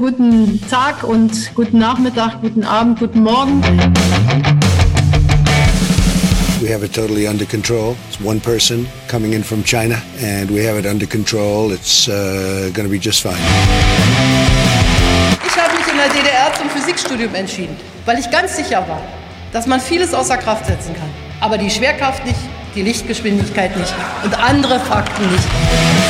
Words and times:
Guten 0.00 0.58
Tag 0.70 1.04
und 1.04 1.54
guten 1.54 1.78
Nachmittag, 1.78 2.40
guten 2.40 2.64
Abend, 2.64 2.98
guten 3.00 3.22
Morgen. 3.22 3.60
We 6.62 6.72
have 6.72 6.82
it 6.82 6.94
totally 6.94 7.28
under 7.28 7.44
control. 7.44 7.94
It's 8.08 8.18
one 8.18 8.40
person 8.40 8.88
coming 9.08 9.34
in 9.34 9.44
from 9.44 9.62
China, 9.62 10.00
and 10.22 10.50
we 10.50 10.66
have 10.66 10.78
it 10.78 10.86
under 10.86 11.06
control. 11.06 11.70
It's 11.70 12.08
uh, 12.08 12.70
going 12.72 12.86
to 12.86 12.90
be 12.90 12.98
just 12.98 13.20
fine. 13.20 13.36
Ich 15.46 15.62
habe 15.62 15.76
mich 15.76 15.86
in 15.86 15.98
der 15.98 16.08
DDR 16.08 16.50
zum 16.54 16.70
Physikstudium 16.70 17.34
entschieden, 17.34 17.76
weil 18.06 18.18
ich 18.18 18.30
ganz 18.30 18.56
sicher 18.56 18.78
war, 18.88 19.02
dass 19.52 19.66
man 19.66 19.82
vieles 19.82 20.14
außer 20.14 20.38
Kraft 20.38 20.64
setzen 20.64 20.94
kann. 20.94 21.10
Aber 21.40 21.58
die 21.58 21.68
Schwerkraft 21.68 22.24
nicht, 22.24 22.40
die 22.74 22.80
Lichtgeschwindigkeit 22.80 23.76
nicht 23.76 23.94
und 24.24 24.32
andere 24.32 24.80
Fakten 24.80 25.30
nicht. 25.30 26.09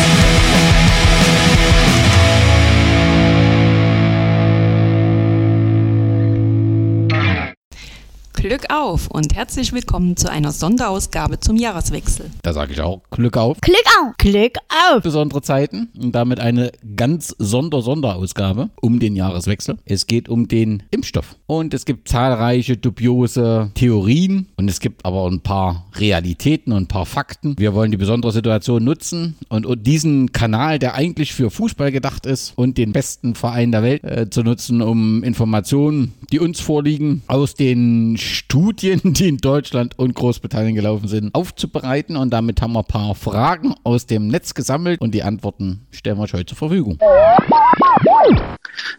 Glück 8.51 8.67
auf 8.69 9.07
und 9.07 9.37
herzlich 9.37 9.73
willkommen 9.73 10.17
zu 10.17 10.29
einer 10.29 10.51
Sonderausgabe 10.51 11.39
zum 11.39 11.55
Jahreswechsel. 11.55 12.33
Da 12.43 12.53
sage 12.53 12.73
ich 12.73 12.81
auch 12.81 13.01
Glück 13.13 13.37
auf. 13.37 13.61
Glück 13.61 13.87
auf. 14.03 14.17
Glück 14.19 14.57
auf. 14.91 15.05
Besondere 15.05 15.41
Zeiten 15.41 15.89
und 15.97 16.17
damit 16.17 16.41
eine 16.41 16.73
ganz 16.97 17.33
Sonder-Sonderausgabe 17.39 18.71
um 18.81 18.99
den 18.99 19.15
Jahreswechsel. 19.15 19.79
Es 19.85 20.09
geht 20.09 20.29
um 20.29 20.49
den 20.49 20.83
Impfstoff. 20.91 21.37
Und 21.47 21.75
es 21.75 21.85
gibt 21.85 22.09
zahlreiche 22.09 22.77
dubiose 22.77 23.71
Theorien 23.75 24.49
und 24.57 24.69
es 24.69 24.81
gibt 24.81 25.07
aber 25.07 25.31
ein 25.31 25.43
paar 25.43 25.87
Realitäten 25.95 26.73
und 26.73 26.83
ein 26.83 26.89
paar 26.89 27.07
Fakten. 27.07 27.55
Wir 27.57 27.73
wollen 27.73 27.93
die 27.93 27.99
besondere 27.99 28.33
Situation 28.33 28.83
nutzen 28.83 29.37
und, 29.49 29.65
und 29.65 29.87
diesen 29.87 30.33
Kanal, 30.33 30.81
der 30.81 30.95
eigentlich 30.95 31.35
für 31.35 31.53
Fußball 31.53 31.93
gedacht 31.93 32.27
ist 32.27 32.55
und 32.57 32.79
den 32.79 32.91
besten 32.91 33.37
Verein 33.37 33.71
der 33.71 33.85
Welt 33.85 34.03
äh, 34.03 34.29
zu 34.29 34.43
nutzen, 34.43 34.83
um 34.83 35.23
Informationen, 35.23 36.15
die 36.33 36.41
uns 36.41 36.59
vorliegen, 36.59 37.23
aus 37.29 37.55
den 37.55 38.19
Studien, 38.41 39.01
die 39.05 39.29
in 39.29 39.37
Deutschland 39.37 39.99
und 39.99 40.15
Großbritannien 40.15 40.75
gelaufen 40.75 41.09
sind, 41.09 41.35
aufzubereiten. 41.35 42.17
Und 42.17 42.31
damit 42.31 42.61
haben 42.63 42.73
wir 42.73 42.81
ein 42.81 42.85
paar 42.85 43.15
Fragen 43.15 43.75
aus 43.85 44.07
dem 44.07 44.29
Netz 44.29 44.55
gesammelt 44.55 45.01
und 45.01 45.13
die 45.13 45.23
Antworten 45.23 45.87
stellen 45.91 46.17
wir 46.17 46.25
euch 46.25 46.33
heute 46.33 46.47
zur 46.47 46.57
Verfügung. 46.59 46.99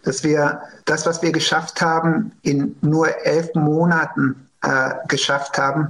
Dass 0.04 0.22
wir 0.22 0.62
das, 0.84 1.06
was 1.06 1.22
wir 1.22 1.32
geschafft 1.32 1.80
haben, 1.80 2.32
in 2.42 2.76
nur 2.82 3.08
elf 3.26 3.52
Monaten 3.54 4.48
äh, 4.62 4.90
geschafft 5.08 5.58
haben, 5.58 5.88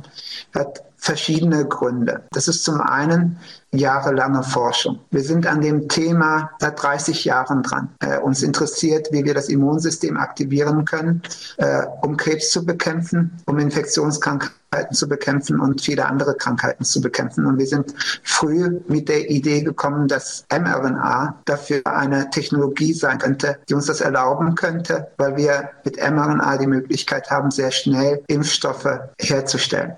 hat 0.54 0.82
verschiedene 1.02 1.66
Gründe. 1.66 2.22
Das 2.30 2.46
ist 2.46 2.62
zum 2.62 2.80
einen 2.80 3.36
jahrelange 3.72 4.44
Forschung. 4.44 5.00
Wir 5.10 5.22
sind 5.22 5.48
an 5.48 5.60
dem 5.60 5.88
Thema 5.88 6.50
seit 6.60 6.80
30 6.80 7.24
Jahren 7.24 7.64
dran. 7.64 7.88
Äh, 7.98 8.18
uns 8.18 8.42
interessiert, 8.42 9.08
wie 9.10 9.24
wir 9.24 9.34
das 9.34 9.48
Immunsystem 9.48 10.16
aktivieren 10.16 10.84
können, 10.84 11.22
äh, 11.56 11.82
um 12.02 12.16
Krebs 12.16 12.50
zu 12.50 12.64
bekämpfen, 12.64 13.32
um 13.46 13.58
Infektionskrankheiten 13.58 14.94
zu 14.94 15.08
bekämpfen 15.08 15.58
und 15.58 15.80
viele 15.80 16.06
andere 16.06 16.34
Krankheiten 16.34 16.84
zu 16.84 17.00
bekämpfen. 17.00 17.46
Und 17.46 17.58
wir 17.58 17.66
sind 17.66 17.94
früh 18.22 18.80
mit 18.86 19.08
der 19.08 19.28
Idee 19.28 19.62
gekommen, 19.62 20.06
dass 20.06 20.44
mRNA 20.52 21.40
dafür 21.46 21.82
eine 21.84 22.30
Technologie 22.30 22.92
sein 22.92 23.18
könnte, 23.18 23.58
die 23.68 23.74
uns 23.74 23.86
das 23.86 24.02
erlauben 24.02 24.54
könnte, 24.54 25.08
weil 25.16 25.36
wir 25.36 25.70
mit 25.84 25.96
mRNA 25.96 26.58
die 26.58 26.68
Möglichkeit 26.68 27.28
haben, 27.30 27.50
sehr 27.50 27.72
schnell 27.72 28.22
Impfstoffe 28.28 29.00
herzustellen. 29.18 29.94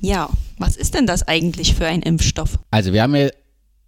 Ja, 0.00 0.30
was 0.58 0.76
ist 0.76 0.94
denn 0.94 1.06
das 1.06 1.26
eigentlich 1.28 1.74
für 1.74 1.86
ein 1.86 2.02
Impfstoff? 2.02 2.58
Also 2.70 2.92
wir 2.92 3.02
haben 3.02 3.14
ja 3.14 3.28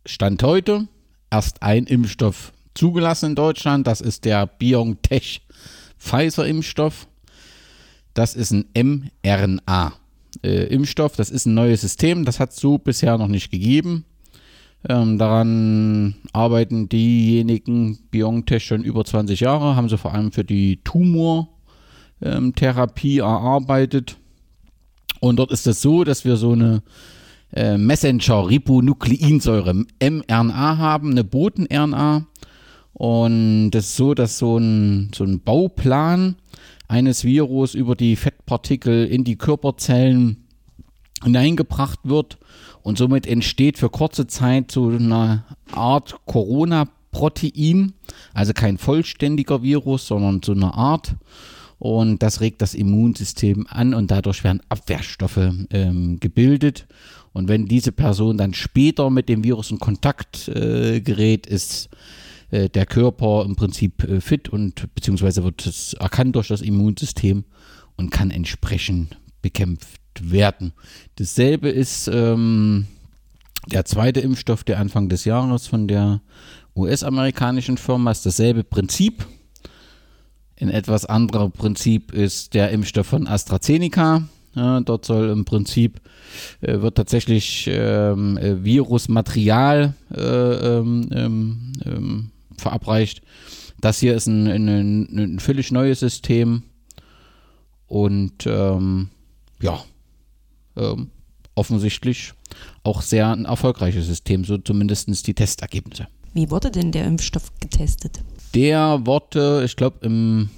Stand 0.05 0.43
heute 0.43 0.89
erst 1.31 1.63
ein 1.63 1.85
Impfstoff 1.85 2.53
zugelassen 2.75 3.31
in 3.31 3.35
Deutschland. 3.35 3.87
Das 3.87 4.01
ist 4.01 4.25
der 4.25 4.47
BioNTech 4.47 5.43
Pfizer 5.99 6.47
Impfstoff. 6.47 7.07
Das 8.15 8.35
ist 8.35 8.53
ein 8.53 8.67
mRNA 9.25 9.95
äh, 10.43 10.65
Impfstoff. 10.65 11.17
Das 11.17 11.31
ist 11.31 11.47
ein 11.47 11.55
neues 11.55 11.81
System. 11.81 12.25
Das 12.25 12.41
hat 12.41 12.51
es 12.51 12.57
so 12.57 12.79
bisher 12.79 13.17
noch 13.17 13.29
nicht 13.29 13.51
gegeben. 13.51 14.05
Ähm, 14.89 15.17
daran 15.17 16.17
arbeiten 16.33 16.89
diejenigen 16.89 18.01
BioNTech 18.11 18.65
schon 18.65 18.83
über 18.83 19.05
20 19.05 19.39
Jahre, 19.41 19.77
haben 19.77 19.89
sie 19.89 19.97
vor 19.97 20.13
allem 20.13 20.33
für 20.33 20.43
die 20.43 20.81
Tumortherapie 20.83 23.19
erarbeitet. 23.19 24.17
Und 25.23 25.37
dort 25.37 25.53
ist 25.53 25.69
es 25.69 25.81
so, 25.81 26.03
dass 26.03 26.25
wir 26.25 26.37
so 26.37 26.51
eine 26.51 26.83
äh, 27.53 27.79
Messenger-Ribonukleinsäure 27.79 29.73
mRNA 29.73 30.79
haben, 30.79 31.13
eine 31.13 31.23
Boten-RNA. 31.23 32.27
Und 32.93 33.71
das 33.71 33.85
ist 33.85 33.97
so, 33.97 34.15
dass 34.15 34.39
so 34.39 34.59
ein, 34.59 35.13
so 35.15 35.23
ein 35.23 35.41
Bauplan 35.41 36.35
eines 36.89 37.23
Virus 37.23 37.75
über 37.75 37.95
die 37.95 38.17
Fettpartikel 38.17 39.07
in 39.07 39.23
die 39.23 39.37
Körperzellen 39.37 40.49
hineingebracht 41.23 42.01
wird 42.03 42.39
und 42.83 42.99
somit 42.99 43.29
entsteht 43.29 43.79
für 43.79 43.91
kurze 43.91 44.27
Zeit 44.27 44.73
so 44.73 44.89
eine 44.89 45.45
Art 45.71 46.17
Corona-Protein, 46.27 47.93
also 48.35 48.53
kein 48.55 48.77
vollständiger 48.77 49.63
Virus, 49.63 50.09
sondern 50.09 50.41
so 50.43 50.51
eine 50.51 50.75
Art 50.75 51.15
und 51.83 52.23
das 52.23 52.41
regt 52.41 52.63
das 52.63 52.75
Immunsystem 52.75 53.67
an 53.69 53.93
und 53.93 54.13
dadurch 54.13 54.45
werden 54.45 54.61
Abwehrstoffe 54.69 55.51
ähm, 55.71 56.21
gebildet. 56.21 56.87
Und 57.33 57.49
wenn 57.49 57.67
diese 57.67 57.91
Person 57.91 58.39
dann 58.39 58.55
später 58.55 59.11
mit 59.11 59.29
dem 59.29 59.43
Virus 59.43 59.73
in 59.73 59.81
Kontakt 59.81 60.47
äh, 60.47 61.01
gerät, 61.01 61.49
ist 61.49 61.89
äh, 62.53 62.69
der 62.69 62.87
Körper 62.87 63.45
im 63.45 63.57
Prinzip 63.57 64.05
äh, 64.05 64.21
fit 64.21 64.49
und 64.49 64.95
beziehungsweise 64.95 65.43
wird 65.43 65.67
es 65.67 65.95
erkannt 65.95 66.37
durch 66.37 66.47
das 66.47 66.61
Immunsystem 66.61 67.43
und 67.97 68.11
kann 68.11 68.31
entsprechend 68.31 69.17
bekämpft 69.41 69.99
werden. 70.21 70.75
Dasselbe 71.17 71.69
ist 71.69 72.07
ähm, 72.07 72.87
der 73.73 73.85
zweite 73.87 74.21
Impfstoff, 74.21 74.63
der 74.63 74.79
Anfang 74.79 75.09
des 75.09 75.25
Jahres 75.25 75.67
von 75.67 75.89
der 75.89 76.21
US-amerikanischen 76.77 77.77
Firma 77.77 78.13
ist 78.13 78.25
dasselbe 78.25 78.63
Prinzip. 78.63 79.27
Ein 80.63 80.71
etwas 80.71 81.07
anderer 81.07 81.51
Prinzip 81.51 82.13
ist 82.13 82.55
der 82.55 82.71
Impfstoff 82.71 83.09
von 83.09 83.27
AstraZeneca. 83.27 84.29
Ja, 84.55 84.81
dort 84.81 85.05
soll 85.05 85.31
im 85.31 85.45
Prinzip 85.45 86.01
äh, 86.61 86.81
wird 86.81 86.97
tatsächlich 86.97 87.69
ähm, 87.69 88.39
äh, 88.39 88.63
Virusmaterial 88.63 89.95
äh, 90.15 90.21
ähm, 90.21 91.09
ähm, 91.11 91.73
ähm, 91.85 92.31
verabreicht. 92.57 93.23
Das 93.81 93.99
hier 93.99 94.15
ist 94.15 94.29
ein, 94.29 94.47
ein, 94.47 95.09
ein 95.19 95.39
völlig 95.41 95.73
neues 95.73 95.99
System 95.99 96.63
und 97.89 98.47
ähm, 98.47 99.09
ja, 99.61 99.83
ähm, 100.77 101.11
offensichtlich 101.57 102.35
auch 102.85 103.03
sehr 103.03 103.33
ein 103.33 103.47
erfolgreiches 103.47 104.07
System, 104.07 104.45
so 104.45 104.59
zumindest 104.59 105.27
die 105.27 105.35
Testergebnisse. 105.35 106.07
Wie 106.35 106.51
wurde 106.53 106.71
denn 106.71 106.93
der 106.93 107.07
Impfstoff 107.07 107.51
getestet? 107.59 108.21
Der 108.55 109.01
wurde, 109.05 109.63
ich 109.65 109.77
glaube, 109.77 109.99
im, 110.03 110.51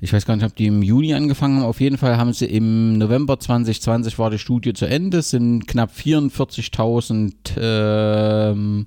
ich 0.00 0.12
weiß 0.12 0.24
gar 0.26 0.36
nicht, 0.36 0.46
ob 0.46 0.54
die 0.56 0.66
im 0.66 0.82
Juni 0.82 1.14
angefangen 1.14 1.56
haben. 1.58 1.64
Auf 1.64 1.80
jeden 1.80 1.98
Fall 1.98 2.16
haben 2.16 2.32
sie 2.32 2.46
im 2.46 2.98
November 2.98 3.38
2020 3.38 4.18
war 4.18 4.30
die 4.30 4.38
Studie 4.38 4.72
zu 4.72 4.86
Ende. 4.86 5.18
Es 5.18 5.30
sind 5.30 5.66
knapp 5.66 5.90
44.000 5.90 7.32
ähm, 7.60 8.86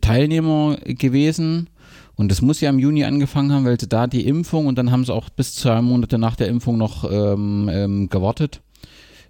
Teilnehmer 0.00 0.76
gewesen. 0.84 1.68
Und 2.14 2.30
das 2.30 2.40
muss 2.40 2.60
ja 2.62 2.70
im 2.70 2.78
Juni 2.78 3.04
angefangen 3.04 3.52
haben, 3.52 3.66
weil 3.66 3.78
sie 3.78 3.88
da 3.88 4.06
die 4.06 4.26
Impfung 4.26 4.66
und 4.66 4.78
dann 4.78 4.90
haben 4.90 5.04
sie 5.04 5.12
auch 5.12 5.28
bis 5.28 5.54
zwei 5.54 5.82
Monate 5.82 6.16
nach 6.18 6.34
der 6.34 6.48
Impfung 6.48 6.78
noch 6.78 7.04
ähm, 7.10 7.68
ähm, 7.70 8.08
gewartet. 8.08 8.62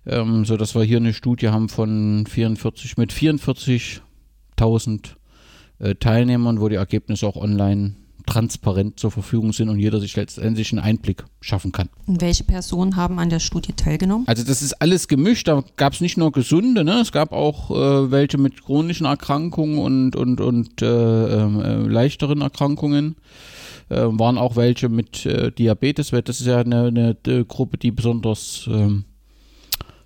Ähm, 0.06 0.44
so 0.44 0.56
dass 0.56 0.76
wir 0.76 0.84
hier 0.84 0.98
eine 0.98 1.12
Studie 1.12 1.48
haben 1.48 1.68
von 1.68 2.26
44 2.28 2.96
mit 2.96 3.12
44.000 3.12 4.00
äh, 4.56 5.16
Teilnehmern, 6.00 6.60
wo 6.60 6.68
die 6.68 6.76
Ergebnisse 6.76 7.26
auch 7.26 7.36
online 7.36 7.96
transparent 8.26 8.98
zur 8.98 9.10
Verfügung 9.10 9.52
sind 9.52 9.68
und 9.68 9.78
jeder 9.78 10.00
sich 10.00 10.16
letztendlich 10.16 10.72
einen 10.72 10.80
Einblick 10.80 11.24
schaffen 11.40 11.72
kann. 11.72 11.88
Und 12.06 12.20
welche 12.20 12.44
Personen 12.44 12.96
haben 12.96 13.18
an 13.18 13.30
der 13.30 13.38
Studie 13.38 13.72
teilgenommen? 13.72 14.26
Also 14.26 14.44
das 14.44 14.62
ist 14.62 14.74
alles 14.82 15.08
gemischt. 15.08 15.48
Da 15.48 15.62
gab 15.76 15.92
es 15.92 16.00
nicht 16.00 16.18
nur 16.18 16.32
gesunde, 16.32 16.84
ne? 16.84 17.00
es 17.00 17.12
gab 17.12 17.32
auch 17.32 17.70
äh, 17.70 18.10
welche 18.10 18.36
mit 18.36 18.64
chronischen 18.64 19.06
Erkrankungen 19.06 19.78
und, 19.78 20.16
und, 20.16 20.40
und 20.40 20.82
äh, 20.82 20.86
äh, 20.86 21.86
leichteren 21.86 22.42
Erkrankungen. 22.42 23.16
Äh, 23.88 23.96
waren 23.96 24.36
auch 24.36 24.56
welche 24.56 24.88
mit 24.88 25.24
äh, 25.26 25.52
Diabetes, 25.52 26.12
weil 26.12 26.22
das 26.22 26.40
ist 26.40 26.46
ja 26.46 26.58
eine, 26.58 26.86
eine, 26.86 27.16
eine 27.24 27.44
Gruppe, 27.44 27.78
die 27.78 27.92
besonders 27.92 28.68
ähm, 28.68 29.04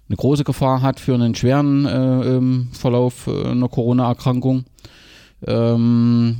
eine 0.08 0.16
große 0.16 0.44
Gefahr 0.44 0.82
hat 0.82 1.00
für 1.00 1.14
einen 1.14 1.34
schweren 1.34 1.86
äh, 1.86 2.36
ähm, 2.36 2.68
Verlauf 2.72 3.26
einer 3.26 3.68
Corona-Erkrankung. 3.68 4.64
Ähm, 5.46 6.38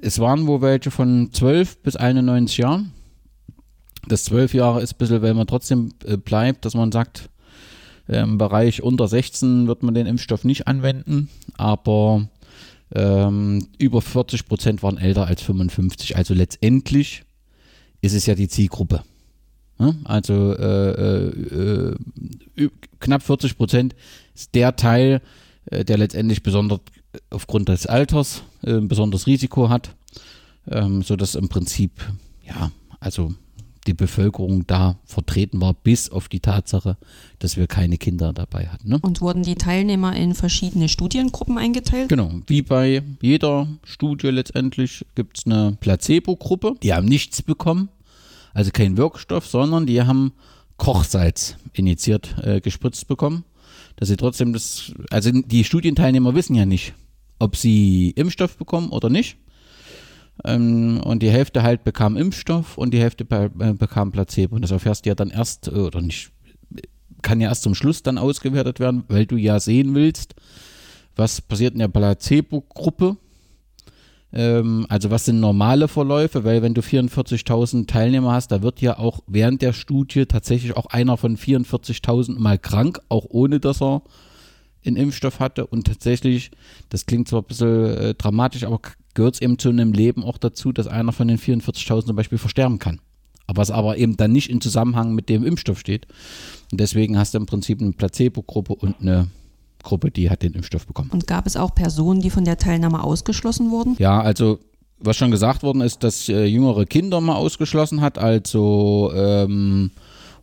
es 0.00 0.18
waren 0.18 0.46
wohl 0.46 0.60
welche 0.60 0.90
von 0.90 1.30
12 1.32 1.78
bis 1.82 1.96
91 1.96 2.58
Jahren. 2.58 2.92
Das 4.08 4.24
12 4.24 4.54
Jahre 4.54 4.82
ist 4.82 4.94
ein 4.94 4.98
bisschen, 4.98 5.22
weil 5.22 5.34
man 5.34 5.46
trotzdem 5.46 5.90
äh, 6.04 6.16
bleibt, 6.16 6.64
dass 6.64 6.74
man 6.74 6.92
sagt, 6.92 7.28
im 8.08 8.36
Bereich 8.36 8.82
unter 8.82 9.06
16 9.06 9.68
wird 9.68 9.84
man 9.84 9.94
den 9.94 10.06
Impfstoff 10.06 10.44
nicht 10.44 10.66
anwenden, 10.66 11.28
aber 11.56 12.28
Ähm, 12.94 13.68
über 13.78 14.02
40 14.02 14.46
Prozent 14.46 14.82
waren 14.82 14.98
älter 14.98 15.26
als 15.26 15.42
55. 15.42 16.16
Also 16.16 16.34
letztendlich 16.34 17.24
ist 18.02 18.14
es 18.14 18.26
ja 18.26 18.34
die 18.34 18.48
Zielgruppe. 18.48 19.02
Also 20.04 20.54
äh, 20.54 20.90
äh, 20.90 21.96
äh 22.56 22.68
knapp 23.00 23.22
40 23.22 23.56
Prozent 23.56 23.96
ist 24.34 24.54
der 24.54 24.76
Teil, 24.76 25.22
äh, 25.66 25.84
der 25.84 25.98
letztendlich 25.98 26.42
besonders 26.42 26.80
aufgrund 27.30 27.68
des 27.68 27.86
Alters 27.86 28.42
äh, 28.62 28.74
ein 28.74 28.88
besonderes 28.88 29.26
Risiko 29.26 29.68
hat, 29.68 29.94
ähm, 30.70 31.02
sodass 31.02 31.34
im 31.34 31.48
Prinzip, 31.48 31.92
ja, 32.46 32.70
also 33.00 33.34
die 33.86 33.94
Bevölkerung 33.94 34.66
da 34.66 34.96
vertreten 35.04 35.60
war, 35.60 35.74
bis 35.74 36.08
auf 36.08 36.28
die 36.28 36.40
Tatsache, 36.40 36.96
dass 37.40 37.56
wir 37.56 37.66
keine 37.66 37.98
Kinder 37.98 38.32
dabei 38.32 38.68
hatten. 38.68 38.88
Ne? 38.88 38.98
Und 39.02 39.20
wurden 39.20 39.42
die 39.42 39.56
Teilnehmer 39.56 40.14
in 40.14 40.34
verschiedene 40.34 40.88
Studiengruppen 40.88 41.58
eingeteilt? 41.58 42.08
Genau, 42.08 42.30
wie 42.46 42.62
bei 42.62 43.02
jeder 43.20 43.66
Studie 43.82 44.28
letztendlich 44.28 45.04
gibt 45.14 45.38
es 45.38 45.46
eine 45.46 45.76
Placebo-Gruppe, 45.80 46.76
die 46.82 46.94
haben 46.94 47.06
nichts 47.06 47.42
bekommen, 47.42 47.88
also 48.54 48.70
kein 48.70 48.96
Wirkstoff, 48.96 49.46
sondern 49.46 49.86
die 49.86 50.02
haben 50.02 50.32
Kochsalz 50.76 51.56
initiiert 51.72 52.36
äh, 52.42 52.60
gespritzt 52.60 53.08
bekommen, 53.08 53.44
dass 53.96 54.08
sie 54.08 54.16
trotzdem 54.16 54.52
das, 54.52 54.92
also 55.10 55.30
die 55.30 55.64
Studienteilnehmer 55.64 56.34
wissen 56.34 56.54
ja 56.54 56.66
nicht, 56.66 56.94
ob 57.42 57.56
sie 57.56 58.10
Impfstoff 58.10 58.56
bekommen 58.56 58.90
oder 58.90 59.10
nicht. 59.10 59.36
Ähm, 60.44 61.00
und 61.04 61.22
die 61.22 61.30
Hälfte 61.30 61.62
halt 61.62 61.84
bekam 61.84 62.16
Impfstoff 62.16 62.78
und 62.78 62.94
die 62.94 63.00
Hälfte 63.00 63.24
be 63.24 63.50
äh, 63.58 63.72
bekam 63.72 64.12
Placebo. 64.12 64.54
Und 64.54 64.62
das 64.62 64.70
erfährst 64.70 65.04
du 65.04 65.10
ja 65.10 65.14
dann 65.14 65.30
erst, 65.30 65.68
äh, 65.68 65.72
oder 65.72 66.00
nicht, 66.00 66.30
kann 67.20 67.40
ja 67.40 67.48
erst 67.48 67.64
zum 67.64 67.74
Schluss 67.74 68.02
dann 68.02 68.16
ausgewertet 68.16 68.80
werden, 68.80 69.04
weil 69.08 69.26
du 69.26 69.36
ja 69.36 69.60
sehen 69.60 69.94
willst, 69.94 70.34
was 71.16 71.40
passiert 71.40 71.74
in 71.74 71.80
der 71.80 71.88
Placebo-Gruppe. 71.88 73.16
Ähm, 74.32 74.86
also 74.88 75.10
was 75.10 75.24
sind 75.24 75.40
normale 75.40 75.88
Verläufe, 75.88 76.44
weil 76.44 76.62
wenn 76.62 76.74
du 76.74 76.80
44.000 76.80 77.88
Teilnehmer 77.88 78.32
hast, 78.32 78.52
da 78.52 78.62
wird 78.62 78.80
ja 78.80 78.98
auch 78.98 79.20
während 79.26 79.62
der 79.62 79.72
Studie 79.72 80.26
tatsächlich 80.26 80.76
auch 80.76 80.86
einer 80.86 81.16
von 81.16 81.36
44.000 81.36 82.38
mal 82.38 82.58
krank, 82.58 83.00
auch 83.08 83.26
ohne 83.28 83.58
dass 83.58 83.82
er 83.82 84.02
einen 84.86 84.96
Impfstoff 84.96 85.40
hatte. 85.40 85.66
Und 85.66 85.86
tatsächlich, 85.86 86.50
das 86.88 87.06
klingt 87.06 87.28
zwar 87.28 87.42
ein 87.42 87.46
bisschen 87.46 87.84
äh, 87.84 88.14
dramatisch, 88.14 88.64
aber 88.64 88.80
gehört 89.14 89.36
es 89.36 89.40
eben 89.40 89.58
zu 89.58 89.68
einem 89.68 89.92
Leben 89.92 90.24
auch 90.24 90.38
dazu, 90.38 90.72
dass 90.72 90.86
einer 90.86 91.12
von 91.12 91.28
den 91.28 91.38
44.000 91.38 92.06
zum 92.06 92.16
Beispiel 92.16 92.38
versterben 92.38 92.78
kann. 92.78 93.00
Aber 93.46 93.62
es 93.62 93.70
aber 93.70 93.98
eben 93.98 94.16
dann 94.16 94.32
nicht 94.32 94.50
in 94.50 94.60
Zusammenhang 94.60 95.14
mit 95.14 95.28
dem 95.28 95.44
Impfstoff 95.44 95.78
steht. 95.78 96.06
Und 96.70 96.80
deswegen 96.80 97.18
hast 97.18 97.34
du 97.34 97.38
im 97.38 97.46
Prinzip 97.46 97.80
eine 97.80 97.92
Placebo-Gruppe 97.92 98.74
und 98.74 99.00
eine 99.00 99.28
Gruppe, 99.82 100.10
die 100.10 100.30
hat 100.30 100.42
den 100.42 100.54
Impfstoff 100.54 100.86
bekommen. 100.86 101.10
Und 101.10 101.26
gab 101.26 101.46
es 101.46 101.56
auch 101.56 101.74
Personen, 101.74 102.20
die 102.20 102.30
von 102.30 102.44
der 102.44 102.56
Teilnahme 102.56 103.02
ausgeschlossen 103.02 103.70
wurden? 103.70 103.96
Ja, 103.98 104.20
also 104.20 104.60
was 104.98 105.16
schon 105.16 105.30
gesagt 105.30 105.62
worden 105.62 105.82
ist, 105.82 106.04
dass 106.04 106.28
äh, 106.28 106.44
jüngere 106.44 106.86
Kinder 106.86 107.20
mal 107.20 107.34
ausgeschlossen 107.34 108.00
hat, 108.00 108.18
also 108.18 109.12
ähm, 109.14 109.90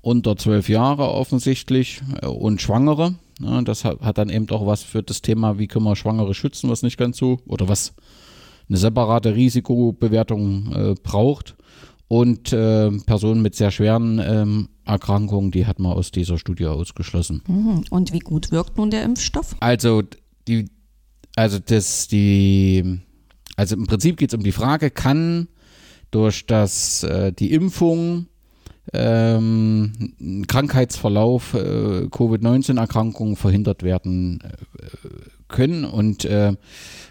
unter 0.01 0.35
zwölf 0.37 0.69
Jahre 0.69 1.09
offensichtlich 1.09 2.01
äh, 2.21 2.27
und 2.27 2.61
Schwangere. 2.61 3.15
Ja, 3.39 3.61
das 3.61 3.85
hat, 3.85 4.01
hat, 4.01 4.17
dann 4.17 4.29
eben 4.29 4.49
auch 4.49 4.65
was 4.65 4.83
für 4.83 5.01
das 5.01 5.21
Thema, 5.21 5.57
wie 5.57 5.67
können 5.67 5.85
wir 5.85 5.95
Schwangere 5.95 6.33
schützen, 6.33 6.69
was 6.69 6.83
nicht 6.83 6.97
ganz 6.97 7.17
so, 7.17 7.39
oder 7.45 7.69
was 7.69 7.93
eine 8.67 8.77
separate 8.77 9.35
Risikobewertung 9.35 10.73
äh, 10.73 10.95
braucht. 11.01 11.55
Und 12.07 12.51
äh, 12.53 12.89
Personen 13.05 13.43
mit 13.43 13.53
sehr 13.53 13.69
schweren 13.69 14.19
ähm, 14.19 14.69
Erkrankungen, 14.83 15.51
die 15.51 15.67
hat 15.67 15.77
man 15.77 15.93
aus 15.93 16.09
dieser 16.09 16.39
Studie 16.39 16.65
ausgeschlossen. 16.65 17.43
Mhm. 17.47 17.83
Und 17.91 18.13
wie 18.13 18.19
gut 18.19 18.51
wirkt 18.51 18.77
nun 18.77 18.89
der 18.89 19.03
Impfstoff? 19.03 19.55
Also 19.59 20.01
die, 20.47 20.69
also 21.35 21.59
das, 21.59 22.07
die, 22.07 22.99
also 23.55 23.75
im 23.75 23.85
Prinzip 23.85 24.17
geht 24.17 24.33
es 24.33 24.37
um 24.37 24.43
die 24.43 24.51
Frage, 24.51 24.89
kann 24.89 25.49
durch 26.09 26.47
das 26.47 27.03
äh, 27.03 27.31
die 27.31 27.53
Impfung 27.53 28.25
ähm, 28.93 30.45
Krankheitsverlauf 30.47 31.53
äh, 31.53 32.07
Covid-19-Erkrankungen 32.09 33.35
verhindert 33.35 33.83
werden 33.83 34.39
äh, 34.41 35.07
können. 35.47 35.85
Und 35.85 36.25
äh, 36.25 36.53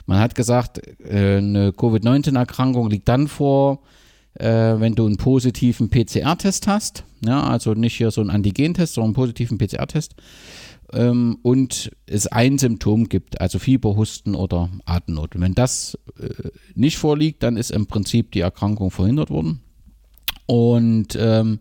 man 0.06 0.18
hat 0.18 0.34
gesagt, 0.34 0.80
äh, 1.00 1.36
eine 1.36 1.72
Covid-19-Erkrankung 1.72 2.90
liegt 2.90 3.08
dann 3.08 3.28
vor, 3.28 3.80
äh, 4.34 4.46
wenn 4.46 4.94
du 4.94 5.06
einen 5.06 5.16
positiven 5.16 5.90
PCR-Test 5.90 6.66
hast. 6.66 7.04
Ja, 7.24 7.42
also 7.42 7.74
nicht 7.74 7.96
hier 7.96 8.10
so 8.10 8.20
einen 8.20 8.30
Antigentest, 8.30 8.94
sondern 8.94 9.08
einen 9.08 9.14
positiven 9.14 9.58
PCR-Test. 9.58 10.14
Ähm, 10.92 11.38
und 11.42 11.90
es 12.06 12.26
ein 12.28 12.58
Symptom 12.58 13.08
gibt, 13.08 13.40
also 13.40 13.58
Fieber, 13.58 13.96
Husten 13.96 14.34
oder 14.34 14.70
Atemnot. 14.86 15.38
Wenn 15.38 15.54
das 15.54 15.98
äh, 16.18 16.48
nicht 16.74 16.96
vorliegt, 16.96 17.42
dann 17.42 17.56
ist 17.56 17.70
im 17.70 17.86
Prinzip 17.86 18.32
die 18.32 18.40
Erkrankung 18.40 18.90
verhindert 18.90 19.30
worden. 19.30 19.60
Und 20.48 21.16
ähm, 21.20 21.60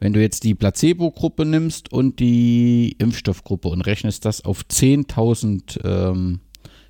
wenn 0.00 0.14
du 0.14 0.20
jetzt 0.20 0.44
die 0.44 0.54
Placebo-Gruppe 0.54 1.44
nimmst 1.44 1.92
und 1.92 2.20
die 2.20 2.96
Impfstoffgruppe 2.98 3.68
und 3.68 3.82
rechnest 3.82 4.24
das 4.24 4.44
auf 4.44 4.62
10.000 4.62 5.84
ähm, 5.84 6.40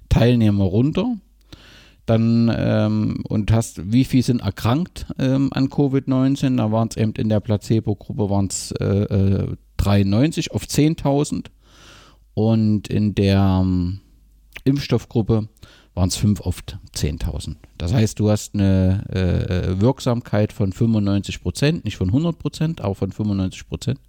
Teilnehmer 0.08 0.64
runter, 0.64 1.16
dann 2.06 2.52
ähm, 2.54 3.25
und 3.28 3.50
hast, 3.50 3.92
wie 3.92 4.04
viel 4.04 4.22
sind 4.22 4.42
erkrankt 4.42 5.06
ähm, 5.19 5.48
an 5.52 5.69
Covid-19? 5.69 6.56
Da 6.56 6.70
waren 6.70 6.88
es 6.88 6.96
eben 6.96 7.14
in 7.14 7.28
der 7.28 7.40
Placebo-Gruppe 7.40 8.31
waren 8.31 8.46
es 8.46 8.70
äh, 8.72 9.46
93 9.78 10.52
auf 10.52 10.64
10.000 10.64 11.46
und 12.34 12.88
in 12.88 13.14
der 13.16 13.60
ähm, 13.62 14.00
Impfstoffgruppe 14.64 15.48
waren 15.94 16.08
es 16.08 16.17
5 16.17 16.41
auf 16.41 16.62
10.000. 16.94 17.56
Das 17.79 17.93
heißt, 17.93 18.19
du 18.19 18.31
hast 18.31 18.55
eine 18.55 19.05
äh, 19.11 19.81
Wirksamkeit 19.81 20.52
von 20.52 20.73
95 20.73 21.41
Prozent, 21.41 21.85
nicht 21.85 21.96
von 21.96 22.08
100 22.08 22.38
Prozent, 22.38 22.81
aber 22.81 22.94
von 22.94 23.12
95 23.12 23.69
Prozent. 23.69 24.00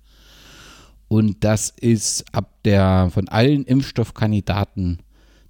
Und 1.08 1.44
das 1.44 1.70
ist 1.70 2.26
ab 2.34 2.64
der 2.64 3.10
von 3.14 3.28
allen 3.30 3.66
Impfstoffkandidaten 3.66 5.00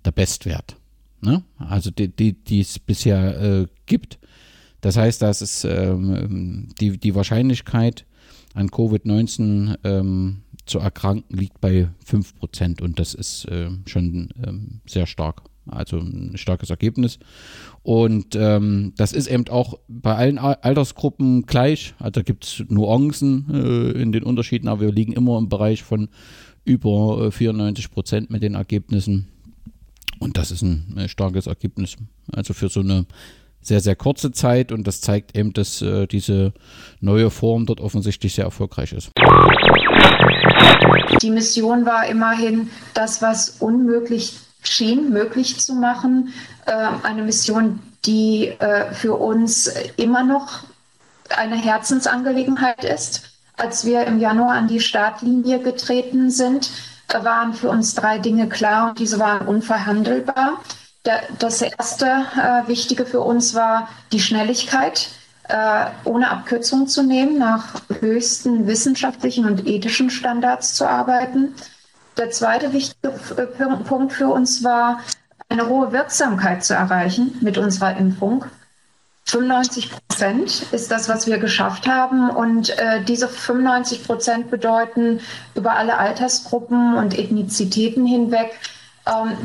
der 0.04 0.12
Bestwert. 0.12 0.76
Ne? 1.22 1.44
Also 1.58 1.92
die, 1.92 2.10
die, 2.10 2.34
die 2.34 2.60
es 2.60 2.78
bisher 2.80 3.42
äh, 3.42 3.68
gibt. 3.86 4.20
Das 4.82 4.98
heißt, 4.98 5.22
dass 5.22 5.42
es 5.42 5.64
ähm, 5.64 6.68
die, 6.80 6.98
die 6.98 7.16
Wahrscheinlichkeit 7.16 8.06
an 8.54 8.70
Covid-19 8.70 9.78
ähm, 9.84 10.42
zu 10.66 10.80
erkranken 10.80 11.36
liegt 11.36 11.62
bei 11.62 11.90
5% 12.08 12.82
und 12.82 13.00
das 13.00 13.14
ist 13.14 13.46
äh, 13.46 13.70
schon 13.86 14.30
ähm, 14.46 14.82
sehr 14.86 15.08
stark. 15.08 15.42
Also 15.68 15.98
ein 15.98 16.34
starkes 16.36 16.70
Ergebnis. 16.70 17.20
Und 17.84 18.36
ähm, 18.36 18.94
das 18.98 19.14
ist 19.14 19.28
eben 19.28 19.48
auch 19.50 19.80
bei 19.88 20.16
allen 20.16 20.38
Altersgruppen 20.38 21.46
gleich. 21.46 21.94
Also 22.00 22.12
da 22.12 22.22
gibt 22.22 22.46
es 22.46 22.63
Nuancen 22.68 23.46
äh, 23.51 24.01
in 24.01 24.12
den 24.12 24.24
Unterschieden, 24.24 24.68
aber 24.68 24.82
wir 24.82 24.92
liegen 24.92 25.13
immer 25.13 25.38
im 25.38 25.50
Bereich 25.50 25.84
von 25.84 26.10
über 26.63 27.28
äh, 27.28 27.32
94 27.32 27.92
Prozent 27.92 28.30
mit 28.30 28.44
den 28.44 28.56
Ergebnissen. 28.56 29.28
Und 30.20 30.38
das 30.38 30.51
ist 30.51 30.62
ein 30.62 30.98
äh, 30.98 31.08
starkes 31.08 31.48
Ergebnis. 31.48 31.96
Also 32.32 32.54
für 32.54 32.70
so 32.70 32.80
eine 32.80 33.06
sehr, 33.62 33.80
sehr 33.80 33.96
kurze 33.96 34.32
Zeit 34.32 34.72
und 34.72 34.86
das 34.86 35.01
zeigt 35.01 35.36
eben, 35.36 35.51
dass 35.54 35.82
äh, 35.82 36.06
diese 36.08 36.54
neue 37.01 37.32
Form 37.32 37.66
dort 37.66 37.82
offensichtlich 37.82 38.36
sehr 38.36 38.46
erfolgreich 38.46 38.94
ist. 38.94 39.12
Die 41.22 41.32
Mission 41.32 41.86
war 41.86 42.08
immerhin, 42.08 42.70
das, 42.94 43.22
was 43.22 43.58
unmöglich 43.60 44.38
schien, 44.67 45.12
möglich 45.12 45.60
zu 45.60 45.74
machen. 45.74 46.34
Äh, 46.65 46.72
eine 47.03 47.24
Mission, 47.24 47.79
die 48.05 48.48
äh, 48.48 48.93
für 48.93 49.15
uns 49.15 49.67
immer 49.98 50.24
noch 50.24 50.63
eine 51.36 51.55
Herzensangelegenheit 51.55 52.84
ist. 52.84 53.24
Als 53.57 53.86
wir 53.86 54.05
im 54.05 54.19
Januar 54.19 54.55
an 54.55 54.67
die 54.67 54.81
Startlinie 54.81 55.60
getreten 55.60 56.29
sind, 56.29 56.69
waren 57.07 57.53
für 57.53 57.69
uns 57.69 57.95
drei 57.95 58.19
Dinge 58.19 58.50
klar 58.50 58.89
und 58.89 59.00
diese 59.00 59.19
waren 59.19 59.48
unverhandelbar. 59.48 60.62
Das 61.39 61.62
erste 61.62 62.05
äh, 62.05 62.67
Wichtige 62.67 63.05
für 63.05 63.22
uns 63.22 63.53
war 63.53 63.88
die 64.12 64.19
Schnelligkeit, 64.19 65.10
äh, 65.48 65.86
ohne 66.03 66.31
Abkürzung 66.31 66.88
zu 66.88 67.03
nehmen, 67.03 67.38
nach 67.38 67.81
höchsten 68.00 68.65
wissenschaftlichen 68.65 69.45
und 69.45 69.67
ethischen 69.67 70.10
Standards 70.10 70.74
zu 70.74 70.89
arbeiten. 70.89 71.53
Der 72.17 72.31
zweite 72.31 72.72
wichtige 72.74 73.13
äh, 73.38 73.84
Punkt 73.84 74.13
für 74.13 74.27
uns 74.27 74.63
war, 74.63 75.01
eine 75.50 75.67
hohe 75.67 75.91
Wirksamkeit 75.91 76.63
zu 76.63 76.74
erreichen 76.74 77.38
mit 77.41 77.57
unserer 77.57 77.98
Impfung. 77.98 78.45
95 79.25 79.91
Prozent 79.91 80.65
ist 80.72 80.91
das, 80.91 81.10
was 81.10 81.25
wir 81.27 81.39
geschafft 81.39 81.88
haben. 81.88 82.29
Und 82.29 82.69
äh, 82.77 83.01
diese 83.03 83.27
95 83.27 84.05
Prozent 84.05 84.51
bedeuten 84.51 85.19
über 85.55 85.74
alle 85.74 85.98
Altersgruppen 85.98 86.95
und 86.95 87.17
Ethnizitäten 87.17 88.05
hinweg, 88.05 88.51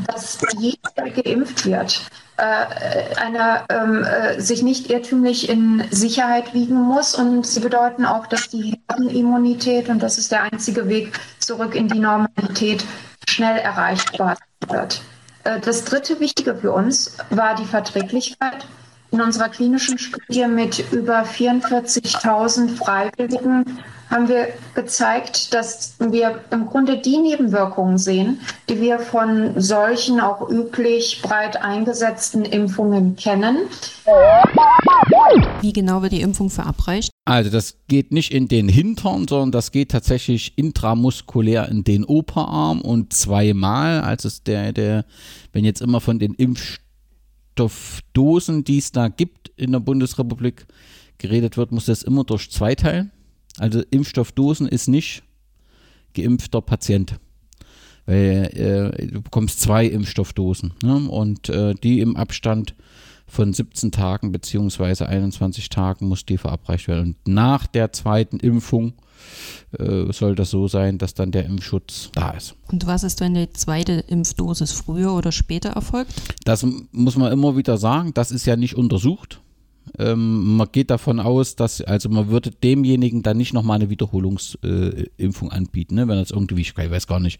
dass 0.07 0.39
jeder 0.57 1.09
geimpft 1.09 1.65
wird. 1.65 2.01
Äh, 2.37 3.15
einer 3.17 3.65
ähm, 3.69 4.03
äh, 4.03 4.41
sich 4.41 4.63
nicht 4.63 4.89
irrtümlich 4.89 5.47
in 5.47 5.83
Sicherheit 5.91 6.55
wiegen 6.55 6.75
muss. 6.75 7.13
Und 7.13 7.45
sie 7.45 7.59
bedeuten 7.59 8.05
auch, 8.05 8.25
dass 8.25 8.49
die 8.49 8.79
Herdenimmunität, 8.89 9.89
und 9.89 10.01
das 10.01 10.17
ist 10.17 10.31
der 10.31 10.43
einzige 10.43 10.89
Weg 10.89 11.19
zurück 11.37 11.75
in 11.75 11.87
die 11.87 11.99
Normalität, 11.99 12.83
schnell 13.29 13.57
erreichbar 13.57 14.37
wird. 14.67 15.01
Äh, 15.43 15.59
das 15.59 15.85
dritte 15.85 16.19
Wichtige 16.19 16.55
für 16.55 16.71
uns 16.71 17.17
war 17.29 17.55
die 17.55 17.65
Verträglichkeit. 17.65 18.65
In 19.11 19.21
unserer 19.21 19.49
klinischen 19.49 19.97
Studie 19.99 20.47
mit 20.47 20.91
über 20.91 21.23
44.000 21.23 22.75
Freiwilligen 22.77 23.83
haben 24.11 24.27
wir 24.27 24.49
gezeigt, 24.75 25.51
dass 25.53 25.95
wir 25.99 26.41
im 26.51 26.65
Grunde 26.67 26.97
die 26.97 27.17
Nebenwirkungen 27.17 27.97
sehen, 27.97 28.41
die 28.67 28.81
wir 28.81 28.99
von 28.99 29.53
solchen 29.59 30.19
auch 30.19 30.49
üblich 30.49 31.21
breit 31.23 31.55
eingesetzten 31.61 32.43
Impfungen 32.43 33.15
kennen. 33.15 33.59
Wie 35.61 35.71
genau 35.71 36.01
wird 36.01 36.11
die 36.11 36.19
Impfung 36.21 36.49
verabreicht? 36.49 37.11
Also 37.23 37.49
das 37.49 37.77
geht 37.87 38.11
nicht 38.11 38.33
in 38.33 38.49
den 38.49 38.67
Hintern, 38.67 39.29
sondern 39.29 39.53
das 39.53 39.71
geht 39.71 39.91
tatsächlich 39.91 40.57
intramuskulär 40.57 41.69
in 41.69 41.85
den 41.85 42.03
Oberarm 42.03 42.81
und 42.81 43.13
zweimal. 43.13 44.01
Also 44.01 44.27
der, 44.45 44.73
der, 44.73 45.05
wenn 45.53 45.63
jetzt 45.63 45.81
immer 45.81 46.01
von 46.01 46.19
den 46.19 46.33
Impfstoffdosen, 46.33 48.65
die 48.65 48.79
es 48.79 48.91
da 48.91 49.07
gibt 49.07 49.53
in 49.55 49.71
der 49.71 49.79
Bundesrepublik, 49.79 50.65
geredet 51.17 51.55
wird, 51.55 51.71
muss 51.71 51.85
das 51.85 52.03
immer 52.03 52.25
durch 52.25 52.51
zwei 52.51 52.75
teilen. 52.75 53.13
Also 53.61 53.83
Impfstoffdosen 53.91 54.67
ist 54.67 54.87
nicht 54.87 55.21
geimpfter 56.15 56.61
Patient. 56.61 57.19
Weil 58.07 58.91
äh, 58.97 59.07
du 59.07 59.21
bekommst 59.21 59.61
zwei 59.61 59.85
Impfstoffdosen 59.85 60.73
ne? 60.81 61.07
und 61.07 61.47
äh, 61.49 61.75
die 61.75 61.99
im 61.99 62.15
Abstand 62.15 62.73
von 63.27 63.53
17 63.53 63.91
Tagen 63.91 64.31
bzw. 64.31 65.05
21 65.05 65.69
Tagen 65.69 66.07
muss 66.07 66.25
die 66.25 66.39
verabreicht 66.39 66.87
werden. 66.87 67.15
Und 67.15 67.27
nach 67.27 67.67
der 67.67 67.93
zweiten 67.93 68.39
Impfung 68.39 68.93
äh, 69.77 70.11
soll 70.11 70.33
das 70.33 70.49
so 70.49 70.67
sein, 70.67 70.97
dass 70.97 71.13
dann 71.13 71.31
der 71.31 71.45
Impfschutz 71.45 72.09
da 72.15 72.31
ist. 72.31 72.55
Und 72.71 72.87
was 72.87 73.03
ist, 73.03 73.19
wenn 73.19 73.35
die 73.35 73.53
zweite 73.53 73.93
Impfdosis 74.07 74.71
früher 74.71 75.13
oder 75.13 75.31
später 75.31 75.69
erfolgt? 75.69 76.11
Das 76.45 76.65
muss 76.91 77.15
man 77.15 77.31
immer 77.31 77.55
wieder 77.55 77.77
sagen, 77.77 78.11
das 78.15 78.31
ist 78.31 78.47
ja 78.47 78.55
nicht 78.55 78.75
untersucht. 78.75 79.40
Ähm, 79.97 80.55
man 80.55 80.67
geht 80.71 80.89
davon 80.89 81.19
aus, 81.19 81.55
dass, 81.55 81.81
also 81.81 82.09
man 82.09 82.29
würde 82.29 82.51
demjenigen 82.51 83.23
dann 83.23 83.37
nicht 83.37 83.53
nochmal 83.53 83.77
eine 83.79 83.89
Wiederholungsimpfung 83.89 85.51
äh, 85.51 85.53
anbieten, 85.53 85.95
ne? 85.95 86.07
wenn 86.07 86.17
das 86.17 86.31
irgendwie, 86.31 86.61
ich 86.61 86.77
weiß 86.77 87.07
gar 87.07 87.19
nicht, 87.19 87.39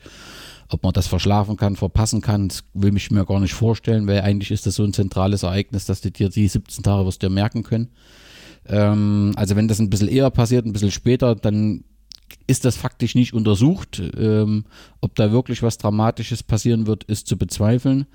ob 0.70 0.84
man 0.84 0.94
das 0.94 1.08
verschlafen 1.08 1.58
kann, 1.58 1.76
verpassen 1.76 2.22
kann, 2.22 2.48
das 2.50 2.64
will 2.74 2.96
ich 2.96 3.12
mir 3.12 3.26
gar 3.26 3.40
nicht 3.40 3.54
vorstellen, 3.54 4.08
weil 4.08 4.22
eigentlich 4.22 4.52
ist 4.52 4.66
das 4.66 4.76
so 4.76 4.84
ein 4.84 4.94
zentrales 4.94 5.44
Ereignis, 5.44 5.86
dass 5.86 6.02
du 6.02 6.12
dir 6.12 6.30
die 6.30 6.48
17 6.48 6.84
Tage 6.84 7.06
wirst 7.06 7.22
dir 7.22 7.30
merken 7.30 7.64
können. 7.64 7.90
Ähm, 8.68 9.34
also 9.36 9.56
wenn 9.56 9.68
das 9.68 9.80
ein 9.80 9.90
bisschen 9.90 10.08
eher 10.08 10.30
passiert, 10.30 10.66
ein 10.66 10.74
bisschen 10.74 10.92
später, 10.92 11.36
dann 11.36 11.84
ist 12.48 12.66
das 12.66 12.78
faktisch 12.78 13.16
nicht 13.16 13.34
untersucht. 13.34 14.02
Ähm, 14.18 14.66
ob 15.02 15.16
da 15.16 15.32
wirklich 15.32 15.64
was 15.64 15.78
Dramatisches 15.78 16.44
passieren 16.44 16.88
wird, 16.88 17.04
ist 17.06 17.28
zu 17.28 17.38
bezweifeln. 17.38 18.06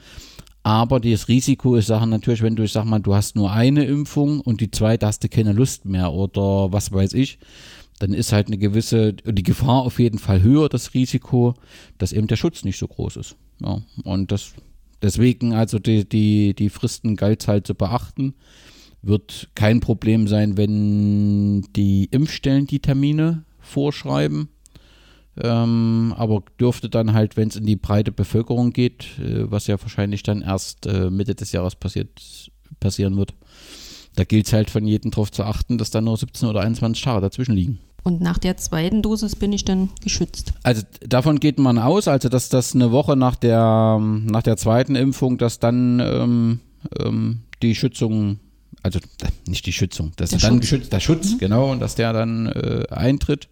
Aber 0.67 0.99
das 0.99 1.29
Risiko 1.29 1.77
ist 1.77 1.87
Sachen 1.87 2.11
natürlich, 2.11 2.43
wenn 2.43 2.57
du, 2.57 2.65
ich 2.65 2.73
sag 2.73 2.87
mal, 2.87 2.99
du 2.99 3.15
hast 3.15 3.37
nur 3.37 3.53
eine 3.53 3.85
Impfung 3.85 4.41
und 4.41 4.61
die 4.61 4.73
zweite 4.73 5.07
hast 5.07 5.23
du 5.23 5.29
keine 5.29 5.53
Lust 5.53 5.85
mehr 5.85 6.13
oder 6.13 6.73
was 6.73 6.91
weiß 6.91 7.13
ich, 7.13 7.39
dann 8.01 8.13
ist 8.13 8.33
halt 8.33 8.49
eine 8.49 8.59
gewisse, 8.59 9.13
die 9.13 9.45
Gefahr 9.45 9.83
auf 9.83 10.01
jeden 10.01 10.19
Fall 10.19 10.43
höher, 10.43 10.69
das 10.69 10.93
Risiko, 10.93 11.55
dass 11.99 12.13
eben 12.13 12.27
der 12.27 12.35
Schutz 12.35 12.65
nicht 12.65 12.81
so 12.81 12.89
groß 12.89 13.15
ist. 13.15 13.37
Ja, 13.61 13.81
und 14.03 14.33
das, 14.33 14.55
deswegen 15.01 15.53
also 15.53 15.79
die, 15.79 16.05
die, 16.05 16.53
die 16.53 16.69
Fristen 16.69 17.15
galt 17.15 17.47
halt 17.47 17.69
zu 17.69 17.77
beachten. 17.77 18.35
Wird 19.03 19.51
kein 19.55 19.79
Problem 19.79 20.27
sein, 20.27 20.57
wenn 20.57 21.63
die 21.77 22.09
Impfstellen 22.11 22.67
die 22.67 22.81
Termine 22.81 23.45
vorschreiben. 23.61 24.49
Ähm, 25.43 26.15
aber 26.17 26.43
dürfte 26.59 26.89
dann 26.89 27.13
halt, 27.13 27.37
wenn 27.37 27.49
es 27.49 27.57
in 27.57 27.67
die 27.67 27.77
breite 27.77 28.13
Bevölkerung 28.13 28.73
geht, 28.73 29.19
äh, 29.19 29.51
was 29.51 29.67
ja 29.67 29.81
wahrscheinlich 29.81 30.23
dann 30.23 30.43
erst 30.43 30.87
äh, 30.87 31.11
Mitte 31.11 31.35
des 31.35 31.53
Jahres 31.53 31.75
passiert, 31.75 32.09
passieren 32.81 33.17
wird, 33.17 33.35
da 34.17 34.25
gilt 34.25 34.47
es 34.47 34.53
halt 34.53 34.71
von 34.71 34.87
jedem 34.87 35.11
darauf 35.11 35.31
zu 35.31 35.45
achten, 35.45 35.77
dass 35.77 35.91
da 35.91 36.01
nur 36.01 36.17
17 36.17 36.49
oder 36.49 36.61
21 36.61 37.05
Tage 37.05 37.21
dazwischen 37.21 37.55
liegen. 37.55 37.79
Und 38.03 38.21
nach 38.21 38.39
der 38.39 38.57
zweiten 38.57 39.03
Dosis 39.03 39.35
bin 39.35 39.53
ich 39.53 39.65
dann 39.65 39.91
geschützt. 40.03 40.53
Also 40.63 40.83
davon 41.01 41.41
geht 41.41 41.59
man 41.59 41.77
aus, 41.79 42.07
also 42.07 42.29
dass 42.29 42.49
das 42.49 42.75
eine 42.75 42.93
Woche 42.93 43.17
nach 43.17 43.35
der, 43.35 43.99
nach 44.01 44.43
der 44.43 44.57
zweiten 44.57 44.95
Impfung, 44.95 45.39
dass 45.39 45.59
dann 45.59 46.01
ähm, 46.01 46.61
ähm, 47.01 47.41
die 47.63 47.75
Schützung, 47.75 48.39
also 48.83 49.01
nicht 49.49 49.67
die 49.67 49.73
Schützung, 49.73 50.13
dass 50.17 50.31
der 50.31 50.39
dann 50.39 50.53
Schutz. 50.53 50.61
geschützt, 50.61 50.93
der 50.93 51.01
Schutz, 51.01 51.33
mhm. 51.33 51.39
genau, 51.39 51.73
und 51.73 51.81
dass 51.81 51.97
der 51.97 52.13
dann 52.13 52.47
äh, 52.47 52.85
eintritt. 52.91 53.49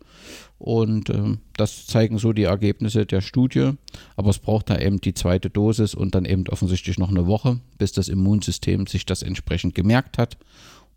Und 0.58 1.10
äh, 1.10 1.36
das 1.56 1.86
zeigen 1.86 2.18
so 2.18 2.32
die 2.32 2.44
Ergebnisse 2.44 3.06
der 3.06 3.20
Studie. 3.20 3.72
Aber 4.16 4.30
es 4.30 4.38
braucht 4.38 4.70
da 4.70 4.78
eben 4.78 5.00
die 5.00 5.14
zweite 5.14 5.50
Dosis 5.50 5.94
und 5.94 6.14
dann 6.14 6.24
eben 6.24 6.46
offensichtlich 6.48 6.98
noch 6.98 7.10
eine 7.10 7.26
Woche, 7.26 7.60
bis 7.78 7.92
das 7.92 8.08
Immunsystem 8.08 8.86
sich 8.86 9.04
das 9.04 9.22
entsprechend 9.22 9.74
gemerkt 9.74 10.18
hat. 10.18 10.38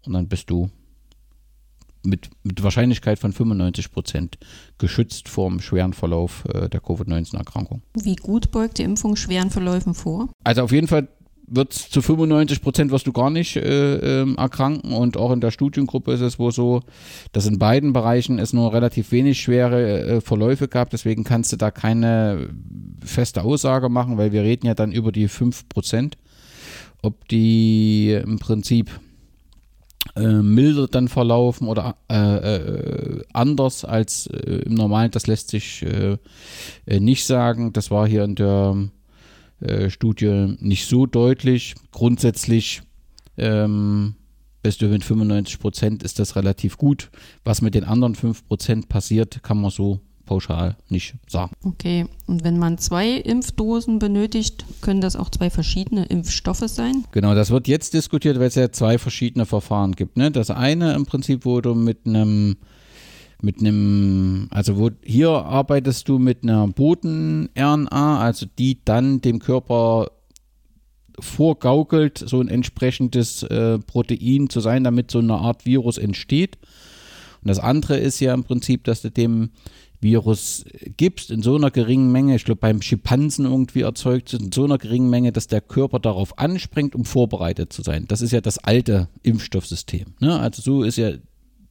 Und 0.06 0.14
dann 0.14 0.28
bist 0.28 0.50
du 0.50 0.70
mit, 2.04 2.30
mit 2.44 2.64
Wahrscheinlichkeit 2.64 3.20
von 3.20 3.34
95 3.34 3.92
Prozent 3.92 4.38
geschützt 4.78 5.30
vor 5.30 5.50
dem 5.50 5.60
schweren 5.60 5.94
Verlauf 5.94 6.46
äh, 6.46 6.70
der 6.70 6.80
Covid-19-Erkrankung. 6.80 7.82
Wie 7.96 8.16
gut 8.16 8.52
beugt 8.52 8.78
die 8.78 8.84
Impfung 8.84 9.16
schweren 9.16 9.50
Verläufen 9.50 9.94
vor? 9.94 10.30
Also 10.44 10.64
auf 10.64 10.72
jeden 10.72 10.88
Fall 10.88 11.10
wird 11.48 11.72
zu 11.72 12.01
95 12.01 12.62
Prozent 12.62 12.92
wirst 12.92 13.08
du 13.08 13.13
gar 13.13 13.30
nicht 13.30 13.56
äh, 13.56 14.22
äh, 14.22 14.36
erkranken. 14.36 14.92
Und 14.92 15.18
auch 15.18 15.32
in 15.32 15.42
der 15.42 15.51
Studiengruppe 15.51 16.12
ist 16.12 16.22
es 16.22 16.38
wohl 16.38 16.51
so, 16.51 16.82
dass 17.32 17.48
in 17.48 17.58
beiden 17.58 17.94
Bereichen 17.94 18.38
es 18.38 18.54
nur 18.54 18.74
relativ 18.74 19.12
wenig 19.12 19.39
schwere 19.39 20.01
äh, 20.01 20.22
Verläufe 20.22 20.68
gab, 20.68 20.89
deswegen 20.89 21.24
kannst 21.24 21.54
du 21.54 21.56
da 21.56 21.72
keine 21.72 22.50
feste 23.04 23.44
Aussage 23.44 23.89
machen, 23.89 24.18
weil 24.18 24.34
wir 24.34 24.44
reden 24.44 24.68
ja 24.68 24.74
dann 24.74 24.92
über 24.92 25.12
die 25.12 25.30
5 25.30 25.70
Prozent, 25.70 26.18
ob 27.01 27.27
die 27.30 28.12
im 28.12 28.39
Prinzip 28.39 28.92
äh, 30.16 30.42
milder 30.42 30.88
dann 30.88 31.08
verlaufen 31.08 31.68
oder 31.68 31.96
äh, 32.10 32.56
äh, 32.56 33.24
anders 33.34 33.86
als 33.86 34.25
im 34.27 34.74
Normalen, 34.74 35.12
das 35.12 35.27
lässt 35.27 35.50
sich 35.50 35.86
nicht 36.86 37.25
sagen. 37.25 37.72
Das 37.74 37.92
war 37.92 38.08
hier 38.08 38.24
in 38.24 38.36
der 38.36 38.89
äh, 39.60 39.90
Studie 39.90 40.56
nicht 40.60 40.88
so 40.88 41.06
deutlich. 41.06 41.76
Grundsätzlich 41.92 42.82
ähm, 43.38 44.16
bist 44.62 44.82
du 44.82 44.88
mit 44.88 45.04
95 45.04 45.60
Prozent, 45.60 46.04
ist 46.04 46.20
das 46.20 46.36
relativ 46.36 46.78
gut. 46.78 47.10
Was 47.44 47.62
mit 47.62 47.76
den 47.76 47.84
anderen 47.84 48.16
5 48.16 48.48
Prozent 48.48 48.90
passiert, 48.90 49.42
kann 49.44 49.62
man 49.62 49.72
so 49.72 50.00
pauschal 50.28 50.76
nicht 50.90 51.16
sagen. 51.28 51.54
Okay, 51.64 52.06
und 52.28 52.44
wenn 52.44 52.60
man 52.60 52.78
zwei 52.78 53.12
Impfdosen 53.14 53.98
benötigt, 53.98 54.66
können 54.82 55.02
das 55.02 55.16
auch 55.16 55.30
zwei 55.32 55.50
verschiedene 55.50 56.06
Impfstoffe 56.06 56.68
sein? 56.68 57.06
Genau, 57.12 57.34
das 57.34 57.50
wird 57.50 57.68
jetzt 57.68 57.94
diskutiert, 57.94 58.38
weil 58.38 58.48
es 58.48 58.56
ja 58.56 58.72
zwei 58.72 59.00
verschiedene 59.00 59.46
Verfahren 59.46 59.94
gibt. 59.94 60.18
Ne? 60.18 60.30
Das 60.30 60.52
eine 60.52 60.94
im 60.94 61.06
Prinzip, 61.06 61.46
wo 61.46 61.62
du 61.62 61.74
mit 61.74 62.06
einem 62.06 62.58
mit 63.41 63.60
einem, 63.60 64.48
also 64.50 64.77
wo 64.77 64.89
hier 65.03 65.29
arbeitest 65.29 66.10
du 66.10 66.17
mit 66.20 66.44
einer 66.44 66.67
Boten-RNA, 66.67 68.20
also 68.20 68.46
die 68.58 68.79
dann 68.84 69.22
dem 69.22 69.39
Körper 69.39 70.12
vorgaukelt, 71.20 72.17
so 72.17 72.41
ein 72.41 72.48
entsprechendes 72.48 73.44
äh, 73.44 73.79
Protein 73.79 74.50
zu 74.50 74.60
sein, 74.60 74.84
damit 74.84 75.12
so 75.12 75.20
eine 75.20 75.36
Art 75.36 75.65
Virus 75.65 75.98
entsteht. 75.98 76.58
Und 77.41 77.50
das 77.50 77.60
andere 77.60 77.98
ist 77.98 78.20
ja 78.20 78.34
im 78.34 78.44
Prinzip, 78.44 78.84
dass 78.84 79.01
du 79.01 79.12
dem 79.12 79.50
Virus 80.00 80.63
gibst 80.98 81.32
in 81.32 81.41
so 81.41 81.56
einer 81.56 81.72
geringen 81.72 82.12
Menge, 82.12 82.36
ich 82.36 82.46
glaube 82.46 82.60
beim 82.60 82.82
Schimpansen 82.82 83.46
irgendwie 83.46 83.82
erzeugt, 83.82 84.34
in 84.34 84.51
so 84.51 84.63
einer 84.63 84.77
geringen 84.77 85.10
Menge, 85.10 85.32
dass 85.32 85.48
der 85.48 85.62
Körper 85.62 86.00
darauf 86.00 86.38
anspringt, 86.38 86.94
um 86.94 87.03
vorbereitet 87.03 87.74
zu 87.74 87.82
sein. 87.82 88.06
Das 88.08 88.22
ist 88.22 88.32
ja 88.32 88.41
das 88.41 88.60
alte 88.60 89.10
Impfstoffsystem. 89.24 90.13
Ne? 90.20 90.39
Also 90.39 90.62
so 90.62 90.84
ist 90.84 90.98
ja 90.98 91.13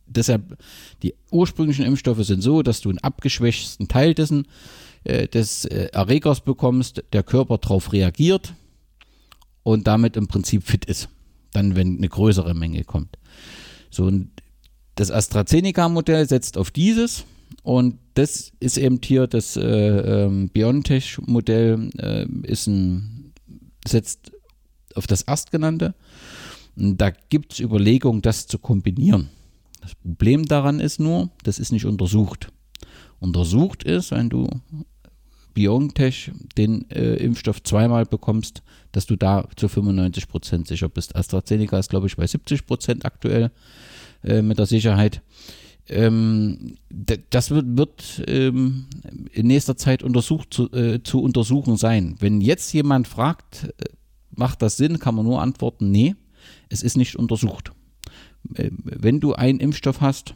deshalb, 0.06 0.58
die 1.02 1.14
ursprünglichen 1.30 1.84
Impfstoffe 1.84 2.24
sind 2.24 2.42
so, 2.42 2.62
dass 2.62 2.80
du 2.80 2.88
einen 2.88 2.98
abgeschwächten 2.98 3.88
Teil 3.88 4.14
dessen, 4.14 4.46
äh, 5.04 5.28
des 5.28 5.64
äh, 5.66 5.88
Erregers 5.92 6.40
bekommst, 6.40 7.04
der 7.12 7.22
Körper 7.22 7.58
darauf 7.58 7.92
reagiert 7.92 8.54
und 9.62 9.86
damit 9.86 10.16
im 10.16 10.28
Prinzip 10.28 10.64
fit 10.64 10.84
ist. 10.84 11.08
Dann, 11.52 11.76
wenn 11.76 11.98
eine 11.98 12.08
größere 12.08 12.54
Menge 12.54 12.84
kommt. 12.84 13.16
So, 13.90 14.10
das 14.94 15.10
AstraZeneca-Modell 15.10 16.28
setzt 16.28 16.58
auf 16.58 16.70
dieses 16.70 17.24
und 17.62 17.98
das 18.14 18.52
ist 18.60 18.78
eben 18.78 19.00
hier 19.02 19.26
das 19.26 19.56
äh, 19.56 19.62
ähm, 19.62 20.48
BioNTech-Modell, 20.50 21.90
äh, 21.98 22.26
ist 22.42 22.66
ein, 22.66 23.32
setzt 23.86 24.32
auf 24.94 25.06
das 25.06 25.22
erstgenannte. 25.22 25.94
Und 26.76 26.98
da 26.98 27.10
gibt 27.10 27.54
es 27.54 27.60
Überlegungen, 27.60 28.22
das 28.22 28.46
zu 28.46 28.58
kombinieren. 28.58 29.30
Das 29.86 29.94
Problem 29.94 30.46
daran 30.46 30.80
ist 30.80 30.98
nur, 30.98 31.30
das 31.44 31.60
ist 31.60 31.70
nicht 31.70 31.84
untersucht. 31.84 32.48
Untersucht 33.20 33.84
ist, 33.84 34.10
wenn 34.10 34.28
du 34.28 34.48
BioNTech 35.54 36.32
den 36.58 36.90
äh, 36.90 37.14
Impfstoff 37.18 37.62
zweimal 37.62 38.04
bekommst, 38.04 38.64
dass 38.90 39.06
du 39.06 39.14
da 39.14 39.48
zu 39.54 39.68
95% 39.68 40.66
sicher 40.66 40.88
bist. 40.88 41.14
AstraZeneca 41.14 41.78
ist, 41.78 41.90
glaube 41.90 42.08
ich, 42.08 42.16
bei 42.16 42.24
70% 42.24 43.04
aktuell 43.04 43.52
äh, 44.24 44.42
mit 44.42 44.58
der 44.58 44.66
Sicherheit. 44.66 45.22
ähm, 45.88 46.74
das 47.30 47.52
wird, 47.52 47.78
wird 47.78 48.24
ähm, 48.26 48.86
in 49.30 49.46
nächster 49.46 49.76
Zeit 49.76 50.02
untersucht 50.02 50.52
zu, 50.52 50.68
äh, 50.72 51.00
zu 51.00 51.22
untersuchen 51.22 51.76
sein. 51.76 52.16
Wenn 52.18 52.40
jetzt 52.40 52.72
jemand 52.72 53.06
fragt, 53.06 53.72
äh, 53.78 53.84
macht 54.32 54.62
das 54.62 54.78
Sinn, 54.78 54.98
kann 54.98 55.14
man 55.14 55.26
nur 55.26 55.40
antworten, 55.40 55.92
nee, 55.92 56.16
es 56.70 56.82
ist 56.82 56.96
nicht 56.96 57.14
untersucht. 57.14 57.70
Äh, 58.54 58.70
wenn 58.84 59.20
du 59.20 59.34
einen 59.34 59.60
Impfstoff 59.60 60.00
hast, 60.00 60.34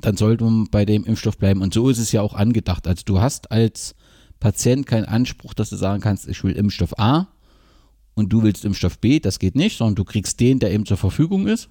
dann 0.00 0.16
sollte 0.16 0.44
man 0.44 0.68
bei 0.70 0.84
dem 0.84 1.04
Impfstoff 1.04 1.38
bleiben. 1.38 1.62
Und 1.62 1.74
so 1.74 1.88
ist 1.88 1.98
es 1.98 2.12
ja 2.12 2.22
auch 2.22 2.34
angedacht. 2.34 2.86
Also 2.86 3.02
du 3.04 3.20
hast 3.20 3.50
als 3.50 3.94
Patient 4.40 4.86
keinen 4.86 5.04
Anspruch, 5.04 5.54
dass 5.54 5.70
du 5.70 5.76
sagen 5.76 6.00
kannst, 6.00 6.28
ich 6.28 6.42
will 6.42 6.52
Impfstoff 6.52 6.98
A 6.98 7.28
und 8.14 8.32
du 8.32 8.42
willst 8.42 8.64
Impfstoff 8.64 8.98
B, 8.98 9.20
das 9.20 9.38
geht 9.38 9.54
nicht, 9.54 9.78
sondern 9.78 9.94
du 9.94 10.04
kriegst 10.04 10.40
den, 10.40 10.58
der 10.58 10.72
eben 10.72 10.86
zur 10.86 10.96
Verfügung 10.96 11.46
ist. 11.46 11.68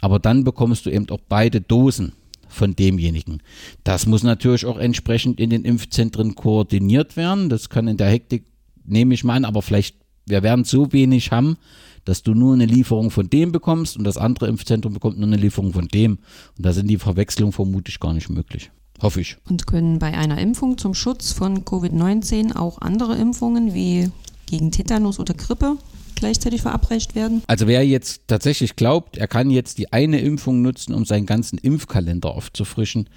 Aber 0.00 0.18
dann 0.18 0.44
bekommst 0.44 0.86
du 0.86 0.90
eben 0.90 1.08
auch 1.10 1.20
beide 1.28 1.60
Dosen 1.60 2.12
von 2.48 2.74
demjenigen. 2.74 3.42
Das 3.84 4.06
muss 4.06 4.22
natürlich 4.22 4.66
auch 4.66 4.78
entsprechend 4.78 5.38
in 5.38 5.50
den 5.50 5.64
Impfzentren 5.64 6.34
koordiniert 6.34 7.16
werden. 7.16 7.48
Das 7.48 7.68
kann 7.68 7.86
in 7.86 7.96
der 7.96 8.08
Hektik, 8.08 8.44
nehme 8.84 9.14
ich 9.14 9.24
mal 9.24 9.36
an, 9.36 9.44
aber 9.44 9.62
vielleicht, 9.62 9.96
wir 10.26 10.42
werden 10.42 10.64
so 10.64 10.92
wenig 10.92 11.30
haben, 11.30 11.56
dass 12.04 12.22
du 12.22 12.34
nur 12.34 12.54
eine 12.54 12.66
Lieferung 12.66 13.10
von 13.10 13.28
dem 13.28 13.52
bekommst 13.52 13.96
und 13.96 14.04
das 14.04 14.16
andere 14.16 14.48
Impfzentrum 14.48 14.94
bekommt 14.94 15.18
nur 15.18 15.26
eine 15.26 15.36
Lieferung 15.36 15.72
von 15.72 15.88
dem. 15.88 16.18
Und 16.56 16.66
da 16.66 16.72
sind 16.72 16.88
die 16.88 16.98
Verwechslungen 16.98 17.52
vermutlich 17.52 18.00
gar 18.00 18.12
nicht 18.12 18.28
möglich. 18.28 18.70
Hoffe 19.02 19.20
ich. 19.20 19.36
Und 19.48 19.66
können 19.66 19.98
bei 19.98 20.16
einer 20.16 20.38
Impfung 20.38 20.76
zum 20.76 20.94
Schutz 20.94 21.32
von 21.32 21.64
Covid-19 21.64 22.54
auch 22.54 22.80
andere 22.80 23.16
Impfungen 23.16 23.72
wie 23.72 24.10
gegen 24.46 24.70
Tetanus 24.70 25.18
oder 25.18 25.34
Grippe 25.34 25.76
gleichzeitig 26.16 26.62
verabreicht 26.62 27.14
werden? 27.14 27.42
Also 27.46 27.66
wer 27.66 27.86
jetzt 27.86 28.22
tatsächlich 28.26 28.76
glaubt, 28.76 29.16
er 29.16 29.26
kann 29.26 29.50
jetzt 29.50 29.78
die 29.78 29.92
eine 29.92 30.20
Impfung 30.20 30.60
nutzen, 30.60 30.92
um 30.94 31.04
seinen 31.04 31.26
ganzen 31.26 31.58
Impfkalender 31.58 32.30
aufzufrischen, 32.30 33.08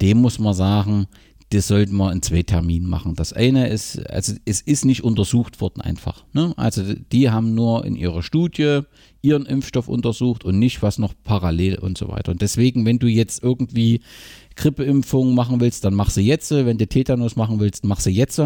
dem 0.00 0.18
muss 0.18 0.38
man 0.38 0.54
sagen, 0.54 1.06
das 1.50 1.66
sollten 1.66 1.96
wir 1.96 2.12
in 2.12 2.22
zwei 2.22 2.42
Terminen 2.42 2.88
machen. 2.88 3.16
Das 3.16 3.32
eine 3.32 3.68
ist, 3.68 3.98
also 4.08 4.34
es 4.44 4.60
ist 4.60 4.84
nicht 4.84 5.02
untersucht 5.02 5.60
worden 5.60 5.80
einfach. 5.80 6.24
Ne? 6.32 6.54
Also 6.56 6.82
die 7.12 7.30
haben 7.30 7.54
nur 7.54 7.84
in 7.84 7.96
ihrer 7.96 8.22
Studie 8.22 8.82
ihren 9.20 9.46
Impfstoff 9.46 9.88
untersucht 9.88 10.44
und 10.44 10.60
nicht 10.60 10.80
was 10.80 10.98
noch 10.98 11.12
parallel 11.24 11.78
und 11.78 11.98
so 11.98 12.08
weiter. 12.08 12.30
Und 12.30 12.40
deswegen, 12.40 12.86
wenn 12.86 13.00
du 13.00 13.08
jetzt 13.08 13.42
irgendwie 13.42 14.00
Grippeimpfungen 14.54 15.34
machen 15.34 15.60
willst, 15.60 15.84
dann 15.84 15.94
mach 15.94 16.10
sie 16.10 16.22
jetzt. 16.22 16.52
Wenn 16.52 16.78
du 16.78 16.86
Tetanus 16.86 17.34
machen 17.34 17.58
willst, 17.58 17.84
mach 17.84 17.98
sie 17.98 18.10
jetzt. 18.10 18.40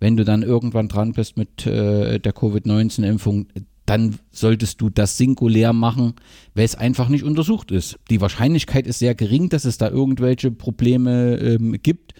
Wenn 0.00 0.16
du 0.16 0.24
dann 0.24 0.42
irgendwann 0.42 0.88
dran 0.88 1.12
bist 1.12 1.36
mit 1.36 1.66
äh, 1.66 2.18
der 2.18 2.32
Covid-19-Impfung, 2.32 3.48
dann 3.86 4.18
solltest 4.30 4.80
du 4.80 4.90
das 4.90 5.16
singulär 5.16 5.72
machen, 5.72 6.14
weil 6.54 6.64
es 6.64 6.74
einfach 6.74 7.08
nicht 7.08 7.24
untersucht 7.24 7.70
ist. 7.70 7.98
Die 8.10 8.20
Wahrscheinlichkeit 8.20 8.86
ist 8.86 8.98
sehr 8.98 9.14
gering, 9.14 9.48
dass 9.48 9.64
es 9.64 9.78
da 9.78 9.88
irgendwelche 9.88 10.50
Probleme 10.50 11.36
ähm, 11.36 11.76
gibt, 11.82 12.14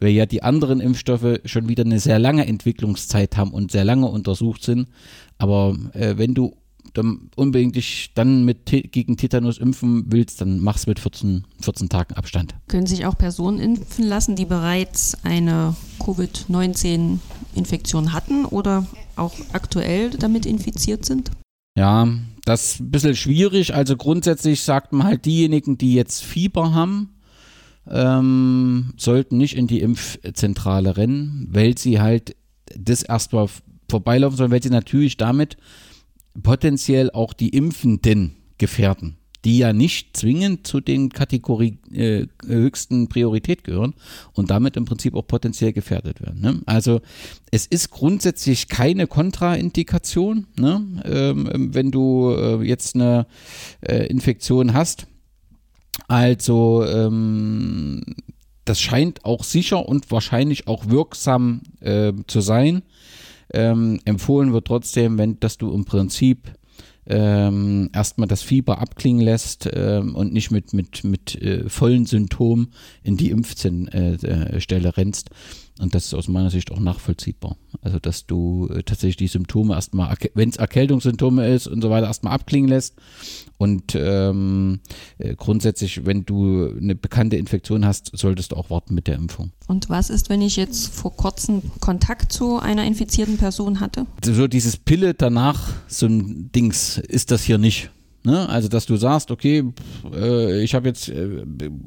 weil 0.00 0.10
ja 0.10 0.26
die 0.26 0.42
anderen 0.42 0.80
Impfstoffe 0.80 1.40
schon 1.44 1.68
wieder 1.68 1.84
eine 1.84 1.98
sehr 1.98 2.18
lange 2.18 2.46
Entwicklungszeit 2.46 3.36
haben 3.36 3.52
und 3.52 3.72
sehr 3.72 3.84
lange 3.84 4.06
untersucht 4.06 4.62
sind. 4.62 4.88
Aber 5.38 5.76
äh, 5.92 6.18
wenn 6.18 6.34
du 6.34 6.54
dann 6.94 7.30
unbedingt 7.36 7.76
dich 7.76 8.10
dann 8.14 8.44
mit 8.44 8.66
gegen 8.66 9.16
Tetanus 9.16 9.58
impfen 9.58 10.04
willst, 10.08 10.40
dann 10.40 10.60
mach's 10.60 10.86
mit 10.86 10.98
14, 10.98 11.44
14 11.60 11.88
Tagen 11.88 12.14
Abstand. 12.14 12.54
Können 12.68 12.86
sich 12.86 13.06
auch 13.06 13.16
Personen 13.16 13.60
impfen 13.60 14.06
lassen, 14.06 14.36
die 14.36 14.44
bereits 14.44 15.16
eine 15.24 15.74
Covid-19-Infektion 16.04 18.12
hatten 18.12 18.44
oder 18.44 18.86
auch 19.16 19.34
aktuell 19.52 20.10
damit 20.10 20.46
infiziert 20.46 21.04
sind? 21.04 21.30
Ja, 21.76 22.08
das 22.44 22.72
ist 22.72 22.80
ein 22.80 22.90
bisschen 22.90 23.16
schwierig. 23.16 23.74
Also 23.74 23.96
grundsätzlich 23.96 24.62
sagt 24.62 24.92
man 24.92 25.06
halt, 25.06 25.26
diejenigen, 25.26 25.78
die 25.78 25.94
jetzt 25.94 26.24
Fieber 26.24 26.74
haben, 26.74 27.10
ähm, 27.90 28.92
sollten 28.96 29.36
nicht 29.36 29.56
in 29.56 29.66
die 29.66 29.80
Impfzentrale 29.80 30.96
rennen, 30.96 31.48
weil 31.50 31.78
sie 31.78 32.00
halt 32.00 32.36
das 32.76 33.02
erstmal 33.02 33.48
vorbeilaufen 33.90 34.36
sollen, 34.36 34.50
weil 34.50 34.62
sie 34.62 34.70
natürlich 34.70 35.16
damit 35.16 35.56
potenziell 36.42 37.10
auch 37.10 37.32
die 37.32 37.50
Impfenden 37.50 38.36
gefährden, 38.58 39.16
die 39.44 39.58
ja 39.58 39.72
nicht 39.72 40.16
zwingend 40.16 40.66
zu 40.66 40.80
den 40.80 41.10
Kategorien 41.10 41.78
äh, 41.92 42.26
höchsten 42.44 43.08
Priorität 43.08 43.64
gehören 43.64 43.94
und 44.32 44.50
damit 44.50 44.76
im 44.76 44.84
Prinzip 44.84 45.14
auch 45.14 45.26
potenziell 45.26 45.72
gefährdet 45.72 46.20
werden. 46.20 46.40
Ne? 46.40 46.60
Also 46.66 47.00
es 47.50 47.66
ist 47.66 47.90
grundsätzlich 47.90 48.68
keine 48.68 49.06
Kontraindikation, 49.06 50.46
ne? 50.58 51.02
ähm, 51.04 51.74
wenn 51.74 51.90
du 51.90 52.32
äh, 52.32 52.62
jetzt 52.64 52.94
eine 52.94 53.26
äh, 53.80 54.06
Infektion 54.06 54.74
hast. 54.74 55.06
Also 56.08 56.84
ähm, 56.86 58.02
das 58.64 58.80
scheint 58.80 59.24
auch 59.24 59.44
sicher 59.44 59.88
und 59.88 60.10
wahrscheinlich 60.10 60.68
auch 60.68 60.88
wirksam 60.88 61.62
äh, 61.80 62.12
zu 62.26 62.40
sein. 62.40 62.82
Ähm, 63.52 64.00
empfohlen 64.04 64.52
wird 64.52 64.66
trotzdem, 64.66 65.18
wenn, 65.18 65.40
dass 65.40 65.58
du 65.58 65.72
im 65.72 65.84
Prinzip 65.84 66.52
ähm, 67.06 67.88
erstmal 67.94 68.28
das 68.28 68.42
Fieber 68.42 68.80
abklingen 68.80 69.22
lässt 69.22 69.68
ähm, 69.72 70.14
und 70.14 70.32
nicht 70.32 70.50
mit, 70.50 70.74
mit, 70.74 71.04
mit 71.04 71.34
äh, 71.40 71.68
vollen 71.68 72.04
Symptomen 72.04 72.68
in 73.02 73.16
die 73.16 73.30
Impfstelle 73.30 73.88
äh, 73.90 74.74
äh 74.74 74.88
rennst. 74.88 75.30
Und 75.80 75.94
das 75.94 76.06
ist 76.06 76.14
aus 76.14 76.28
meiner 76.28 76.50
Sicht 76.50 76.72
auch 76.72 76.80
nachvollziehbar. 76.80 77.56
Also, 77.82 77.98
dass 77.98 78.26
du 78.26 78.68
äh, 78.68 78.82
tatsächlich 78.82 79.16
die 79.16 79.28
Symptome 79.28 79.74
erstmal, 79.74 80.14
wenn 80.34 80.48
es 80.48 80.56
Erkältungssymptome 80.56 81.48
ist 81.48 81.68
und 81.68 81.82
so 81.82 81.90
weiter, 81.90 82.06
erstmal 82.06 82.32
abklingen 82.32 82.68
lässt. 82.68 82.94
Und 83.58 83.94
ähm, 83.94 84.80
äh, 85.18 85.34
grundsätzlich, 85.36 86.04
wenn 86.04 86.24
du 86.24 86.72
eine 86.76 86.94
bekannte 86.94 87.36
Infektion 87.36 87.84
hast, 87.86 88.10
solltest 88.16 88.52
du 88.52 88.56
auch 88.56 88.70
warten 88.70 88.94
mit 88.94 89.06
der 89.06 89.16
Impfung. 89.16 89.52
Und 89.68 89.88
was 89.88 90.10
ist, 90.10 90.30
wenn 90.30 90.42
ich 90.42 90.56
jetzt 90.56 90.92
vor 90.92 91.14
kurzem 91.14 91.62
Kontakt 91.80 92.32
zu 92.32 92.58
einer 92.58 92.84
infizierten 92.84 93.36
Person 93.36 93.80
hatte? 93.80 94.06
So 94.24 94.48
dieses 94.48 94.76
Pille 94.76 95.14
danach, 95.14 95.74
so 95.86 96.06
ein 96.06 96.50
Dings, 96.52 96.98
ist 96.98 97.30
das 97.30 97.44
hier 97.44 97.58
nicht. 97.58 97.90
Ne? 98.24 98.48
Also, 98.48 98.68
dass 98.68 98.86
du 98.86 98.96
sagst, 98.96 99.30
okay, 99.30 99.64
äh, 100.12 100.62
ich 100.62 100.74
habe 100.74 100.88
jetzt 100.88 101.08
äh, 101.08 101.44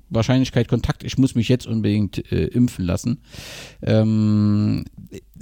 Wahrscheinlichkeit 0.09 0.67
Kontakt, 0.67 1.03
ich 1.03 1.17
muss 1.17 1.35
mich 1.35 1.49
jetzt 1.49 1.67
unbedingt 1.67 2.31
äh, 2.31 2.45
impfen 2.45 2.85
lassen. 2.85 3.21
Ähm, 3.81 4.85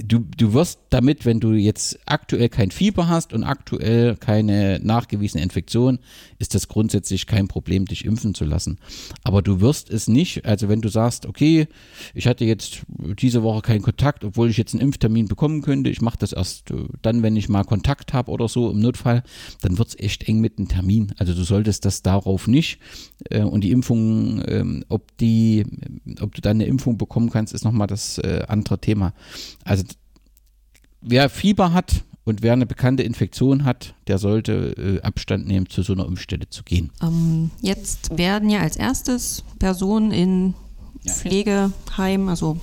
du, 0.04 0.26
du 0.38 0.54
wirst 0.54 0.80
damit, 0.90 1.26
wenn 1.26 1.40
du 1.40 1.54
jetzt 1.54 2.00
aktuell 2.06 2.50
kein 2.50 2.72
Fieber 2.72 3.08
hast 3.08 3.34
und 3.34 3.44
aktuell 3.44 4.16
keine 4.16 4.80
nachgewiesene 4.82 5.44
Infektion, 5.44 6.00
ist 6.38 6.56
das 6.56 6.68
grundsätzlich 6.68 7.28
kein 7.28 7.48
Problem, 7.48 7.86
dich 7.86 8.06
impfen 8.06 8.34
zu 8.34 8.46
lassen. 8.46 8.80
Aber 9.24 9.42
du 9.42 9.62
wirst 9.62 9.90
es 9.90 10.08
nicht, 10.08 10.46
also 10.46 10.70
wenn 10.70 10.82
du 10.82 10.90
sagst, 10.90 11.26
okay, 11.26 11.68
ich 12.14 12.28
hatte 12.28 12.46
jetzt 12.46 12.82
diese 13.22 13.44
Woche 13.44 13.62
keinen 13.62 13.82
Kontakt, 13.82 14.24
obwohl 14.24 14.50
ich 14.50 14.58
jetzt 14.58 14.74
einen 14.74 14.82
Impftermin 14.82 15.28
bekommen 15.28 15.62
könnte, 15.62 15.90
ich 15.90 16.02
mache 16.02 16.18
das 16.20 16.34
erst 16.34 16.72
äh, 16.72 16.86
dann, 17.02 17.24
wenn 17.24 17.36
ich 17.36 17.50
mal 17.50 17.64
Kontakt 17.64 18.14
habe 18.14 18.32
oder 18.32 18.48
so 18.48 18.72
im 18.72 18.80
Notfall, 18.80 19.24
dann 19.62 19.78
wird 19.78 19.90
es 19.90 20.00
echt 20.00 20.28
eng 20.28 20.40
mit 20.40 20.60
dem 20.60 20.68
Termin. 20.68 21.14
Also 21.18 21.34
du 21.34 21.44
solltest 21.44 21.86
das 21.86 22.02
darauf 22.02 22.48
nicht. 22.48 22.80
Äh, 23.30 23.44
und 23.44 23.64
die 23.64 23.72
Impfung, 23.72 24.42
ähm, 24.48 24.84
ob 24.90 25.16
die, 25.18 25.66
ob 26.22 26.36
du 26.36 26.42
dann 26.42 26.58
eine 26.58 26.66
Impfung 26.66 26.98
bekommen 26.98 27.30
kannst, 27.30 27.54
ist 27.54 27.66
nochmal 27.66 27.88
das 27.88 28.18
äh, 28.20 28.44
andere 28.48 28.80
Thema. 28.80 29.14
Also 29.64 29.84
wer 31.02 31.30
Fieber 31.30 31.74
hat 31.74 32.04
und 32.26 32.42
wer 32.42 32.54
eine 32.54 32.66
bekannte 32.66 33.04
Infektion 33.04 33.66
hat, 33.66 33.94
der 34.08 34.18
sollte 34.18 35.00
äh, 35.02 35.02
Abstand 35.02 35.48
nehmen, 35.48 35.70
zu 35.70 35.82
so 35.82 35.94
einer 35.94 36.06
Impfstelle 36.06 36.50
zu 36.50 36.64
gehen. 36.64 36.92
Ähm, 37.02 37.52
jetzt 37.62 38.18
werden 38.18 38.50
ja 38.50 38.60
als 38.60 38.76
erstes 38.76 39.44
Personen 39.58 40.12
in 40.12 40.54
ja. 41.04 41.14
Pflegeheimen, 41.14 42.30
also 42.30 42.58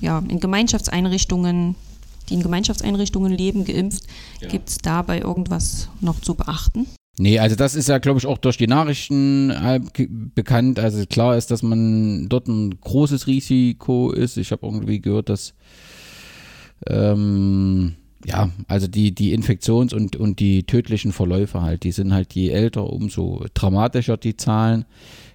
ja, 0.00 0.22
in 0.28 0.40
Gemeinschaftseinrichtungen, 0.40 1.76
die 2.28 2.34
in 2.34 2.42
Gemeinschaftseinrichtungen 2.42 3.32
leben, 3.32 3.64
geimpft. 3.64 4.04
Ja. 4.40 4.48
Gibt 4.48 4.68
es 4.68 4.78
dabei 4.78 5.20
irgendwas 5.20 5.88
noch 6.00 6.20
zu 6.20 6.34
beachten? 6.34 6.86
Nee, 7.18 7.38
also 7.38 7.56
das 7.56 7.74
ist 7.74 7.88
ja, 7.88 7.98
glaube 7.98 8.18
ich, 8.18 8.26
auch 8.26 8.38
durch 8.38 8.56
die 8.56 8.66
Nachrichten 8.66 9.50
äh, 9.50 9.80
bekannt. 10.34 10.78
Also 10.78 11.04
klar 11.06 11.36
ist, 11.36 11.50
dass 11.50 11.62
man 11.62 12.28
dort 12.30 12.48
ein 12.48 12.80
großes 12.80 13.26
Risiko 13.26 14.10
ist. 14.10 14.38
Ich 14.38 14.50
habe 14.50 14.66
irgendwie 14.66 15.00
gehört, 15.00 15.28
dass 15.28 15.52
ähm, 16.86 17.94
ja, 18.24 18.50
also 18.68 18.86
die, 18.86 19.14
die 19.14 19.32
Infektions- 19.32 19.92
und, 19.92 20.16
und 20.16 20.38
die 20.38 20.64
tödlichen 20.64 21.12
Verläufe 21.12 21.60
halt, 21.62 21.82
die 21.84 21.92
sind 21.92 22.12
halt 22.12 22.34
je 22.34 22.50
älter, 22.50 22.92
umso 22.92 23.44
dramatischer 23.54 24.16
die 24.16 24.36
Zahlen. 24.36 24.84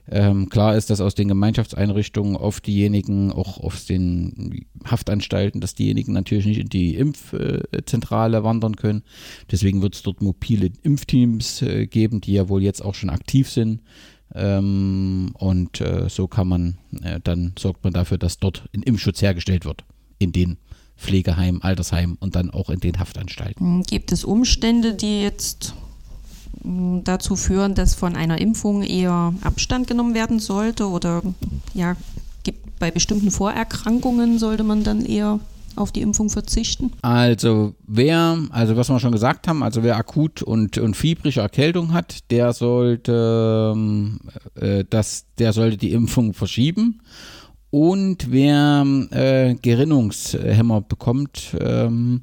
Ähm, 0.10 0.48
klar 0.48 0.78
ist, 0.78 0.90
dass 0.90 1.02
aus 1.02 1.16
den 1.16 1.28
Gemeinschaftseinrichtungen 1.28 2.38
oft 2.38 2.66
diejenigen, 2.66 3.34
auch 3.34 3.58
aus 3.58 3.86
den 3.86 4.66
Haftanstalten, 4.86 5.60
dass 5.60 5.76
diejenigen 5.76 6.14
natürlich 6.14 6.46
nicht 6.46 6.60
in 6.60 6.70
die 6.70 6.96
Impfzentrale 6.96 8.44
wandern 8.46 8.78
können. 8.78 9.04
Deswegen 9.52 9.82
wird 9.82 9.96
es 9.96 10.04
dort 10.04 10.22
mobile 10.22 10.70
Impfteams 10.84 11.62
äh, 11.62 11.88
geben, 11.88 12.22
die 12.22 12.34
ja 12.34 12.48
wohl 12.48 12.64
jetzt 12.64 12.84
auch 12.84 12.96
schon 12.96 13.10
aktiv 13.10 13.50
sind. 13.50 13.82
Ähm, 14.34 15.32
und 15.34 15.82
äh, 15.82 16.08
so 16.08 16.28
kann 16.28 16.48
man, 16.48 16.78
äh, 17.02 17.20
dann 17.22 17.54
sorgt 17.60 17.84
man 17.84 17.92
dafür, 17.92 18.18
dass 18.18 18.40
dort 18.40 18.70
ein 18.74 18.84
Impfschutz 18.84 19.22
hergestellt 19.22 19.66
wird 19.66 19.84
in 20.20 20.32
den 20.32 20.58
Pflegeheim, 20.98 21.60
Altersheim 21.62 22.18
und 22.20 22.36
dann 22.36 22.50
auch 22.50 22.70
in 22.70 22.80
den 22.80 23.00
Haftanstalten. 23.00 23.64
Hm, 23.64 23.84
gibt 23.84 24.12
es 24.12 24.26
Umstände, 24.26 24.94
die 24.94 25.22
jetzt 25.22 25.74
dazu 27.04 27.36
führen, 27.36 27.76
dass 27.76 27.94
von 27.94 28.16
einer 28.16 28.42
Impfung 28.42 28.84
eher 28.84 29.34
Abstand 29.42 29.88
genommen 29.88 30.14
werden 30.14 30.40
sollte 30.40 30.88
oder 30.88 31.22
ja, 31.74 31.96
gibt, 32.44 32.80
bei 32.80 32.92
bestimmten 32.92 33.32
Vorerkrankungen 33.32 34.40
sollte 34.40 34.64
man 34.64 34.84
dann 34.84 35.06
eher 35.06 35.40
auf 35.76 35.92
die 35.92 36.02
Impfung 36.02 36.30
verzichten? 36.30 36.92
Also 37.02 37.76
wer, 37.86 38.40
also 38.50 38.76
was 38.76 38.90
wir 38.90 39.00
schon 39.00 39.12
gesagt 39.12 39.48
haben, 39.48 39.64
also 39.64 39.84
wer 39.84 39.96
akut 39.96 40.42
und, 40.42 40.78
und 40.78 40.98
fiebrische 40.98 41.42
Erkältung 41.42 41.94
hat, 41.94 42.32
der 42.32 42.54
sollte 42.54 43.74
ähm, 43.76 44.20
äh, 44.56 44.84
das, 44.90 45.26
der 45.38 45.54
sollte 45.54 45.78
die 45.78 45.92
Impfung 45.92 46.34
verschieben. 46.34 47.02
Und 47.80 48.32
wer 48.32 48.84
äh, 49.12 49.54
Gerinnungshemmer 49.54 50.82
bekommt 50.82 51.56
ähm, 51.62 52.22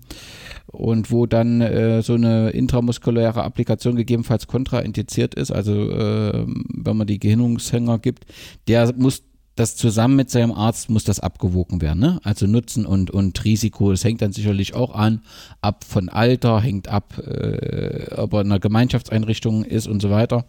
und 0.67 1.13
wo 1.13 1.27
dann 1.27 1.61
äh, 1.61 2.03
so 2.03 2.15
eine 2.15 2.51
intramuskuläre 2.51 3.45
Applikation 3.45 3.95
gegebenenfalls 3.95 4.49
kontraindiziert 4.49 5.37
ist, 5.37 5.53
also 5.53 5.73
äh, 5.93 6.45
wenn 6.45 6.97
man 6.97 7.07
die 7.07 7.21
Gerinnungshänger 7.21 8.01
gibt, 8.01 8.27
der 8.67 8.93
muss 8.97 9.23
das 9.55 9.77
zusammen 9.77 10.17
mit 10.17 10.29
seinem 10.29 10.51
Arzt 10.51 10.91
muss 10.91 11.05
das 11.05 11.21
abgewogen 11.21 11.81
werden. 11.81 12.01
Ne? 12.01 12.19
Also 12.25 12.49
Nutzen 12.49 12.85
und, 12.85 13.13
und 13.13 13.45
Risiko, 13.45 13.93
das 13.93 14.03
hängt 14.03 14.23
dann 14.23 14.33
sicherlich 14.33 14.75
auch 14.75 14.93
an, 14.93 15.23
ab 15.61 15.85
von 15.85 16.09
Alter, 16.09 16.61
hängt 16.63 16.89
ab, 16.89 17.17
äh, 17.19 18.13
ob 18.17 18.33
er 18.33 18.41
in 18.41 18.49
einer 18.49 18.59
Gemeinschaftseinrichtung 18.59 19.63
ist 19.63 19.87
und 19.87 20.03
so 20.03 20.11
weiter. 20.11 20.47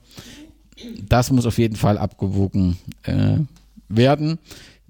Das 1.07 1.29
muss 1.29 1.45
auf 1.45 1.59
jeden 1.59 1.75
Fall 1.75 1.99
abgewogen 1.99 2.77
äh, 3.03 3.37
werden. 3.87 4.39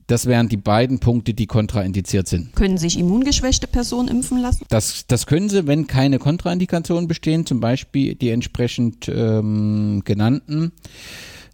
Das 0.08 0.28
wären 0.28 0.50
die 0.50 0.58
beiden 0.58 1.00
Punkte, 1.00 1.34
die 1.34 1.48
kontraindiziert 1.48 2.28
sind. 2.28 2.56
Können 2.56 2.78
sich 2.78 3.00
immungeschwächte 3.00 3.66
Personen 3.66 4.08
impfen 4.08 4.40
lassen? 4.40 4.64
Das, 4.70 5.08
das 5.08 5.26
können 5.26 5.50
sie, 5.50 5.66
wenn 5.66 5.88
keine 5.88 6.20
Kontraindikationen 6.20 7.08
bestehen, 7.08 7.46
zum 7.46 7.60
Beispiel 7.60 8.14
die 8.14 8.30
entsprechend 8.30 9.10
ähm, 9.10 10.04
genannten 10.06 10.74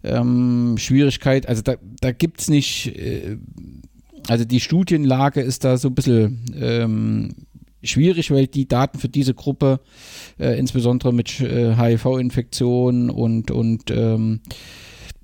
ähm, 0.04 0.76
Schwierigkeit. 0.78 1.48
Also 1.48 1.62
da, 1.62 1.76
da 2.00 2.12
gibt 2.12 2.42
es 2.42 2.48
nicht, 2.48 2.94
äh, 2.96 3.38
also 4.28 4.44
die 4.44 4.60
Studienlage 4.60 5.40
ist 5.40 5.64
da 5.64 5.78
so 5.78 5.88
ein 5.88 5.94
bisschen 5.94 6.44
ähm, 6.54 7.34
schwierig, 7.82 8.30
weil 8.30 8.48
die 8.48 8.68
Daten 8.68 8.98
für 8.98 9.08
diese 9.08 9.32
Gruppe, 9.32 9.80
äh, 10.38 10.58
insbesondere 10.58 11.14
mit 11.14 11.40
äh, 11.40 11.74
HIV-Infektionen 11.74 13.08
und, 13.08 13.50
und 13.50 13.90
ähm, 13.90 14.40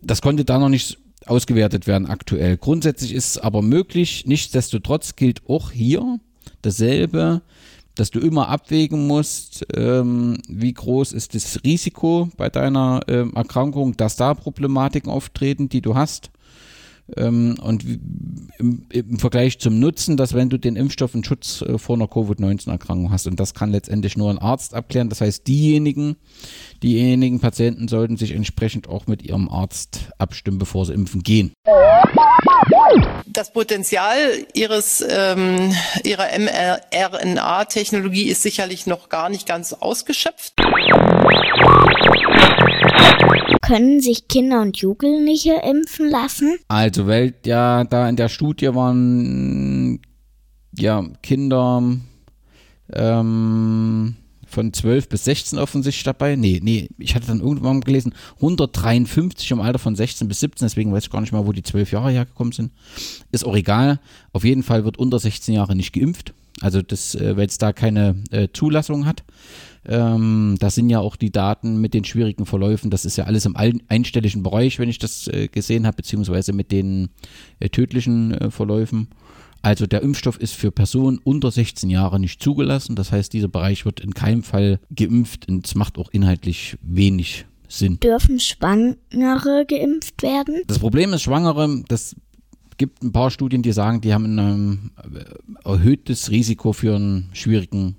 das 0.01 0.23
konnte 0.23 0.47
da 0.47 0.59
noch 0.59 0.69
nicht 0.69 0.99
ausgewertet 1.27 1.87
werden 1.87 2.07
aktuell. 2.07 2.57
Grundsätzlich 2.57 3.13
ist 3.13 3.31
es 3.31 3.39
aber 3.39 3.63
möglich. 3.63 4.25
Nichtsdestotrotz 4.27 5.17
gilt 5.17 5.49
auch 5.49 5.71
hier 5.71 6.21
dasselbe 6.63 7.43
dass 7.99 8.11
du 8.11 8.21
immer 8.21 8.49
abwägen 8.49 9.07
musst, 9.07 9.67
ähm, 9.75 10.39
wie 10.49 10.73
groß 10.73 11.13
ist 11.13 11.35
das 11.35 11.61
Risiko 11.65 12.29
bei 12.37 12.49
deiner 12.49 13.01
ähm, 13.09 13.33
Erkrankung, 13.35 13.97
dass 13.97 14.15
da 14.15 14.35
Problematiken 14.35 15.11
auftreten, 15.11 15.69
die 15.69 15.81
du 15.81 15.97
hast. 15.97 16.31
Ähm, 17.17 17.57
und 17.63 17.85
im, 18.59 18.87
im, 18.91 19.19
Vergleich 19.19 19.59
zum 19.59 19.79
Nutzen, 19.79 20.17
dass 20.17 20.35
wenn 20.35 20.51
du 20.51 20.59
den 20.59 20.77
Impfstoff 20.77 21.15
einen 21.15 21.25
Schutz 21.25 21.63
äh, 21.63 21.79
vor 21.79 21.97
einer 21.97 22.07
Covid-19-Erkrankung 22.07 23.11
hast, 23.11 23.27
und 23.27 23.41
das 23.41 23.55
kann 23.55 23.71
letztendlich 23.71 24.17
nur 24.17 24.31
ein 24.31 24.39
Arzt 24.39 24.75
abklären. 24.75 25.09
Das 25.09 25.21
heißt, 25.21 25.47
diejenigen, 25.47 26.17
diejenigen 26.83 27.41
Patienten 27.41 27.89
sollten 27.89 28.17
sich 28.17 28.33
entsprechend 28.33 28.89
auch 28.89 29.07
mit 29.07 29.23
ihrem 29.23 29.49
Arzt 29.49 30.11
abstimmen, 30.19 30.59
bevor 30.59 30.85
sie 30.85 30.93
impfen 30.93 31.23
gehen. 31.23 31.53
Das 33.27 33.53
Potenzial 33.53 34.19
ihres, 34.55 35.05
ähm, 35.09 35.75
ihrer 36.05 36.27
mRNA-Technologie 36.39 38.25
ist 38.25 38.43
sicherlich 38.43 38.87
noch 38.87 39.09
gar 39.09 39.29
nicht 39.29 39.47
ganz 39.47 39.73
ausgeschöpft. 39.73 40.55
Können 43.63 44.01
sich 44.01 44.29
Kinder 44.29 44.63
und 44.63 44.79
Jugendliche 44.79 45.61
impfen 45.69 46.09
lassen? 46.09 46.57
Also, 46.69 47.07
weil 47.07 47.35
ja 47.45 47.85
da 47.85 48.09
in 48.09 48.17
der 48.17 48.29
Studie 48.29 48.75
waren 48.75 50.01
ja 50.77 51.05
Kinder 51.23 51.83
ähm, 52.93 54.17
von 54.47 54.73
12 54.73 55.09
bis 55.09 55.25
16 55.25 55.59
offensichtlich 55.59 56.05
dabei. 56.05 56.37
Nee, 56.37 56.61
nee, 56.63 56.89
ich 56.99 57.15
hatte 57.15 57.27
dann 57.27 57.41
irgendwann 57.41 57.81
gelesen, 57.81 58.15
153 58.37 59.51
im 59.51 59.61
Alter 59.61 59.79
von 59.79 59.95
16 59.95 60.27
bis 60.29 60.41
17, 60.41 60.67
deswegen 60.67 60.93
weiß 60.93 61.05
ich 61.05 61.11
gar 61.11 61.21
nicht 61.21 61.33
mal, 61.33 61.47
wo 61.47 61.53
die 61.53 61.63
12 61.63 61.93
Jahre 61.93 62.11
hergekommen 62.11 62.53
sind. 62.53 62.73
Ist 63.31 63.45
auch 63.45 63.57
egal. 63.57 64.01
Auf 64.33 64.45
jeden 64.45 64.63
Fall 64.63 64.85
wird 64.85 64.99
unter 64.99 65.19
16 65.19 65.55
Jahre 65.55 65.77
nicht 65.77 65.93
geimpft. 65.93 66.33
Also 66.61 66.83
das, 66.83 67.15
äh, 67.15 67.37
weil 67.37 67.47
es 67.47 67.59
da 67.59 67.73
keine 67.73 68.17
äh, 68.31 68.49
Zulassung 68.53 69.07
hat. 69.07 69.23
Ähm, 69.89 70.57
da 70.61 70.69
sind 70.71 70.91
ja 70.91 71.01
auch 71.01 71.17
die 71.17 71.33
Daten 71.33 71.81
mit 71.81 71.95
den 71.95 72.05
schwierigen 72.05 72.45
Verläufen. 72.45 72.91
Das 72.91 73.07
ist 73.07 73.17
ja 73.17 73.25
alles 73.25 73.47
im 73.47 73.57
einstelligen 73.57 74.43
Bereich, 74.43 74.79
wenn 74.79 74.91
ich 74.91 74.99
das 74.99 75.29
äh, 75.29 75.49
gesehen 75.49 75.87
habe, 75.87 75.97
beziehungsweise 75.97 76.53
mit 76.53 76.71
den 76.71 77.09
äh, 77.59 77.71
tödlichen 77.71 78.33
äh, 78.33 78.51
Verläufen. 78.51 79.09
Also 79.63 79.87
der 79.87 80.03
Impfstoff 80.03 80.39
ist 80.39 80.55
für 80.55 80.71
Personen 80.71 81.19
unter 81.25 81.51
16 81.51 81.91
Jahre 81.91 82.21
nicht 82.21 82.43
zugelassen. 82.43 82.97
Das 82.97 83.13
heißt, 83.13 83.33
dieser 83.33 83.49
Bereich 83.49 83.85
wird 83.87 84.01
in 84.01 84.15
keinem 84.15 84.43
Fall 84.43 84.79
geimpft 84.95 85.49
und 85.49 85.67
es 85.67 85.75
macht 85.75 85.99
auch 85.99 86.11
inhaltlich 86.11 86.77
wenig 86.83 87.47
Sinn. 87.67 87.99
Dürfen 88.01 88.41
Schwangere 88.41 89.65
geimpft 89.67 90.23
werden? 90.23 90.63
Das 90.67 90.79
Problem 90.79 91.13
ist, 91.13 91.23
Schwangere, 91.23 91.83
das 91.89 92.15
gibt 92.77 93.03
ein 93.03 93.13
paar 93.13 93.31
Studien, 93.31 93.63
die 93.63 93.73
sagen, 93.73 94.01
die 94.01 94.15
haben 94.15 94.39
ein 94.39 94.91
äh, 95.15 95.69
erhöhtes 95.69 96.31
Risiko 96.31 96.73
für 96.73 96.95
einen 96.95 97.31
schwierigen 97.33 97.97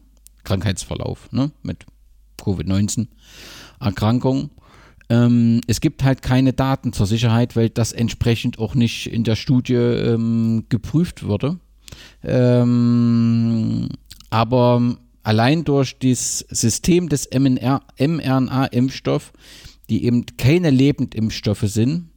Krankheitsverlauf 0.49 1.31
ne, 1.31 1.51
mit 1.61 1.85
Covid-19-Erkrankung. 2.43 4.49
Ähm, 5.07 5.61
es 5.67 5.79
gibt 5.79 6.03
halt 6.03 6.23
keine 6.23 6.53
Daten 6.53 6.91
zur 6.91 7.05
Sicherheit, 7.05 7.55
weil 7.55 7.69
das 7.69 7.91
entsprechend 7.91 8.57
auch 8.57 8.73
nicht 8.73 9.05
in 9.07 9.23
der 9.23 9.35
Studie 9.35 9.75
ähm, 9.75 10.65
geprüft 10.69 11.21
wurde. 11.23 11.59
Ähm, 12.23 13.89
aber 14.31 14.97
allein 15.21 15.65
durch 15.65 15.99
das 15.99 16.39
System 16.49 17.09
des 17.09 17.29
mRNA-Impfstoff, 17.31 19.31
die 19.91 20.03
eben 20.03 20.25
keine 20.37 20.71
Lebendimpfstoffe 20.71 21.65
sind, 21.65 22.07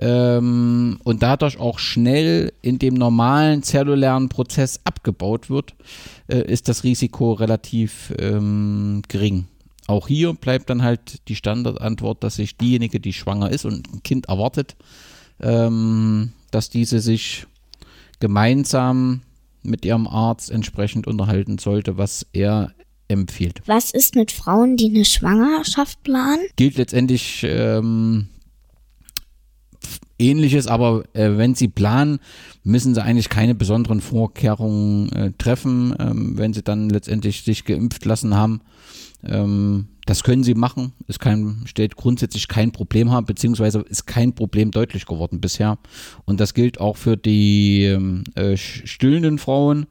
ähm, 0.00 0.98
und 1.04 1.22
dadurch 1.22 1.60
auch 1.60 1.78
schnell 1.78 2.52
in 2.62 2.78
dem 2.78 2.94
normalen 2.94 3.62
zellulären 3.62 4.30
Prozess 4.30 4.80
abgebaut 4.84 5.50
wird, 5.50 5.74
äh, 6.26 6.40
ist 6.40 6.68
das 6.68 6.84
Risiko 6.84 7.34
relativ 7.34 8.12
ähm, 8.18 9.02
gering. 9.08 9.44
Auch 9.86 10.08
hier 10.08 10.32
bleibt 10.32 10.70
dann 10.70 10.82
halt 10.82 11.28
die 11.28 11.36
Standardantwort, 11.36 12.24
dass 12.24 12.36
sich 12.36 12.56
diejenige, 12.56 12.98
die 12.98 13.12
schwanger 13.12 13.50
ist 13.50 13.66
und 13.66 13.92
ein 13.92 14.02
Kind 14.02 14.26
erwartet, 14.26 14.74
ähm, 15.38 16.32
dass 16.50 16.70
diese 16.70 17.00
sich 17.00 17.46
gemeinsam 18.20 19.20
mit 19.62 19.84
ihrem 19.84 20.06
Arzt 20.06 20.50
entsprechend 20.50 21.06
unterhalten 21.06 21.58
sollte, 21.58 21.98
was 21.98 22.26
er 22.32 22.72
empfiehlt. 23.08 23.60
Was 23.66 23.90
ist 23.90 24.14
mit 24.14 24.32
Frauen, 24.32 24.76
die 24.76 24.86
eine 24.86 25.04
Schwangerschaft 25.04 26.02
planen? 26.04 26.40
Gilt 26.56 26.78
letztendlich 26.78 27.44
ähm, 27.46 28.28
ähnliches, 30.18 30.66
aber 30.66 31.04
äh, 31.14 31.36
wenn 31.36 31.54
sie 31.54 31.68
planen, 31.68 32.20
müssen 32.62 32.94
sie 32.94 33.02
eigentlich 33.02 33.28
keine 33.28 33.54
besonderen 33.54 34.00
Vorkehrungen 34.00 35.10
äh, 35.12 35.32
treffen, 35.38 35.94
ähm, 35.98 36.38
wenn 36.38 36.52
sie 36.52 36.62
dann 36.62 36.90
letztendlich 36.90 37.42
sich 37.42 37.64
geimpft 37.64 38.04
lassen 38.04 38.34
haben. 38.34 38.60
Ähm, 39.24 39.88
das 40.06 40.22
können 40.22 40.42
sie 40.42 40.54
machen. 40.54 40.92
Es 41.06 41.18
kann, 41.18 41.62
stellt 41.66 41.96
grundsätzlich 41.96 42.48
kein 42.48 42.72
Problem 42.72 43.10
haben, 43.10 43.26
beziehungsweise 43.26 43.80
ist 43.80 44.06
kein 44.06 44.34
Problem 44.34 44.70
deutlich 44.70 45.06
geworden 45.06 45.40
bisher. 45.40 45.78
Und 46.24 46.40
das 46.40 46.54
gilt 46.54 46.80
auch 46.80 46.96
für 46.96 47.16
die 47.16 47.84
ähm, 47.84 48.24
äh, 48.34 48.56
stillenden 48.56 49.38
Frauen. 49.38 49.86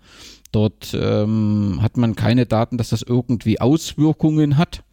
Dort 0.51 0.97
ähm, 0.99 1.79
hat 1.81 1.97
man 1.97 2.15
keine 2.15 2.45
Daten, 2.45 2.77
dass 2.77 2.89
das 2.89 3.03
irgendwie 3.03 3.61
Auswirkungen 3.61 4.57
hat. 4.57 4.83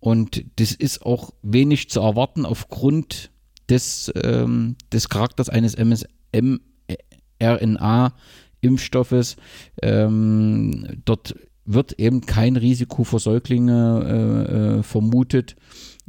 Und 0.00 0.44
das 0.56 0.72
ist 0.72 1.04
auch 1.04 1.32
wenig 1.42 1.88
zu 1.88 2.00
erwarten 2.00 2.44
aufgrund 2.44 3.30
des, 3.68 4.12
ähm, 4.22 4.76
des 4.92 5.08
Charakters 5.08 5.48
eines 5.48 5.76
mRNA-Impfstoffes. 7.40 9.36
Ähm, 9.82 10.86
dort 11.04 11.34
wird 11.64 11.98
eben 11.98 12.20
kein 12.20 12.56
Risiko 12.56 13.04
für 13.04 13.18
Säuglinge 13.18 14.04
äh, 14.06 14.78
äh, 14.78 14.82
vermutet, 14.82 15.56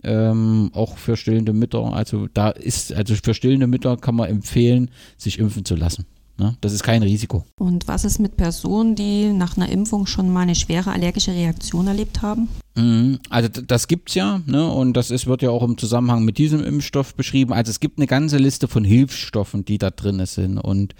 ähm, 0.03 0.69
auch 0.73 0.97
für 0.97 1.15
stillende 1.15 1.53
Mütter. 1.53 1.93
Also 1.93 2.27
da 2.33 2.49
ist, 2.49 2.93
also 2.93 3.15
für 3.15 3.33
stillende 3.33 3.67
Mütter 3.67 3.95
kann 3.97 4.15
man 4.15 4.29
empfehlen, 4.29 4.91
sich 5.17 5.39
impfen 5.39 5.63
zu 5.65 5.75
lassen. 5.75 6.05
Ne? 6.37 6.57
Das 6.59 6.73
ist 6.73 6.83
kein 6.83 7.01
Risiko. 7.01 7.45
Und 7.57 7.87
was 7.87 8.03
ist 8.03 8.19
mit 8.19 8.35
Personen, 8.35 8.95
die 8.95 9.31
nach 9.31 9.55
einer 9.55 9.69
Impfung 9.69 10.05
schon 10.05 10.31
mal 10.31 10.41
eine 10.41 10.55
schwere 10.55 10.91
allergische 10.91 11.31
Reaktion 11.31 11.87
erlebt 11.87 12.21
haben? 12.21 12.49
Mhm. 12.75 13.19
Also 13.29 13.47
das 13.47 13.87
gibt's 13.87 14.15
ja, 14.15 14.41
ne? 14.45 14.69
Und 14.69 14.97
das 14.97 15.11
ist, 15.11 15.27
wird 15.27 15.41
ja 15.41 15.49
auch 15.49 15.63
im 15.63 15.77
Zusammenhang 15.77 16.25
mit 16.25 16.37
diesem 16.37 16.61
Impfstoff 16.61 17.15
beschrieben. 17.15 17.53
Also 17.53 17.69
es 17.69 17.79
gibt 17.79 17.97
eine 17.97 18.07
ganze 18.07 18.37
Liste 18.37 18.67
von 18.67 18.83
Hilfsstoffen, 18.83 19.63
die 19.63 19.77
da 19.77 19.91
drin 19.91 20.25
sind. 20.25 20.57
Und 20.57 20.93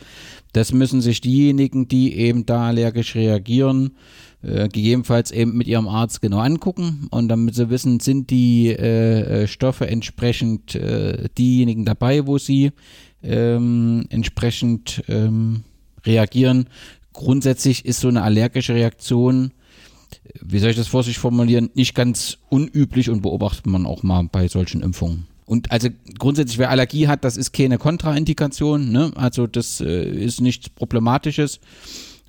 das 0.53 0.71
müssen 0.71 1.01
sich 1.01 1.19
diejenigen, 1.19 1.89
die 1.89 2.15
eben 2.15 2.45
da 2.45 2.67
allergisch 2.67 3.15
reagieren, 3.15 3.91
äh, 4.41 4.69
gegebenenfalls 4.69 5.31
eben 5.31 5.57
mit 5.57 5.67
ihrem 5.67 5.89
Arzt 5.89 6.21
genau 6.21 6.39
angucken 6.39 7.07
und 7.11 7.27
damit 7.27 7.55
sie 7.55 7.69
wissen, 7.69 7.99
sind 7.99 8.29
die 8.29 8.69
äh, 8.69 9.43
äh 9.43 9.47
Stoffe 9.47 9.87
entsprechend 9.87 10.75
äh, 10.75 11.27
diejenigen 11.37 11.83
dabei, 11.83 12.25
wo 12.25 12.37
sie 12.37 12.71
ähm, 13.25 14.05
entsprechend 14.09 15.03
ähm, 15.07 15.63
reagieren. 16.05 16.67
Grundsätzlich 17.13 17.85
ist 17.85 17.99
so 17.99 18.07
eine 18.07 18.23
allergische 18.23 18.73
Reaktion 18.73 19.51
wie 20.41 20.59
soll 20.59 20.71
ich 20.71 20.75
das 20.75 20.87
vorsichtig 20.87 21.19
formulieren, 21.19 21.69
nicht 21.73 21.95
ganz 21.95 22.37
unüblich 22.49 23.09
und 23.09 23.21
beobachtet 23.21 23.67
man 23.67 23.85
auch 23.85 24.03
mal 24.03 24.27
bei 24.31 24.47
solchen 24.47 24.81
Impfungen. 24.81 25.27
Und 25.45 25.71
also 25.71 25.89
grundsätzlich, 26.17 26.57
wer 26.57 26.71
Allergie 26.71 27.07
hat, 27.07 27.23
das 27.23 27.37
ist 27.37 27.53
keine 27.53 27.77
Kontraindikation, 27.77 28.91
ne? 28.91 29.11
also 29.15 29.45
das 29.45 29.79
äh, 29.79 30.09
ist 30.09 30.41
nichts 30.41 30.69
Problematisches. 30.69 31.59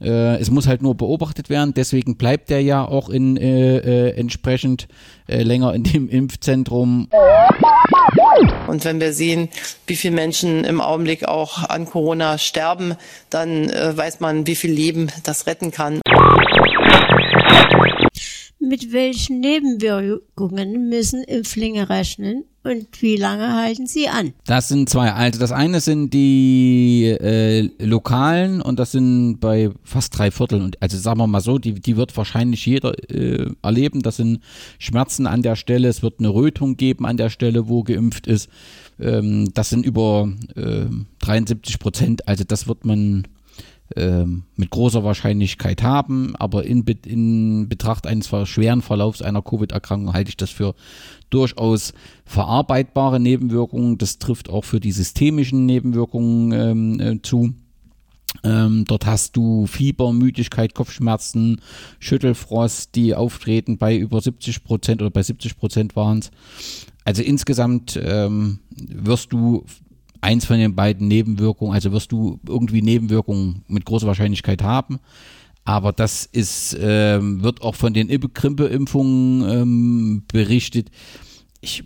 Äh, 0.01 0.37
es 0.37 0.51
muss 0.51 0.67
halt 0.67 0.83
nur 0.83 0.95
beobachtet 0.95 1.49
werden, 1.49 1.73
deswegen 1.75 2.17
bleibt 2.17 2.51
der 2.51 2.63
ja 2.63 2.87
auch 2.87 3.09
in, 3.09 3.37
äh, 3.37 3.79
äh 3.79 4.11
entsprechend 4.17 4.89
äh, 5.27 5.43
länger 5.43 5.75
in 5.75 5.85
dem 5.85 6.09
Impfzentrum. 6.09 7.09
Und 8.67 8.85
wenn 8.85 9.01
wir 9.01 9.13
sehen, 9.13 9.49
wie 9.87 9.97
viele 9.97 10.15
Menschen 10.15 10.65
im 10.65 10.81
Augenblick 10.81 11.27
auch 11.27 11.69
an 11.69 11.87
Corona 11.87 12.37
sterben, 12.37 12.95
dann 13.31 13.71
äh, 13.71 13.97
weiß 13.97 14.21
man, 14.21 14.47
wie 14.47 14.57
viel 14.57 14.73
Leben 14.73 15.09
das 15.25 15.47
retten 15.47 15.71
kann. 15.71 16.01
Mit 18.59 18.93
welchen 18.93 19.41
Nebenwirkungen 19.41 20.89
müssen 20.89 21.23
Impflinge 21.23 21.89
rechnen 21.89 22.45
und 22.67 23.01
wie 23.01 23.17
lange 23.17 23.55
halten 23.55 23.87
sie 23.87 24.09
an? 24.09 24.33
Das 24.45 24.69
sind 24.69 24.89
zwei. 24.89 25.13
Also 25.13 25.39
das 25.39 25.53
eine 25.53 25.81
sind 25.81 26.13
die 26.13 27.05
äh, 27.05 27.71
lokalen 27.79 28.61
und 28.61 28.79
das 28.79 28.93
sind 28.93 29.39
bei 29.39 29.71
fast 29.85 30.17
drei 30.17 30.31
Vierteln. 30.31 30.63
Und 30.63 30.83
also 30.83 30.99
sagen 30.99 31.19
wir 31.19 31.27
mal 31.27 31.41
so, 31.41 31.59
die, 31.59 31.75
die 31.75 31.97
wird 31.97 32.17
wahrscheinlich 32.17 32.67
jeder 32.67 32.95
äh, 33.11 33.47
erleben. 33.63 34.03
Das 34.03 34.17
sind 34.17 34.41
Schmerzen 34.79 35.27
an 35.27 35.43
der 35.43 35.57
Stelle, 35.57 35.89
es 35.89 36.03
wird 36.03 36.19
eine 36.19 36.29
Rötung 36.29 36.77
geben 36.77 37.07
an 37.07 37.17
der 37.17 37.31
Stelle, 37.31 37.69
wo 37.69 37.83
geimpft 37.83 38.27
ist. 38.27 38.49
Ähm, 38.99 39.53
das 39.55 39.71
sind 39.71 39.87
über 39.87 40.29
äh, 40.57 40.87
73 41.21 41.79
Prozent. 41.79 42.27
Also 42.27 42.45
das 42.45 42.67
wird 42.67 42.85
man 42.85 43.29
ähm, 43.95 44.43
mit 44.57 44.71
großer 44.71 45.05
Wahrscheinlichkeit 45.05 45.83
haben, 45.83 46.35
aber 46.37 46.65
in, 46.65 46.83
in 47.05 47.69
Betracht 47.69 48.07
eines 48.07 48.29
schweren 48.49 48.83
Verlaufs 48.83 49.23
einer 49.23 49.43
Covid-Erkrankung 49.43 50.13
halte 50.13 50.31
ich 50.31 50.37
das 50.37 50.51
für 50.51 50.75
durchaus 51.31 51.93
verarbeitbare 52.25 53.21
Nebenwirkungen. 53.21 53.99
Das 53.99 54.19
trifft 54.19 54.51
auch 54.51 54.65
für 54.65 54.81
die 54.81 54.93
systemischen 54.93 55.67
Nebenwirkungen 55.67 56.53
ähm, 56.53 57.01
äh, 57.01 57.23
zu. 57.23 57.55
Ähm, 58.45 58.85
dort 58.87 59.07
hast 59.07 59.37
du 59.37 59.67
Fieber, 59.67 60.13
Müdigkeit, 60.13 60.75
Kopfschmerzen, 60.75 61.61
Schüttelfrost, 61.99 62.95
die 62.95 63.15
auftreten 63.15 63.79
bei 63.79 63.97
über 63.97 64.21
70 64.21 64.65
Prozent 64.65 65.01
oder 65.01 65.11
bei 65.11 65.23
70 65.23 65.57
Prozent 65.57 65.97
waren 65.97 66.19
es. 66.19 66.31
Also 67.05 67.23
insgesamt 67.23 67.99
ähm, 68.03 68.59
wirst 68.77 69.33
du 69.33 69.65
eins 70.21 70.45
von 70.45 70.59
den 70.59 70.75
beiden 70.75 71.07
Nebenwirkungen, 71.09 71.73
also 71.73 71.93
wirst 71.93 72.11
du 72.13 72.41
irgendwie 72.47 72.83
Nebenwirkungen 72.83 73.63
mit 73.69 73.85
großer 73.85 74.07
Wahrscheinlichkeit 74.07 74.63
haben. 74.63 74.99
Aber 75.67 75.93
das 75.93 76.25
ist, 76.25 76.77
ähm, 76.81 77.43
wird 77.43 77.61
auch 77.61 77.75
von 77.75 77.93
den 77.93 78.09
Grippeimpfungen 78.09 79.51
ähm, 79.51 80.23
berichtet. 80.29 80.91
Ich 81.61 81.85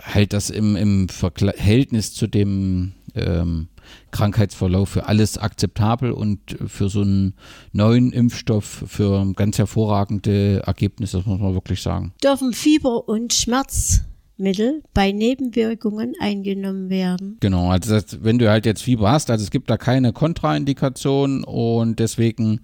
halte 0.00 0.36
das 0.36 0.50
im, 0.50 0.76
im 0.76 1.08
Verhältnis 1.08 2.14
zu 2.14 2.28
dem 2.28 2.92
ähm, 3.16 3.68
Krankheitsverlauf 4.12 4.90
für 4.90 5.06
alles 5.06 5.36
akzeptabel 5.36 6.12
und 6.12 6.56
für 6.66 6.88
so 6.88 7.02
einen 7.02 7.34
neuen 7.72 8.12
Impfstoff 8.12 8.84
für 8.86 9.32
ganz 9.34 9.58
hervorragende 9.58 10.62
Ergebnisse, 10.64 11.18
das 11.18 11.26
muss 11.26 11.40
man 11.40 11.54
wirklich 11.54 11.82
sagen. 11.82 12.12
Dürfen 12.22 12.52
Fieber 12.52 13.08
und 13.08 13.32
Schmerz 13.34 14.02
Mittel 14.36 14.82
bei 14.94 15.10
Nebenwirkungen 15.10 16.14
eingenommen 16.20 16.90
werden. 16.90 17.38
Genau, 17.40 17.70
also 17.70 17.94
das, 17.94 18.22
wenn 18.22 18.38
du 18.38 18.48
halt 18.48 18.66
jetzt 18.66 18.82
Fieber 18.82 19.10
hast, 19.10 19.30
also 19.30 19.42
es 19.42 19.50
gibt 19.50 19.68
da 19.68 19.76
keine 19.76 20.12
Kontraindikation 20.12 21.42
und 21.42 21.98
deswegen 21.98 22.60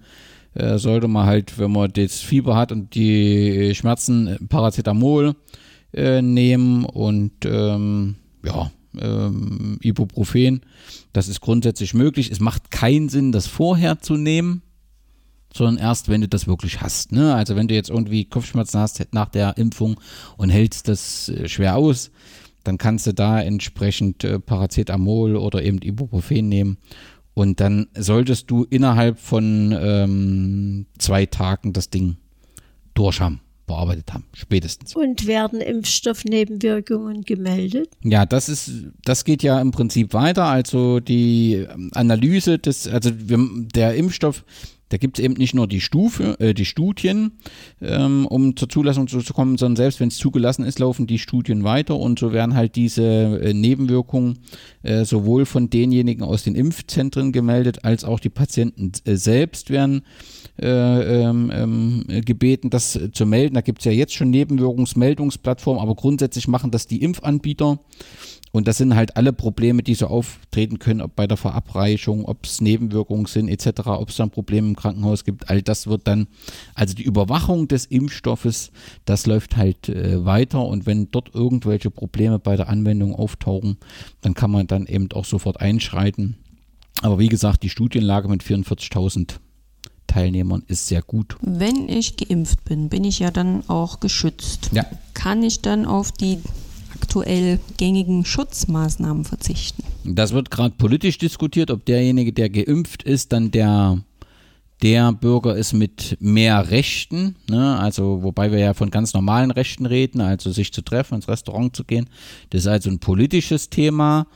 äh, 0.55 0.77
sollte 0.77 1.07
man 1.07 1.25
halt, 1.25 1.59
wenn 1.59 1.71
man 1.71 1.91
das 1.93 2.19
Fieber 2.19 2.55
hat 2.55 2.71
und 2.71 2.95
die 2.95 3.73
Schmerzen, 3.75 4.47
Paracetamol 4.49 5.35
äh, 5.93 6.21
nehmen 6.21 6.85
und 6.85 7.45
ähm, 7.45 8.15
ja, 8.43 8.71
ähm, 8.99 9.77
Ibuprofen. 9.81 10.61
Das 11.13 11.27
ist 11.27 11.41
grundsätzlich 11.41 11.93
möglich. 11.93 12.31
Es 12.31 12.39
macht 12.39 12.71
keinen 12.71 13.09
Sinn, 13.09 13.31
das 13.31 13.47
vorher 13.47 13.99
zu 13.99 14.17
nehmen 14.17 14.61
sondern 15.55 15.77
erst, 15.77 16.09
wenn 16.09 16.19
du 16.19 16.27
das 16.27 16.47
wirklich 16.47 16.81
hast. 16.81 17.13
Ne? 17.13 17.33
Also 17.33 17.55
wenn 17.55 17.69
du 17.69 17.75
jetzt 17.75 17.89
irgendwie 17.89 18.25
Kopfschmerzen 18.25 18.79
hast 18.79 19.01
nach 19.13 19.29
der 19.29 19.57
Impfung 19.57 19.99
und 20.35 20.49
hältst 20.49 20.89
das 20.89 21.29
äh, 21.29 21.47
schwer 21.47 21.77
aus, 21.77 22.11
dann 22.65 22.77
kannst 22.77 23.07
du 23.07 23.13
da 23.13 23.39
entsprechend 23.39 24.23
äh, 24.23 24.39
Paracetamol 24.39 25.37
oder 25.37 25.63
eben 25.63 25.77
Ibuprofen 25.81 26.49
nehmen. 26.49 26.77
Und 27.35 27.59
dann 27.59 27.87
solltest 27.95 28.49
du 28.49 28.65
innerhalb 28.69 29.19
von 29.19 29.77
ähm, 29.77 30.85
zwei 30.97 31.25
Tagen 31.25 31.73
das 31.73 31.89
Ding 31.89 32.15
durch 32.93 33.19
haben, 33.19 33.41
bearbeitet 33.67 34.13
haben, 34.13 34.23
spätestens. 34.33 34.95
Und 34.95 35.27
werden 35.27 35.59
Impfstoffnebenwirkungen 35.59 37.23
gemeldet? 37.23 37.89
Ja, 38.01 38.25
das 38.25 38.47
ist, 38.47 38.71
das 39.03 39.25
geht 39.25 39.43
ja 39.43 39.59
im 39.59 39.71
Prinzip 39.71 40.13
weiter. 40.13 40.45
Also 40.45 41.01
die 41.01 41.67
Analyse 41.91 42.57
des, 42.57 42.87
also 42.87 43.11
der 43.11 43.95
Impfstoff 43.95 44.45
da 44.89 44.97
gibt 44.97 45.17
es 45.17 45.25
eben 45.25 45.33
nicht 45.33 45.55
nur 45.55 45.67
die 45.67 45.81
Stufe, 45.81 46.39
äh, 46.39 46.53
die 46.53 46.65
Studien, 46.65 47.33
ähm, 47.81 48.25
um 48.27 48.55
zur 48.55 48.69
Zulassung 48.69 49.07
zu 49.07 49.21
kommen, 49.33 49.57
sondern 49.57 49.77
selbst 49.77 49.99
wenn 49.99 50.09
es 50.09 50.17
zugelassen 50.17 50.63
ist, 50.63 50.79
laufen 50.79 51.07
die 51.07 51.19
Studien 51.19 51.63
weiter 51.63 51.97
und 51.97 52.19
so 52.19 52.31
werden 52.31 52.55
halt 52.55 52.75
diese 52.75 53.03
äh, 53.03 53.53
Nebenwirkungen 53.53 54.39
äh, 54.83 55.03
sowohl 55.05 55.45
von 55.45 55.69
denjenigen 55.69 56.23
aus 56.23 56.43
den 56.43 56.55
Impfzentren 56.55 57.31
gemeldet, 57.31 57.83
als 57.83 58.03
auch 58.03 58.19
die 58.19 58.29
Patienten 58.29 58.91
äh, 59.05 59.15
selbst 59.15 59.69
werden 59.69 60.03
äh, 60.61 61.23
ähm, 61.23 61.51
ähm, 61.53 62.05
gebeten, 62.23 62.69
das 62.69 62.99
zu 63.11 63.25
melden. 63.25 63.55
Da 63.55 63.61
gibt 63.61 63.79
es 63.79 63.85
ja 63.85 63.91
jetzt 63.91 64.13
schon 64.13 64.29
Nebenwirkungsmeldungsplattformen, 64.29 65.81
aber 65.81 65.95
grundsätzlich 65.95 66.47
machen 66.47 66.71
das 66.71 66.87
die 66.87 67.01
Impfanbieter. 67.01 67.79
Und 68.55 68.69
das 68.69 68.77
sind 68.77 68.95
halt 68.95 69.17
alle 69.17 69.33
Probleme, 69.33 69.83
die 69.83 69.95
so 69.95 70.07
auftreten 70.07 70.79
können, 70.79 71.01
ob 71.01 71.13
bei 71.13 71.27
der 71.27 71.35
Verabreichung, 71.35 72.23
ob 72.23 72.45
es 72.45 72.61
Nebenwirkungen 72.61 73.25
sind 73.25 73.49
etc., 73.49 73.85
ob 73.87 74.07
es 74.07 74.15
dann 74.15 74.29
Probleme 74.29 74.69
im 74.69 74.77
Krankenhaus 74.77 75.25
gibt. 75.25 75.49
All 75.49 75.61
das 75.61 75.87
wird 75.87 76.07
dann, 76.07 76.27
also 76.73 76.95
die 76.95 77.03
Überwachung 77.03 77.67
des 77.67 77.85
Impfstoffes, 77.85 78.71
das 79.03 79.25
läuft 79.25 79.57
halt 79.57 79.89
äh, 79.89 80.23
weiter. 80.23 80.65
Und 80.65 80.85
wenn 80.85 81.11
dort 81.11 81.35
irgendwelche 81.35 81.91
Probleme 81.91 82.39
bei 82.39 82.55
der 82.55 82.69
Anwendung 82.69 83.13
auftauchen, 83.13 83.75
dann 84.21 84.35
kann 84.35 84.51
man 84.51 84.67
dann 84.67 84.85
eben 84.85 85.11
auch 85.11 85.25
sofort 85.25 85.59
einschreiten. 85.59 86.37
Aber 87.01 87.19
wie 87.19 87.27
gesagt, 87.27 87.61
die 87.61 87.69
Studienlage 87.69 88.29
mit 88.29 88.41
44.000 88.41 89.35
Teilnehmern 90.07 90.63
ist 90.67 90.87
sehr 90.87 91.01
gut. 91.01 91.35
Wenn 91.41 91.89
ich 91.89 92.15
geimpft 92.15 92.63
bin, 92.63 92.87
bin 92.87 93.03
ich 93.03 93.19
ja 93.19 93.31
dann 93.31 93.67
auch 93.67 93.99
geschützt. 93.99 94.69
Ja. 94.71 94.85
Kann 95.13 95.43
ich 95.43 95.61
dann 95.61 95.85
auf 95.85 96.13
die 96.13 96.39
aktuell 96.95 97.59
gängigen 97.77 98.25
Schutzmaßnahmen 98.25 99.25
verzichten. 99.25 99.83
Das 100.03 100.33
wird 100.33 100.51
gerade 100.51 100.75
politisch 100.77 101.17
diskutiert, 101.17 101.71
ob 101.71 101.85
derjenige, 101.85 102.33
der 102.33 102.49
geimpft 102.49 103.03
ist, 103.03 103.33
dann 103.33 103.51
der 103.51 103.99
der 104.81 105.13
Bürger 105.13 105.55
ist 105.55 105.73
mit 105.73 106.17
mehr 106.19 106.69
Rechten, 106.69 107.37
ne? 107.49 107.79
also 107.79 108.23
wobei 108.23 108.51
wir 108.51 108.59
ja 108.59 108.73
von 108.73 108.91
ganz 108.91 109.13
normalen 109.13 109.51
Rechten 109.51 109.85
reden, 109.85 110.19
also 110.19 110.51
sich 110.51 110.73
zu 110.73 110.81
treffen, 110.81 111.15
ins 111.15 111.29
Restaurant 111.29 111.75
zu 111.75 111.85
gehen. 111.85 112.09
Das 112.49 112.61
ist 112.61 112.67
also 112.67 112.89
ein 112.89 112.99
politisches 112.99 113.69
Thema. 113.69 114.27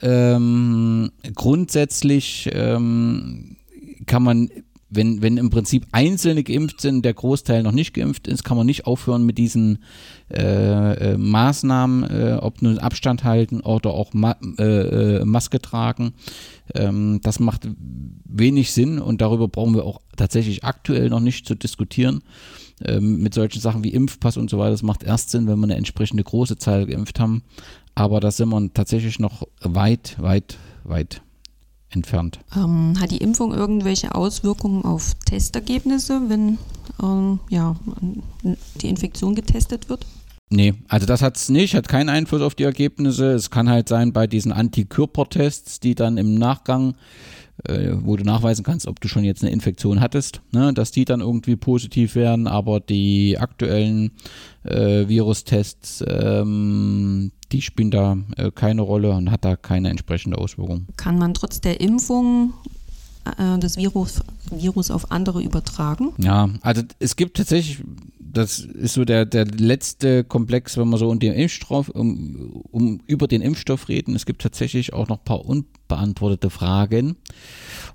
Ähm, 0.00 1.12
grundsätzlich 1.34 2.48
ähm, 2.52 3.56
kann 4.06 4.22
man 4.22 4.50
wenn, 4.94 5.22
wenn 5.22 5.38
im 5.38 5.50
Prinzip 5.50 5.86
Einzelne 5.92 6.44
geimpft 6.44 6.80
sind, 6.80 7.04
der 7.04 7.14
Großteil 7.14 7.62
noch 7.62 7.72
nicht 7.72 7.94
geimpft 7.94 8.28
ist, 8.28 8.44
kann 8.44 8.56
man 8.56 8.66
nicht 8.66 8.86
aufhören 8.86 9.24
mit 9.24 9.38
diesen 9.38 9.78
äh, 10.30 11.12
äh, 11.12 11.16
Maßnahmen, 11.16 12.04
äh, 12.04 12.38
ob 12.40 12.60
nun 12.60 12.78
Abstand 12.78 13.24
halten 13.24 13.60
oder 13.60 13.90
auch 13.90 14.12
Ma 14.12 14.36
äh, 14.58 15.20
äh, 15.20 15.24
Maske 15.24 15.60
tragen. 15.60 16.12
Ähm, 16.74 17.20
das 17.22 17.40
macht 17.40 17.68
wenig 18.24 18.72
Sinn 18.72 18.98
und 18.98 19.22
darüber 19.22 19.48
brauchen 19.48 19.74
wir 19.74 19.84
auch 19.84 20.00
tatsächlich 20.16 20.64
aktuell 20.64 21.08
noch 21.08 21.20
nicht 21.20 21.46
zu 21.46 21.54
diskutieren. 21.54 22.22
Ähm, 22.84 23.22
mit 23.22 23.32
solchen 23.32 23.60
Sachen 23.60 23.84
wie 23.84 23.94
Impfpass 23.94 24.36
und 24.36 24.50
so 24.50 24.58
weiter. 24.58 24.72
Das 24.72 24.82
macht 24.82 25.04
erst 25.04 25.30
Sinn, 25.30 25.46
wenn 25.46 25.58
wir 25.58 25.64
eine 25.64 25.76
entsprechende 25.76 26.24
große 26.24 26.58
Zahl 26.58 26.86
geimpft 26.86 27.18
haben. 27.18 27.42
Aber 27.94 28.20
da 28.20 28.30
sind 28.30 28.48
wir 28.50 28.74
tatsächlich 28.74 29.18
noch 29.18 29.46
weit, 29.60 30.16
weit, 30.20 30.58
weit 30.84 31.22
entfernt. 31.94 32.38
Ähm, 32.56 32.94
hat 33.00 33.10
die 33.10 33.18
Impfung 33.18 33.52
irgendwelche 33.52 34.14
Auswirkungen 34.14 34.84
auf 34.84 35.14
Testergebnisse, 35.26 36.22
wenn 36.28 36.58
ähm, 37.02 37.40
ja, 37.48 37.76
die 38.80 38.88
Infektion 38.88 39.34
getestet 39.34 39.88
wird? 39.88 40.06
Nee, 40.52 40.74
also 40.88 41.06
das 41.06 41.22
hat 41.22 41.36
es 41.36 41.48
nicht, 41.48 41.74
hat 41.74 41.88
keinen 41.88 42.10
Einfluss 42.10 42.42
auf 42.42 42.54
die 42.54 42.64
Ergebnisse. 42.64 43.32
Es 43.32 43.50
kann 43.50 43.70
halt 43.70 43.88
sein 43.88 44.12
bei 44.12 44.26
diesen 44.26 44.52
Antikörpertests, 44.52 45.80
die 45.80 45.94
dann 45.94 46.18
im 46.18 46.34
Nachgang, 46.34 46.94
äh, 47.64 47.92
wo 48.02 48.16
du 48.16 48.24
nachweisen 48.24 48.62
kannst, 48.62 48.86
ob 48.86 49.00
du 49.00 49.08
schon 49.08 49.24
jetzt 49.24 49.42
eine 49.42 49.50
Infektion 49.50 50.02
hattest, 50.02 50.42
ne, 50.52 50.74
dass 50.74 50.90
die 50.90 51.06
dann 51.06 51.20
irgendwie 51.20 51.56
positiv 51.56 52.14
werden, 52.16 52.46
aber 52.46 52.80
die 52.80 53.38
aktuellen 53.38 54.10
äh, 54.64 55.08
Virustests, 55.08 56.04
ähm, 56.06 57.32
die 57.52 57.62
spielen 57.62 57.90
da 57.90 58.16
äh, 58.36 58.50
keine 58.50 58.82
Rolle 58.82 59.10
und 59.12 59.30
hat 59.30 59.44
da 59.44 59.56
keine 59.56 59.90
entsprechende 59.90 60.38
Auswirkung. 60.38 60.86
Kann 60.96 61.18
man 61.18 61.34
trotz 61.34 61.60
der 61.60 61.80
Impfung 61.80 62.54
äh, 63.24 63.58
das 63.58 63.76
Virus, 63.76 64.22
Virus 64.50 64.90
auf 64.90 65.10
andere 65.10 65.42
übertragen? 65.42 66.12
Ja, 66.18 66.48
also 66.62 66.82
es 66.98 67.16
gibt 67.16 67.36
tatsächlich 67.36 67.82
das 68.32 68.60
ist 68.60 68.94
so 68.94 69.04
der, 69.04 69.26
der 69.26 69.44
letzte 69.44 70.24
Komplex, 70.24 70.76
wenn 70.76 70.88
wir 70.88 70.96
so 70.96 71.08
um 71.08 71.18
den 71.18 71.34
Impfstoff, 71.34 71.90
um, 71.90 72.62
um 72.70 73.00
über 73.06 73.28
den 73.28 73.42
Impfstoff 73.42 73.88
reden. 73.88 74.14
Es 74.14 74.26
gibt 74.26 74.42
tatsächlich 74.42 74.92
auch 74.92 75.08
noch 75.08 75.18
ein 75.18 75.24
paar 75.24 75.44
unbeantwortete 75.44 76.48
Fragen. 76.48 77.16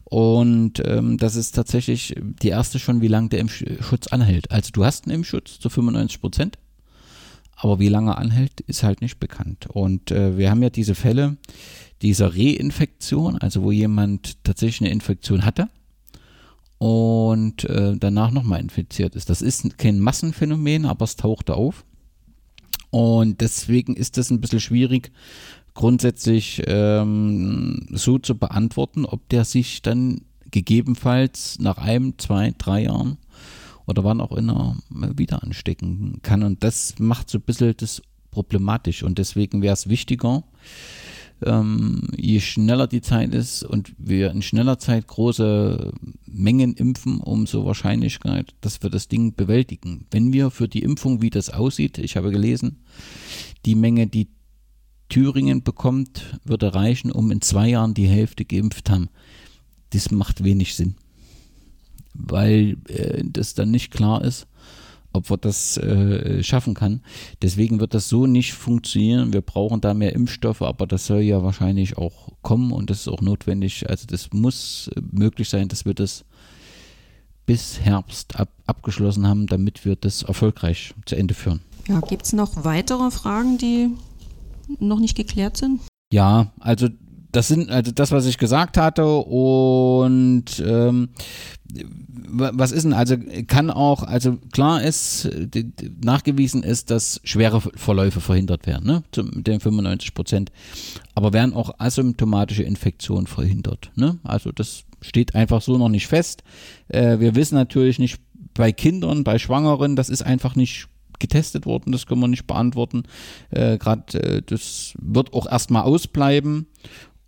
Und 0.04 0.82
ähm, 0.86 1.18
das 1.18 1.36
ist 1.36 1.54
tatsächlich 1.54 2.16
die 2.22 2.50
erste 2.50 2.78
schon, 2.80 3.02
wie 3.02 3.08
lange 3.08 3.30
der 3.30 3.40
Impfschutz 3.40 4.08
anhält. 4.08 4.52
Also 4.52 4.70
du 4.72 4.86
hast 4.86 5.06
einen 5.06 5.16
Impfschutz 5.16 5.60
zu 5.60 5.70
95 5.70 6.22
Prozent, 6.22 6.58
aber 7.58 7.80
wie 7.80 7.90
lange 7.90 8.18
anhält, 8.18 8.62
ist 8.62 8.84
halt 8.84 9.02
nicht 9.02 9.20
bekannt. 9.20 9.68
Und 9.68 10.12
äh, 10.12 10.38
wir 10.38 10.52
haben 10.52 10.62
ja 10.62 10.70
diese 10.70 10.96
Fälle 10.96 11.38
dieser 12.04 12.36
Reinfektion, 12.36 13.38
also 13.40 13.64
wo 13.64 13.72
jemand 13.72 14.44
tatsächlich 14.44 14.82
eine 14.82 14.92
Infektion 14.92 15.44
hatte 15.44 15.68
und 16.78 17.64
äh, 17.64 17.98
danach 17.98 18.32
nochmal 18.32 18.60
infiziert 18.60 19.16
ist. 19.16 19.32
Das 19.32 19.42
ist 19.42 19.78
kein 19.80 20.00
Massenphänomen, 20.00 20.86
aber 20.86 21.06
es 21.06 21.16
tauchte 21.16 21.56
auf. 21.56 21.84
Und 22.92 23.42
deswegen 23.42 23.96
ist 23.96 24.18
es 24.20 24.30
ein 24.30 24.40
bisschen 24.40 24.60
schwierig, 24.60 25.12
grundsätzlich 25.74 26.62
ähm, 26.68 27.88
so 27.92 28.20
zu 28.20 28.38
beantworten, 28.38 29.06
ob 29.06 29.28
der 29.30 29.44
sich 29.44 29.82
dann 29.82 30.22
gegebenenfalls 30.52 31.58
nach 31.60 31.78
einem, 31.78 32.18
zwei, 32.18 32.54
drei 32.58 32.84
Jahren 32.84 33.18
oder 33.88 34.04
wann 34.04 34.22
auch 34.22 34.32
immer 34.32 34.78
wieder 34.90 35.42
anstecken 35.42 36.20
kann. 36.22 36.44
Und 36.44 36.64
das 36.64 36.96
macht 37.00 37.30
so 37.30 37.40
ein 37.40 37.42
bisschen 37.42 37.74
das 37.78 38.02
problematisch. 38.30 39.02
Und 39.02 39.18
deswegen 39.18 39.62
wäre 39.62 39.74
es 39.74 39.90
wichtiger, 39.90 40.44
ähm, 41.46 42.08
je 42.16 42.40
schneller 42.40 42.88
die 42.88 43.02
Zeit 43.02 43.34
ist 43.34 43.64
und 43.64 43.94
wir 43.98 44.32
in 44.32 44.42
schneller 44.42 44.80
Zeit 44.80 45.08
große 45.08 45.92
Mengen 46.26 46.74
impfen, 46.74 47.20
umso 47.20 47.66
Wahrscheinlichkeit, 47.66 48.56
dass 48.62 48.82
wir 48.82 48.90
das 48.90 49.08
Ding 49.08 49.36
bewältigen. 49.36 50.06
Wenn 50.12 50.34
wir 50.34 50.52
für 50.52 50.68
die 50.68 50.82
Impfung, 50.82 51.22
wie 51.22 51.30
das 51.30 51.50
aussieht, 51.50 51.98
ich 52.00 52.18
habe 52.18 52.32
gelesen, 52.32 52.84
die 53.66 53.76
Menge, 53.76 54.08
die 54.08 54.28
Thüringen 55.10 55.64
bekommt, 55.64 56.40
würde 56.44 56.74
reichen, 56.74 57.12
um 57.12 57.32
in 57.32 57.42
zwei 57.42 57.70
Jahren 57.70 57.94
die 57.94 58.08
Hälfte 58.08 58.44
geimpft 58.44 58.90
haben. 58.90 59.10
Das 59.92 60.12
macht 60.12 60.44
wenig 60.44 60.76
Sinn, 60.76 60.96
weil 62.18 62.78
äh, 62.88 63.24
das 63.26 63.54
dann 63.54 63.72
nicht 63.72 63.92
klar 63.92 64.24
ist, 64.24 64.48
ob 65.14 65.30
wir 65.30 65.38
das 65.38 65.78
äh, 65.78 66.44
schaffen 66.44 66.74
kann. 66.74 67.02
Deswegen 67.42 67.80
wird 67.80 67.94
das 67.94 68.10
so 68.10 68.28
nicht 68.28 68.54
funktionieren. 68.54 69.34
Wir 69.34 69.42
brauchen 69.42 69.82
da 69.82 69.94
mehr 69.94 70.14
Impfstoffe, 70.14 70.62
aber 70.62 70.88
das 70.88 71.08
soll 71.08 71.22
ja 71.22 71.44
wahrscheinlich 71.44 71.98
auch 71.98 72.30
kommen 72.42 72.72
und 72.72 72.90
das 72.90 73.02
ist 73.02 73.08
auch 73.08 73.22
notwendig. 73.22 73.90
Also 73.90 74.06
das 74.08 74.30
muss 74.32 74.90
äh, 74.96 75.02
möglich 75.12 75.50
sein, 75.50 75.68
dass 75.68 75.86
wir 75.86 75.94
das 75.94 76.26
bis 77.46 77.80
Herbst 77.80 78.40
ab, 78.40 78.50
abgeschlossen 78.66 79.28
haben, 79.28 79.48
damit 79.48 79.86
wir 79.86 79.96
das 79.96 80.24
erfolgreich 80.24 80.94
zu 81.06 81.16
Ende 81.16 81.34
führen. 81.34 81.62
Ja, 81.88 82.02
gibt 82.02 82.26
es 82.26 82.34
noch 82.34 82.66
weitere 82.66 83.10
Fragen, 83.12 83.58
die 83.58 83.90
noch 84.80 85.00
nicht 85.00 85.16
geklärt 85.16 85.56
sind? 85.58 85.80
Ja, 86.12 86.52
also 86.60 86.90
das 87.32 87.48
sind 87.48 87.70
also 87.70 87.92
das, 87.92 88.12
was 88.12 88.26
ich 88.26 88.38
gesagt 88.38 88.78
hatte 88.78 89.06
und 89.06 90.46
ähm, 90.66 91.10
was 92.30 92.72
ist 92.72 92.84
denn, 92.84 92.94
also 92.94 93.16
kann 93.48 93.70
auch, 93.70 94.04
also 94.04 94.38
klar 94.52 94.82
ist, 94.82 95.30
nachgewiesen 96.04 96.64
ist, 96.64 96.90
dass 96.92 97.20
schwere 97.24 97.62
Verläufe 97.62 98.22
verhindert 98.22 98.66
werden, 98.66 98.88
ne, 98.88 99.04
mit 99.34 99.48
den 99.48 99.60
95 99.60 100.14
Prozent, 100.14 100.52
aber 101.16 101.34
werden 101.34 101.54
auch 101.54 101.76
asymptomatische 101.80 102.64
Infektionen 102.64 103.28
verhindert, 103.28 103.92
ne, 103.96 104.18
also 104.24 104.52
das 104.52 104.84
steht 105.02 105.36
einfach 105.36 105.62
so 105.62 105.78
noch 105.78 105.90
nicht 105.90 106.08
fest. 106.08 106.44
Äh, 106.88 107.20
wir 107.20 107.36
wissen 107.36 107.56
natürlich 107.56 108.00
nicht 108.00 108.20
bei 108.54 108.72
Kindern, 108.72 109.24
bei 109.24 109.38
Schwangeren, 109.38 109.96
das 109.96 110.10
ist 110.10 110.24
einfach 110.24 110.56
nicht 110.56 110.88
getestet 111.20 111.66
worden, 111.66 111.92
das 111.92 112.06
können 112.06 112.22
wir 112.22 112.28
nicht 112.28 112.48
beantworten. 112.48 113.04
Äh, 113.50 113.78
Gerade 113.78 114.20
äh, 114.20 114.42
das 114.46 114.94
wird 115.00 115.34
auch 115.34 115.48
erstmal 115.50 115.84
ausbleiben 115.84 116.68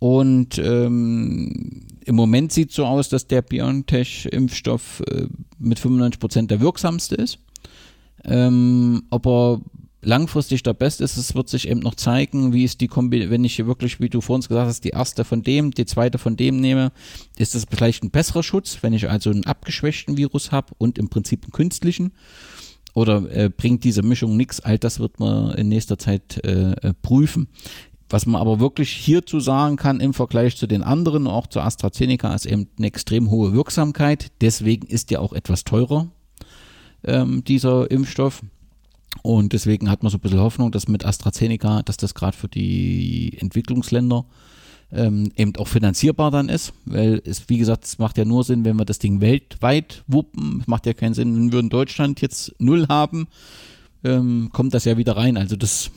und 0.00 0.58
ähm, 0.58 1.86
im 2.06 2.14
Moment 2.16 2.52
sieht 2.52 2.70
es 2.70 2.76
so 2.76 2.86
aus, 2.86 3.10
dass 3.10 3.26
der 3.26 3.42
BioNTech-Impfstoff 3.42 5.02
äh, 5.06 5.26
mit 5.58 5.78
95 5.78 6.18
Prozent 6.18 6.50
der 6.50 6.60
wirksamste 6.60 7.16
ist. 7.16 7.38
Ähm, 8.24 9.02
ob 9.10 9.26
er 9.26 9.60
langfristig 10.00 10.62
der 10.62 10.72
beste 10.72 11.04
ist, 11.04 11.18
es 11.18 11.34
wird 11.34 11.50
sich 11.50 11.68
eben 11.68 11.80
noch 11.80 11.94
zeigen, 11.94 12.54
wie 12.54 12.64
ist 12.64 12.80
die 12.80 12.88
Kombi, 12.88 13.28
wenn 13.28 13.44
ich 13.44 13.56
hier 13.56 13.66
wirklich, 13.66 14.00
wie 14.00 14.08
du 14.08 14.22
vorhin 14.22 14.40
gesagt 14.40 14.68
hast, 14.68 14.84
die 14.84 14.90
erste 14.90 15.24
von 15.24 15.42
dem, 15.42 15.72
die 15.72 15.84
zweite 15.84 16.16
von 16.16 16.34
dem 16.34 16.60
nehme, 16.60 16.92
ist 17.36 17.54
das 17.54 17.66
vielleicht 17.70 18.02
ein 18.02 18.10
besserer 18.10 18.42
Schutz, 18.42 18.78
wenn 18.80 18.94
ich 18.94 19.10
also 19.10 19.28
einen 19.28 19.44
abgeschwächten 19.44 20.16
Virus 20.16 20.50
habe 20.50 20.72
und 20.78 20.98
im 20.98 21.10
Prinzip 21.10 21.44
einen 21.44 21.52
künstlichen. 21.52 22.12
Oder 22.92 23.30
äh, 23.30 23.50
bringt 23.50 23.84
diese 23.84 24.02
Mischung 24.02 24.36
nichts? 24.36 24.60
All 24.60 24.78
das 24.78 24.98
wird 24.98 25.20
man 25.20 25.54
in 25.54 25.68
nächster 25.68 25.96
Zeit 25.96 26.42
äh, 26.44 26.72
äh 26.72 26.94
prüfen. 27.02 27.48
Was 28.10 28.26
man 28.26 28.40
aber 28.40 28.58
wirklich 28.58 28.90
hierzu 28.90 29.38
sagen 29.38 29.76
kann 29.76 30.00
im 30.00 30.12
Vergleich 30.12 30.56
zu 30.56 30.66
den 30.66 30.82
anderen, 30.82 31.28
auch 31.28 31.46
zu 31.46 31.60
AstraZeneca, 31.60 32.34
ist 32.34 32.44
eben 32.44 32.68
eine 32.76 32.88
extrem 32.88 33.30
hohe 33.30 33.52
Wirksamkeit. 33.52 34.32
Deswegen 34.40 34.86
ist 34.88 35.10
der 35.10 35.22
auch 35.22 35.32
etwas 35.32 35.62
teurer, 35.62 36.08
ähm, 37.04 37.44
dieser 37.44 37.88
Impfstoff. 37.90 38.42
Und 39.22 39.52
deswegen 39.52 39.88
hat 39.90 40.02
man 40.02 40.10
so 40.10 40.18
ein 40.18 40.20
bisschen 40.20 40.40
Hoffnung, 40.40 40.72
dass 40.72 40.88
mit 40.88 41.04
AstraZeneca, 41.04 41.82
dass 41.82 41.96
das 41.96 42.14
gerade 42.14 42.36
für 42.36 42.48
die 42.48 43.36
Entwicklungsländer 43.38 44.24
ähm, 44.92 45.30
eben 45.36 45.54
auch 45.56 45.68
finanzierbar 45.68 46.32
dann 46.32 46.48
ist, 46.48 46.72
weil 46.84 47.22
es, 47.24 47.48
wie 47.48 47.58
gesagt, 47.58 47.84
es 47.84 47.98
macht 47.98 48.18
ja 48.18 48.24
nur 48.24 48.42
Sinn, 48.42 48.64
wenn 48.64 48.76
wir 48.76 48.84
das 48.84 48.98
Ding 48.98 49.20
weltweit 49.20 50.02
wuppen. 50.08 50.60
Es 50.62 50.66
macht 50.66 50.86
ja 50.86 50.94
keinen 50.94 51.14
Sinn, 51.14 51.36
wenn 51.36 51.52
wir 51.52 51.60
in 51.60 51.68
Deutschland 51.68 52.20
jetzt 52.20 52.54
null 52.58 52.88
haben, 52.88 53.28
ähm, 54.02 54.50
kommt 54.52 54.74
das 54.74 54.84
ja 54.84 54.96
wieder 54.96 55.16
rein. 55.16 55.36
Also 55.36 55.54
das 55.54 55.90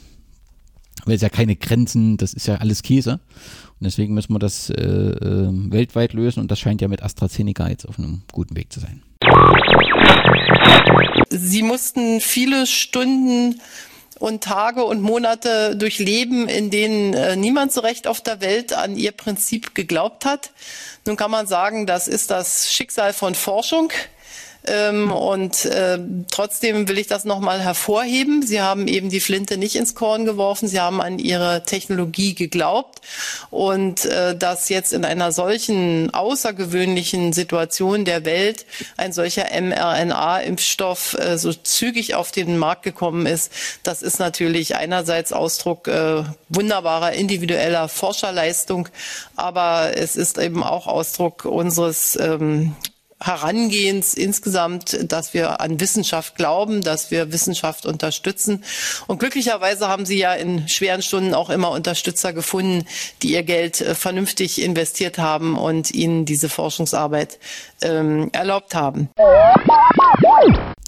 weil 1.06 1.16
es 1.16 1.22
ja 1.22 1.30
keine 1.30 1.56
Grenzen, 1.56 2.18
das 2.18 2.34
ist 2.34 2.48
ja 2.48 2.56
alles 2.56 2.84
Käse. 2.84 3.14
Und 3.14 3.86
deswegen 3.86 4.14
müssen 4.14 4.34
wir 4.34 4.40
das 4.40 4.70
äh, 4.70 4.82
äh, 4.82 5.50
weltweit 5.72 6.14
lösen 6.14 6.40
und 6.40 6.52
das 6.52 6.60
scheint 6.60 6.82
ja 6.82 6.88
mit 6.88 7.04
AstraZeneca 7.04 7.68
jetzt 7.68 7.88
auf 7.88 8.00
einem 8.00 8.22
guten 8.32 8.56
Weg 8.56 8.72
zu 8.72 8.80
sein. 8.80 9.02
Sie 11.30 11.64
mussten 11.64 12.22
viele 12.22 12.68
Stunden 12.68 13.60
und 14.20 14.44
Tage 14.44 14.86
und 14.86 15.02
Monate 15.02 15.76
durchleben, 15.76 16.48
in 16.48 16.70
denen 16.70 17.14
äh, 17.14 17.36
niemand 17.36 17.74
so 17.74 17.82
recht 17.82 18.08
auf 18.08 18.22
der 18.22 18.40
Welt 18.42 18.72
an 18.72 18.96
ihr 18.96 19.12
Prinzip 19.12 19.76
geglaubt 19.76 20.26
hat. 20.26 20.52
Nun 21.06 21.18
kann 21.18 21.32
man 21.32 21.48
sagen, 21.48 21.86
das 21.86 22.08
ist 22.08 22.32
das 22.32 22.72
Schicksal 22.72 23.12
von 23.12 23.36
Forschung. 23.36 23.92
Ähm, 24.66 25.12
und 25.12 25.66
äh, 25.66 26.00
trotzdem 26.32 26.88
will 26.88 26.98
ich 26.98 27.08
das 27.08 27.26
nochmal 27.26 27.62
hervorheben. 27.62 28.44
Sie 28.44 28.62
haben 28.62 28.88
eben 28.88 29.10
die 29.10 29.20
Flinte 29.20 29.58
nicht 29.58 29.76
ins 29.76 29.96
Korn 29.96 30.26
geworfen. 30.26 30.68
Sie 30.68 30.80
haben 30.80 31.02
an 31.02 31.20
ihre 31.20 31.64
Technologie 31.64 32.34
geglaubt. 32.34 33.02
Und 33.50 34.06
äh, 34.06 34.38
dass 34.38 34.70
jetzt 34.70 34.94
in 34.94 35.06
einer 35.06 35.32
solchen 35.32 36.14
außergewöhnlichen 36.14 37.34
Situation 37.34 38.06
der 38.06 38.26
Welt 38.26 38.66
ein 38.98 39.12
solcher 39.12 39.46
mRNA-Impfstoff 39.60 41.16
äh, 41.20 41.38
so 41.38 41.54
zügig 41.54 42.16
auf 42.16 42.32
den 42.32 42.58
Markt 42.58 42.84
gekommen 42.84 43.26
ist, 43.26 43.52
das 43.84 44.02
ist 44.02 44.20
natürlich 44.20 44.76
einerseits 44.76 45.34
Ausdruck 45.34 45.88
äh, 45.88 46.24
wunderbarer 46.50 47.14
individueller 47.14 47.88
Forscherleistung, 47.90 48.90
aber 49.36 49.92
es 49.96 50.16
ist 50.16 50.38
eben 50.38 50.64
auch 50.64 50.88
Ausdruck 50.88 51.46
unseres 51.46 52.18
ähm, 52.20 52.76
Herangehens 53.24 54.14
insgesamt, 54.14 55.12
dass 55.12 55.34
wir 55.34 55.62
an 55.62 55.80
Wissenschaft 55.80 56.36
glauben, 56.36 56.82
dass 56.82 57.10
wir 57.10 57.32
Wissenschaft 57.32 57.86
unterstützen. 57.86 58.66
Und 59.08 59.20
glücklicherweise 59.20 59.88
haben 59.88 60.06
Sie 60.06 60.18
ja 60.18 60.34
in 60.34 60.68
schweren 60.68 61.02
Stunden 61.02 61.34
auch 61.34 61.50
immer 61.50 61.72
Unterstützer 61.72 62.34
gefunden, 62.34 62.86
die 63.22 63.32
ihr 63.32 63.44
Geld 63.44 63.80
äh, 63.80 63.96
vernünftig 63.96 64.62
investiert 64.62 65.20
haben 65.20 65.58
und 65.58 65.92
Ihnen 65.92 66.26
diese 66.26 66.50
Forschungsarbeit 66.50 67.40
ähm, 67.82 68.30
erlaubt 68.34 68.76
haben. 68.76 69.10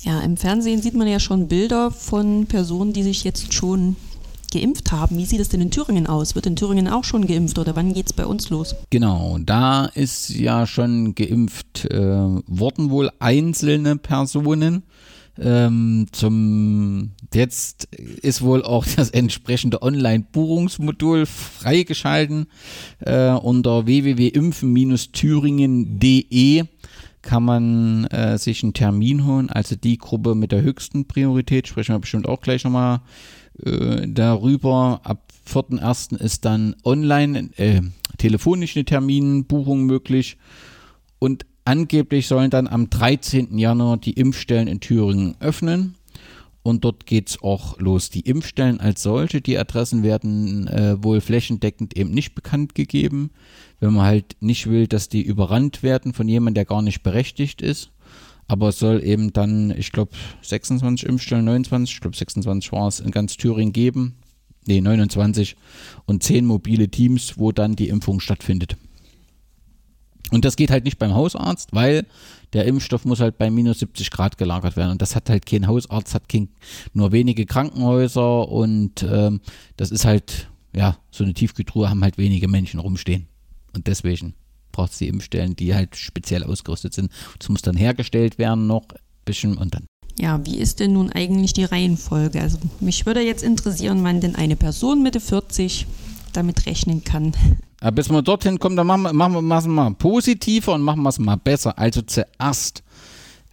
Ja, 0.04 0.20
im 0.22 0.36
Fernsehen 0.36 0.82
sieht 0.82 0.94
man 0.94 1.08
ja 1.08 1.22
schon 1.22 1.48
Bilder 1.48 1.90
von 1.90 2.48
Personen, 2.48 2.92
die 2.92 3.04
sich 3.04 3.24
jetzt 3.24 3.54
schon 3.54 3.96
geimpft 4.56 4.92
haben. 4.92 5.18
Wie 5.18 5.26
sieht 5.26 5.42
es 5.42 5.50
denn 5.50 5.62
in 5.62 5.72
Thüringen 5.72 6.06
aus? 6.08 6.36
Wird 6.36 6.46
in 6.46 6.56
Thüringen 6.56 6.88
auch 6.88 7.04
schon 7.04 7.26
geimpft 7.28 7.60
oder 7.60 7.76
wann 7.76 7.94
geht 7.94 8.08
es 8.08 8.14
bei 8.14 8.26
uns 8.26 8.50
los? 8.50 8.76
Genau, 8.90 9.38
da 9.40 9.86
ist 9.86 10.30
ja 10.30 10.66
schon 10.66 11.16
geimpft 11.16 11.86
äh, 11.92 12.00
worden 12.00 12.90
wohl 12.90 13.12
einzelne 13.20 13.98
Personen. 13.98 14.84
Ähm, 15.38 16.08
zum 16.14 17.12
jetzt 17.34 17.94
ist 17.94 18.42
wohl 18.42 18.64
auch 18.64 18.86
das 18.96 19.10
entsprechende 19.10 19.82
Online-Buchungsmodul 19.82 21.26
freigeschalten 21.26 22.48
äh, 23.00 23.32
unter 23.32 23.86
www.impfen-thüringen.de 23.86 26.64
kann 27.22 27.44
man 27.44 28.06
äh, 28.06 28.38
sich 28.38 28.64
einen 28.64 28.74
Termin 28.74 29.26
holen, 29.26 29.50
also 29.50 29.76
die 29.76 29.98
Gruppe 29.98 30.36
mit 30.36 30.52
der 30.52 30.62
höchsten 30.62 31.06
Priorität, 31.06 31.68
sprechen 31.68 31.96
wir 31.96 32.00
bestimmt 32.00 32.30
auch 32.30 32.40
gleich 32.40 32.64
nochmal 32.64 33.02
äh, 33.64 34.08
darüber. 34.08 35.02
Ab 35.04 35.32
4.1. 35.48 36.18
ist 36.18 36.46
dann 36.46 36.76
online, 36.84 37.50
äh, 37.58 37.82
telefonisch 38.18 38.76
eine 38.76 38.86
Terminbuchung 38.86 39.86
möglich 39.86 40.38
und 41.20 41.46
angeblich 41.66 42.28
sollen 42.28 42.50
dann 42.50 42.68
am 42.68 42.90
13. 42.90 43.58
Januar 43.58 43.98
die 43.98 44.14
Impfstellen 44.14 44.68
in 44.68 44.80
Thüringen 44.80 45.36
öffnen. 45.40 45.96
Und 46.64 46.84
dort 46.84 47.06
geht 47.06 47.30
es 47.30 47.44
auch 47.44 47.78
los. 47.78 48.10
Die 48.10 48.22
Impfstellen 48.22 48.80
als 48.80 49.04
solche, 49.04 49.40
die 49.40 49.56
Adressen 49.56 50.02
werden 50.02 50.68
äh, 50.68 51.04
wohl 51.04 51.22
flächendeckend 51.22 51.96
eben 51.96 52.10
nicht 52.10 52.34
bekannt 52.34 52.74
gegeben 52.74 53.30
wenn 53.80 53.94
man 53.94 54.06
halt 54.06 54.36
nicht 54.40 54.68
will, 54.68 54.88
dass 54.88 55.10
die 55.10 55.22
überrannt 55.22 55.84
werden 55.84 56.14
von 56.14 56.28
jemandem, 56.28 56.56
der 56.56 56.66
gar 56.66 56.82
nicht 56.82 57.04
berechtigt 57.04 57.62
ist. 57.62 57.92
Aber 58.48 58.70
es 58.70 58.80
soll 58.80 59.04
eben 59.04 59.34
dann, 59.34 59.72
ich 59.72 59.92
glaube, 59.92 60.12
26 60.42 61.08
Impfstellen, 61.08 61.46
29, 61.46 61.96
ich 61.96 62.02
glaube 62.02 62.16
26 62.16 62.72
war 62.72 62.88
es 62.88 63.00
in 63.00 63.12
ganz 63.12 63.38
Thüringen 63.38 63.74
geben. 63.74 64.16
Nee, 64.68 64.82
29 64.82 65.56
und 66.06 66.24
10 66.24 66.46
mobile 66.46 66.90
Teams, 66.90 67.38
wo 67.38 67.52
dann 67.52 67.76
die 67.76 67.90
Impfung 67.90 68.20
stattfindet. 68.20 68.78
Und 70.32 70.44
das 70.44 70.56
geht 70.56 70.72
halt 70.72 70.86
nicht 70.86 70.98
beim 70.98 71.14
Hausarzt, 71.14 71.70
weil 71.74 72.06
der 72.54 72.66
Impfstoff 72.66 73.06
muss 73.06 73.20
halt 73.20 73.38
bei 73.38 73.52
minus 73.52 73.80
70 73.80 74.10
Grad 74.10 74.38
gelagert 74.38 74.76
werden. 74.76 74.92
Und 74.92 75.02
das 75.02 75.16
hat 75.16 75.30
halt 75.30 75.46
kein 75.46 75.68
Hausarzt, 75.68 76.16
hat 76.16 76.30
kein, 76.30 76.50
nur 76.94 77.12
wenige 77.12 77.46
Krankenhäuser 77.46 78.48
und 78.50 79.04
ähm, 79.04 79.42
das 79.78 79.92
ist 79.92 80.06
halt, 80.06 80.50
ja, 80.76 80.98
so 81.12 81.24
eine 81.24 81.34
Tiefkühltruhe 81.34 81.90
haben 81.90 82.04
halt 82.04 82.18
wenige 82.18 82.48
Menschen 82.48 82.80
rumstehen. 82.80 83.28
Und 83.74 83.88
deswegen 83.88 84.34
braucht 84.76 84.92
es 84.92 84.98
die 84.98 85.08
Impfstellen, 85.08 85.56
die 85.56 85.74
halt 85.74 85.96
speziell 85.96 86.44
ausgerüstet 86.44 86.94
sind. 86.94 87.12
Das 87.40 87.48
muss 87.50 87.62
dann 87.62 87.78
hergestellt 87.78 88.38
werden 88.38 88.68
noch 88.68 88.84
ein 88.92 89.00
bisschen 89.24 89.58
und 89.58 89.74
dann. 89.74 89.86
Ja, 90.20 90.46
wie 90.46 90.58
ist 90.58 90.80
denn 90.80 90.94
nun 90.94 91.12
eigentlich 91.12 91.54
die 91.54 91.64
Reihenfolge? 91.64 92.42
Also 92.42 92.58
mich 92.80 93.06
würde 93.06 93.22
jetzt 93.22 93.44
interessieren, 93.44 94.04
wann 94.04 94.22
denn 94.22 94.36
eine 94.36 94.56
Person 94.56 95.02
Mitte 95.02 95.20
40 95.20 95.88
damit 96.34 96.66
rechnen 96.66 97.04
kann. 97.04 97.34
Aber 97.80 97.94
bis 97.94 98.10
wir 98.10 98.22
dorthin 98.22 98.60
kommen, 98.60 98.76
dann 98.76 98.88
machen 98.88 99.04
wir, 99.04 99.14
machen 99.14 99.48
wir 99.48 99.58
es 99.58 99.68
mal 99.68 99.94
positiver 99.94 100.74
und 100.74 100.82
machen 100.82 101.04
wir 101.04 101.10
es 101.10 101.20
mal 101.20 101.36
besser. 101.36 101.78
Also 101.78 102.02
zuerst 102.02 102.84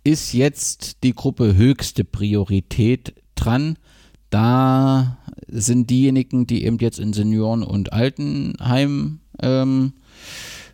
ist 0.05 0.33
jetzt 0.33 1.03
die 1.03 1.15
Gruppe 1.15 1.55
höchste 1.55 2.05
Priorität 2.05 3.15
dran. 3.35 3.77
Da 4.31 5.19
sind 5.49 5.91
diejenigen, 5.91 6.47
die 6.47 6.65
eben 6.65 6.79
jetzt 6.79 6.99
in 6.99 7.13
Senioren- 7.13 7.63
und 7.63 7.93
Altenheimen 7.93 9.21
ähm, 9.41 9.93
äh, 9.97 10.03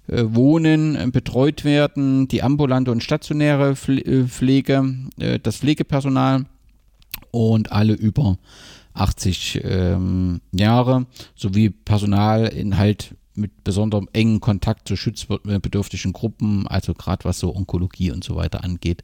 wohnen, 0.08 0.96
äh, 0.96 1.08
betreut 1.10 1.64
werden, 1.64 2.28
die 2.28 2.42
ambulante 2.42 2.90
und 2.90 3.02
stationäre 3.02 3.70
äh, 3.70 4.24
Pflege, 4.24 4.94
das 5.42 5.58
Pflegepersonal 5.58 6.46
und 7.30 7.72
alle 7.72 7.94
über 7.94 8.38
80 8.94 9.60
ähm, 9.62 10.40
Jahre 10.52 11.06
sowie 11.34 11.70
Personalinhalt 11.70 13.14
mit 13.38 13.64
besonderem 13.64 14.08
engen 14.12 14.40
Kontakt 14.40 14.88
zu 14.88 14.96
schutzbedürftigen 14.96 16.12
Gruppen, 16.12 16.66
also 16.66 16.92
gerade 16.92 17.24
was 17.24 17.38
so 17.38 17.54
Onkologie 17.54 18.10
und 18.10 18.24
so 18.24 18.36
weiter 18.36 18.64
angeht. 18.64 19.02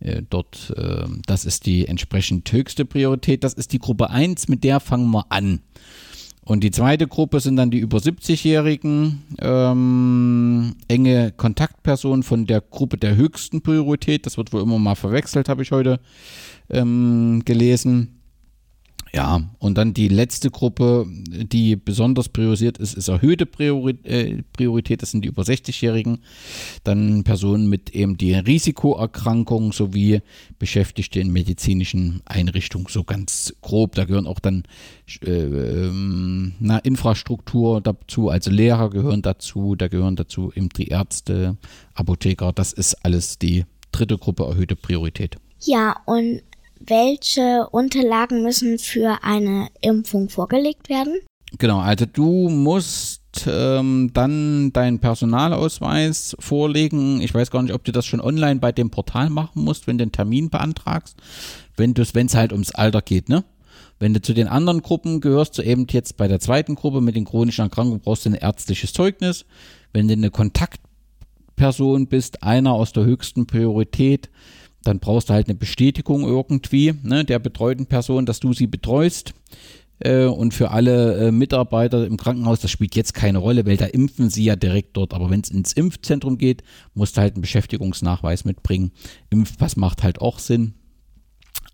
Äh, 0.00 0.22
dort, 0.28 0.74
äh, 0.76 1.06
das 1.26 1.44
ist 1.44 1.66
die 1.66 1.86
entsprechend 1.86 2.50
höchste 2.52 2.84
Priorität. 2.84 3.44
Das 3.44 3.54
ist 3.54 3.72
die 3.72 3.78
Gruppe 3.78 4.10
1, 4.10 4.48
mit 4.48 4.64
der 4.64 4.80
fangen 4.80 5.10
wir 5.10 5.26
an. 5.30 5.60
Und 6.50 6.64
die 6.64 6.72
zweite 6.72 7.06
Gruppe 7.06 7.38
sind 7.38 7.54
dann 7.54 7.70
die 7.70 7.78
über 7.78 7.98
70-Jährigen, 7.98 9.22
ähm, 9.40 10.74
enge 10.88 11.30
Kontaktpersonen 11.30 12.24
von 12.24 12.44
der 12.44 12.60
Gruppe 12.60 12.96
der 12.96 13.14
höchsten 13.14 13.60
Priorität. 13.62 14.26
Das 14.26 14.36
wird 14.36 14.52
wohl 14.52 14.62
immer 14.62 14.80
mal 14.80 14.96
verwechselt, 14.96 15.48
habe 15.48 15.62
ich 15.62 15.70
heute 15.70 16.00
ähm, 16.68 17.42
gelesen. 17.44 18.19
Ja, 19.12 19.50
und 19.58 19.76
dann 19.76 19.92
die 19.92 20.06
letzte 20.06 20.50
Gruppe, 20.50 21.04
die 21.08 21.74
besonders 21.74 22.28
priorisiert 22.28 22.78
ist, 22.78 22.94
ist 22.94 23.08
erhöhte 23.08 23.44
äh, 23.44 24.42
Priorität. 24.52 25.02
Das 25.02 25.10
sind 25.10 25.24
die 25.24 25.28
über 25.28 25.42
60-Jährigen. 25.42 26.18
Dann 26.84 27.24
Personen 27.24 27.68
mit 27.68 27.90
eben 27.90 28.16
die 28.16 28.34
Risikoerkrankung 28.34 29.72
sowie 29.72 30.20
Beschäftigte 30.60 31.18
in 31.18 31.32
medizinischen 31.32 32.22
Einrichtungen. 32.24 32.86
So 32.88 33.02
ganz 33.02 33.52
grob. 33.62 33.96
Da 33.96 34.04
gehören 34.04 34.28
auch 34.28 34.38
dann 34.38 34.62
äh, 35.24 35.30
ähm, 35.30 36.52
na, 36.60 36.78
Infrastruktur 36.78 37.80
dazu, 37.80 38.28
also 38.28 38.52
Lehrer 38.52 38.90
gehören 38.90 39.22
dazu. 39.22 39.74
Da 39.74 39.88
gehören 39.88 40.14
dazu 40.14 40.52
eben 40.54 40.68
die 40.68 40.86
Ärzte, 40.86 41.56
Apotheker. 41.94 42.52
Das 42.52 42.72
ist 42.72 43.04
alles 43.04 43.38
die 43.38 43.64
dritte 43.90 44.18
Gruppe 44.18 44.44
erhöhte 44.44 44.76
Priorität. 44.76 45.36
Ja, 45.62 45.96
und 46.06 46.42
welche 46.80 47.68
Unterlagen 47.70 48.42
müssen 48.42 48.78
für 48.78 49.18
eine 49.22 49.68
Impfung 49.80 50.28
vorgelegt 50.28 50.88
werden? 50.88 51.14
Genau, 51.58 51.78
also 51.78 52.06
du 52.06 52.48
musst 52.48 53.20
ähm, 53.46 54.10
dann 54.12 54.72
deinen 54.72 54.98
Personalausweis 54.98 56.36
vorlegen. 56.38 57.20
Ich 57.20 57.34
weiß 57.34 57.50
gar 57.50 57.62
nicht, 57.62 57.74
ob 57.74 57.84
du 57.84 57.92
das 57.92 58.06
schon 58.06 58.20
online 58.20 58.60
bei 58.60 58.72
dem 58.72 58.90
Portal 58.90 59.30
machen 59.30 59.64
musst, 59.64 59.86
wenn 59.86 59.98
du 59.98 60.02
einen 60.02 60.12
Termin 60.12 60.50
beantragst, 60.50 61.16
wenn 61.76 61.94
es 61.96 62.34
halt 62.34 62.52
ums 62.52 62.72
Alter 62.72 63.02
geht, 63.02 63.28
ne? 63.28 63.44
Wenn 63.98 64.14
du 64.14 64.22
zu 64.22 64.32
den 64.32 64.48
anderen 64.48 64.80
Gruppen 64.80 65.20
gehörst, 65.20 65.54
so 65.54 65.62
eben 65.62 65.86
jetzt 65.90 66.16
bei 66.16 66.26
der 66.26 66.40
zweiten 66.40 66.74
Gruppe 66.74 67.02
mit 67.02 67.16
den 67.16 67.26
chronischen 67.26 67.64
Erkrankungen, 67.64 68.00
brauchst 68.00 68.24
du 68.24 68.30
ein 68.30 68.34
ärztliches 68.34 68.94
Zeugnis. 68.94 69.44
Wenn 69.92 70.08
du 70.08 70.14
eine 70.14 70.30
Kontaktperson 70.30 72.06
bist, 72.06 72.42
einer 72.42 72.72
aus 72.72 72.92
der 72.92 73.04
höchsten 73.04 73.46
Priorität, 73.46 74.30
dann 74.84 74.98
brauchst 74.98 75.28
du 75.28 75.34
halt 75.34 75.48
eine 75.48 75.56
Bestätigung 75.56 76.22
irgendwie 76.22 76.94
ne, 77.02 77.24
der 77.24 77.38
betreuten 77.38 77.86
Person, 77.86 78.26
dass 78.26 78.40
du 78.40 78.52
sie 78.52 78.66
betreust. 78.66 79.34
Äh, 80.00 80.24
und 80.24 80.54
für 80.54 80.70
alle 80.70 81.28
äh, 81.28 81.32
Mitarbeiter 81.32 82.06
im 82.06 82.16
Krankenhaus, 82.16 82.60
das 82.60 82.70
spielt 82.70 82.96
jetzt 82.96 83.12
keine 83.12 83.38
Rolle, 83.38 83.66
weil 83.66 83.76
da 83.76 83.86
impfen 83.86 84.30
sie 84.30 84.44
ja 84.44 84.56
direkt 84.56 84.96
dort. 84.96 85.12
Aber 85.12 85.30
wenn 85.30 85.40
es 85.40 85.50
ins 85.50 85.72
Impfzentrum 85.74 86.38
geht, 86.38 86.62
musst 86.94 87.16
du 87.16 87.20
halt 87.20 87.34
einen 87.34 87.42
Beschäftigungsnachweis 87.42 88.44
mitbringen. 88.44 88.92
Impfpass 89.28 89.76
macht 89.76 90.02
halt 90.02 90.20
auch 90.20 90.38
Sinn. 90.38 90.74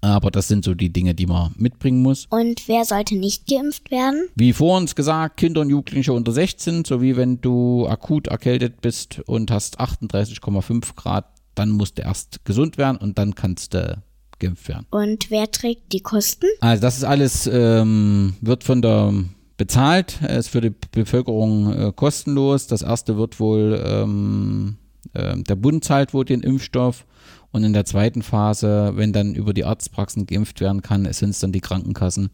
Aber 0.00 0.30
das 0.30 0.48
sind 0.48 0.64
so 0.64 0.74
die 0.74 0.92
Dinge, 0.92 1.14
die 1.14 1.26
man 1.26 1.52
mitbringen 1.56 2.02
muss. 2.02 2.26
Und 2.26 2.68
wer 2.68 2.84
sollte 2.84 3.16
nicht 3.16 3.46
geimpft 3.46 3.90
werden? 3.90 4.28
Wie 4.34 4.52
vor 4.52 4.76
uns 4.76 4.94
gesagt, 4.94 5.38
Kinder 5.38 5.62
und 5.62 5.70
Jugendliche 5.70 6.12
unter 6.12 6.32
16, 6.32 6.84
sowie 6.84 7.16
wenn 7.16 7.40
du 7.40 7.86
akut 7.88 8.26
erkältet 8.26 8.80
bist 8.80 9.20
und 9.26 9.50
hast 9.50 9.80
38,5 9.80 10.94
Grad 10.96 11.24
dann 11.56 11.70
musst 11.70 11.98
du 11.98 12.02
erst 12.02 12.44
gesund 12.44 12.78
werden 12.78 12.96
und 12.98 13.18
dann 13.18 13.34
kannst 13.34 13.74
du 13.74 14.02
geimpft 14.38 14.68
werden. 14.68 14.86
Und 14.90 15.30
wer 15.30 15.50
trägt 15.50 15.92
die 15.92 16.00
Kosten? 16.00 16.46
Also 16.60 16.80
das 16.80 16.98
ist 16.98 17.04
alles, 17.04 17.48
ähm, 17.52 18.34
wird 18.40 18.64
von 18.64 18.82
der 18.82 19.12
bezahlt, 19.56 20.20
ist 20.22 20.50
für 20.50 20.60
die 20.60 20.74
Bevölkerung 20.92 21.72
äh, 21.72 21.92
kostenlos. 21.94 22.66
Das 22.66 22.82
erste 22.82 23.16
wird 23.16 23.40
wohl, 23.40 23.82
ähm, 23.84 24.76
äh, 25.14 25.36
der 25.36 25.56
Bund 25.56 25.82
zahlt 25.84 26.12
wohl 26.12 26.24
den 26.24 26.42
Impfstoff 26.42 27.06
und 27.52 27.64
in 27.64 27.72
der 27.72 27.86
zweiten 27.86 28.22
Phase, 28.22 28.92
wenn 28.96 29.14
dann 29.14 29.34
über 29.34 29.54
die 29.54 29.64
Arztpraxen 29.64 30.26
geimpft 30.26 30.60
werden 30.60 30.82
kann, 30.82 31.10
sind 31.12 31.30
es 31.30 31.38
dann 31.38 31.52
die 31.52 31.60
Krankenkassen, 31.60 32.28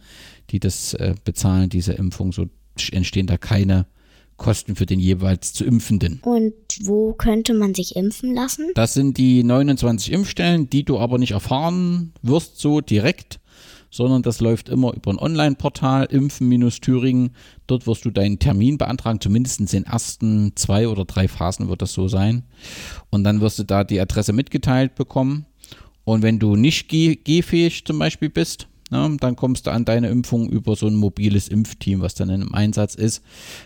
die 0.51 0.59
das 0.59 0.95
äh, 0.95 1.15
bezahlen, 1.25 1.69
diese 1.69 1.93
Impfung. 1.93 2.33
So 2.33 2.47
entstehen 2.91 3.29
da 3.29 3.37
keine 3.37 3.87
Kosten 4.37 4.77
für 4.77 4.87
den 4.87 4.99
jeweils 4.99 5.53
zu 5.53 5.65
Impfenden. 5.65 6.21
Und 6.23 6.55
wo 6.83 7.13
könnte 7.13 7.55
man 7.55 7.75
sich 7.75 7.97
impfen 7.97 8.35
lassen? 8.35 8.71
Das 8.75 8.95
sind 8.95 9.19
die 9.19 9.45
29 9.45 10.13
Impfstellen, 10.13 10.69
die 10.69 10.85
du 10.85 10.99
aber 10.99 11.19
nicht 11.19 11.33
erfahren 11.33 12.13
wirst 12.23 12.59
so 12.59 12.81
direkt, 12.81 13.41
sondern 13.91 14.23
das 14.23 14.41
läuft 14.41 14.69
immer 14.69 14.95
über 14.95 15.13
ein 15.13 15.19
Online-Portal, 15.19 16.07
Impfen-Thüringen. 16.07 17.31
Dort 17.67 17.87
wirst 17.87 18.05
du 18.05 18.11
deinen 18.11 18.39
Termin 18.39 18.79
beantragen, 18.79 19.21
zumindest 19.21 19.61
in 19.61 19.67
den 19.67 19.85
ersten 19.85 20.53
zwei 20.57 20.89
oder 20.89 21.05
drei 21.05 21.29
Phasen 21.29 21.69
wird 21.69 21.83
das 21.83 21.93
so 21.93 22.09
sein. 22.09 22.45
Und 23.11 23.25
dann 23.25 23.41
wirst 23.41 23.59
du 23.59 23.65
da 23.65 23.85
die 23.85 24.01
Adresse 24.01 24.33
mitgeteilt 24.33 24.95
bekommen. 24.95 25.47
Und 26.05 26.23
wenn 26.23 26.39
du 26.39 26.57
nicht 26.57 26.89
gehfähig 26.89 27.85
zum 27.85 27.99
Beispiel 27.99 28.31
bist, 28.31 28.67
Ne? 28.93 29.17
Dann 29.21 29.37
kommst 29.37 29.67
du 29.67 29.71
an 29.71 29.87
deine 29.87 30.11
Impfung 30.11 30.51
über 30.51 30.77
so 30.77 30.87
ein 30.87 30.95
mobiles 30.95 31.49
Impfteam, 31.49 32.03
was 32.03 32.15
dann 32.15 32.29
im 32.29 32.55
Einsatz 32.55 32.95
ist. 32.95 33.25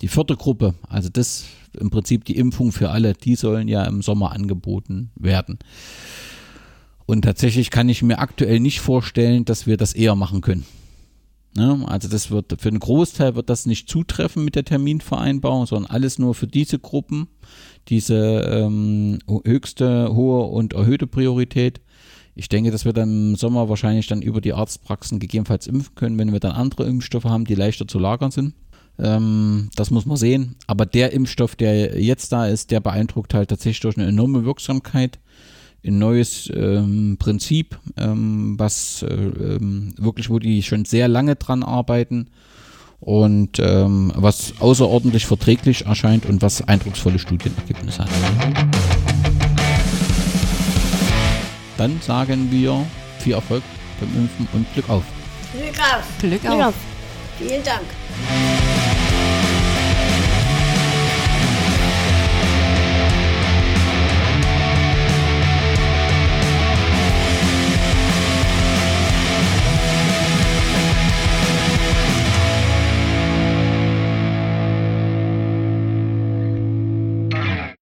die 0.00 0.08
vierte 0.08 0.36
Gruppe, 0.36 0.74
also 0.88 1.08
das 1.08 1.44
im 1.78 1.90
Prinzip 1.90 2.24
die 2.24 2.36
Impfung 2.36 2.72
für 2.72 2.90
alle, 2.90 3.14
die 3.14 3.34
sollen 3.34 3.68
ja 3.68 3.84
im 3.84 4.02
Sommer 4.02 4.32
angeboten 4.32 5.10
werden. 5.16 5.58
Und 7.06 7.22
tatsächlich 7.22 7.70
kann 7.70 7.88
ich 7.88 8.02
mir 8.02 8.18
aktuell 8.18 8.60
nicht 8.60 8.80
vorstellen, 8.80 9.44
dass 9.44 9.66
wir 9.66 9.76
das 9.76 9.94
eher 9.94 10.14
machen 10.14 10.40
können. 10.40 10.66
Ne? 11.56 11.84
Also 11.86 12.08
das 12.08 12.30
wird 12.30 12.60
für 12.60 12.68
einen 12.68 12.78
Großteil 12.78 13.34
wird 13.34 13.48
das 13.48 13.66
nicht 13.66 13.88
zutreffen 13.88 14.44
mit 14.44 14.54
der 14.54 14.64
Terminvereinbarung, 14.64 15.66
sondern 15.66 15.90
alles 15.90 16.18
nur 16.18 16.34
für 16.34 16.46
diese 16.46 16.78
Gruppen, 16.78 17.28
diese 17.88 18.16
ähm, 18.16 19.18
höchste, 19.44 20.14
hohe 20.14 20.44
und 20.44 20.74
erhöhte 20.74 21.06
Priorität. 21.06 21.80
Ich 22.34 22.48
denke, 22.48 22.70
dass 22.70 22.84
wir 22.84 22.92
dann 22.92 23.30
im 23.30 23.36
Sommer 23.36 23.68
wahrscheinlich 23.68 24.06
dann 24.06 24.22
über 24.22 24.40
die 24.40 24.52
Arztpraxen 24.52 25.18
gegebenenfalls 25.18 25.66
impfen 25.66 25.94
können, 25.94 26.18
wenn 26.18 26.32
wir 26.32 26.40
dann 26.40 26.52
andere 26.52 26.84
Impfstoffe 26.84 27.24
haben, 27.24 27.44
die 27.44 27.56
leichter 27.56 27.88
zu 27.88 27.98
lagern 27.98 28.30
sind. 28.30 28.54
Ähm, 28.98 29.70
das 29.76 29.90
muss 29.90 30.06
man 30.06 30.16
sehen. 30.16 30.56
Aber 30.66 30.86
der 30.86 31.12
Impfstoff, 31.12 31.56
der 31.56 32.00
jetzt 32.00 32.32
da 32.32 32.46
ist, 32.46 32.70
der 32.70 32.80
beeindruckt 32.80 33.34
halt 33.34 33.50
tatsächlich 33.50 33.80
durch 33.80 33.96
eine 33.96 34.08
enorme 34.08 34.44
Wirksamkeit 34.44 35.18
ein 35.86 35.98
neues 35.98 36.50
ähm, 36.54 37.16
Prinzip, 37.18 37.78
ähm, 37.96 38.58
was 38.58 39.02
äh, 39.02 39.14
ähm, 39.14 39.94
wirklich, 39.96 40.28
wo 40.28 40.38
die 40.38 40.62
schon 40.62 40.84
sehr 40.84 41.08
lange 41.08 41.36
dran 41.36 41.62
arbeiten 41.62 42.28
und 43.00 43.58
ähm, 43.60 44.12
was 44.16 44.54
außerordentlich 44.60 45.26
verträglich 45.26 45.86
erscheint 45.86 46.26
und 46.26 46.42
was 46.42 46.66
eindrucksvolle 46.66 47.18
Studienergebnisse 47.18 48.04
hat. 48.04 48.10
Dann 51.76 52.00
sagen 52.00 52.48
wir 52.50 52.84
viel 53.20 53.34
Erfolg 53.34 53.62
beim 54.00 54.08
Impfen 54.16 54.48
und 54.52 54.66
Glück 54.74 54.90
auf. 54.90 55.04
Glück 55.52 55.78
auf. 55.78 56.18
Glück 56.18 56.40
Glück 56.40 56.52
auf. 56.52 56.66
auf. 56.66 56.74
Vielen 57.38 57.62
Dank. 57.62 58.67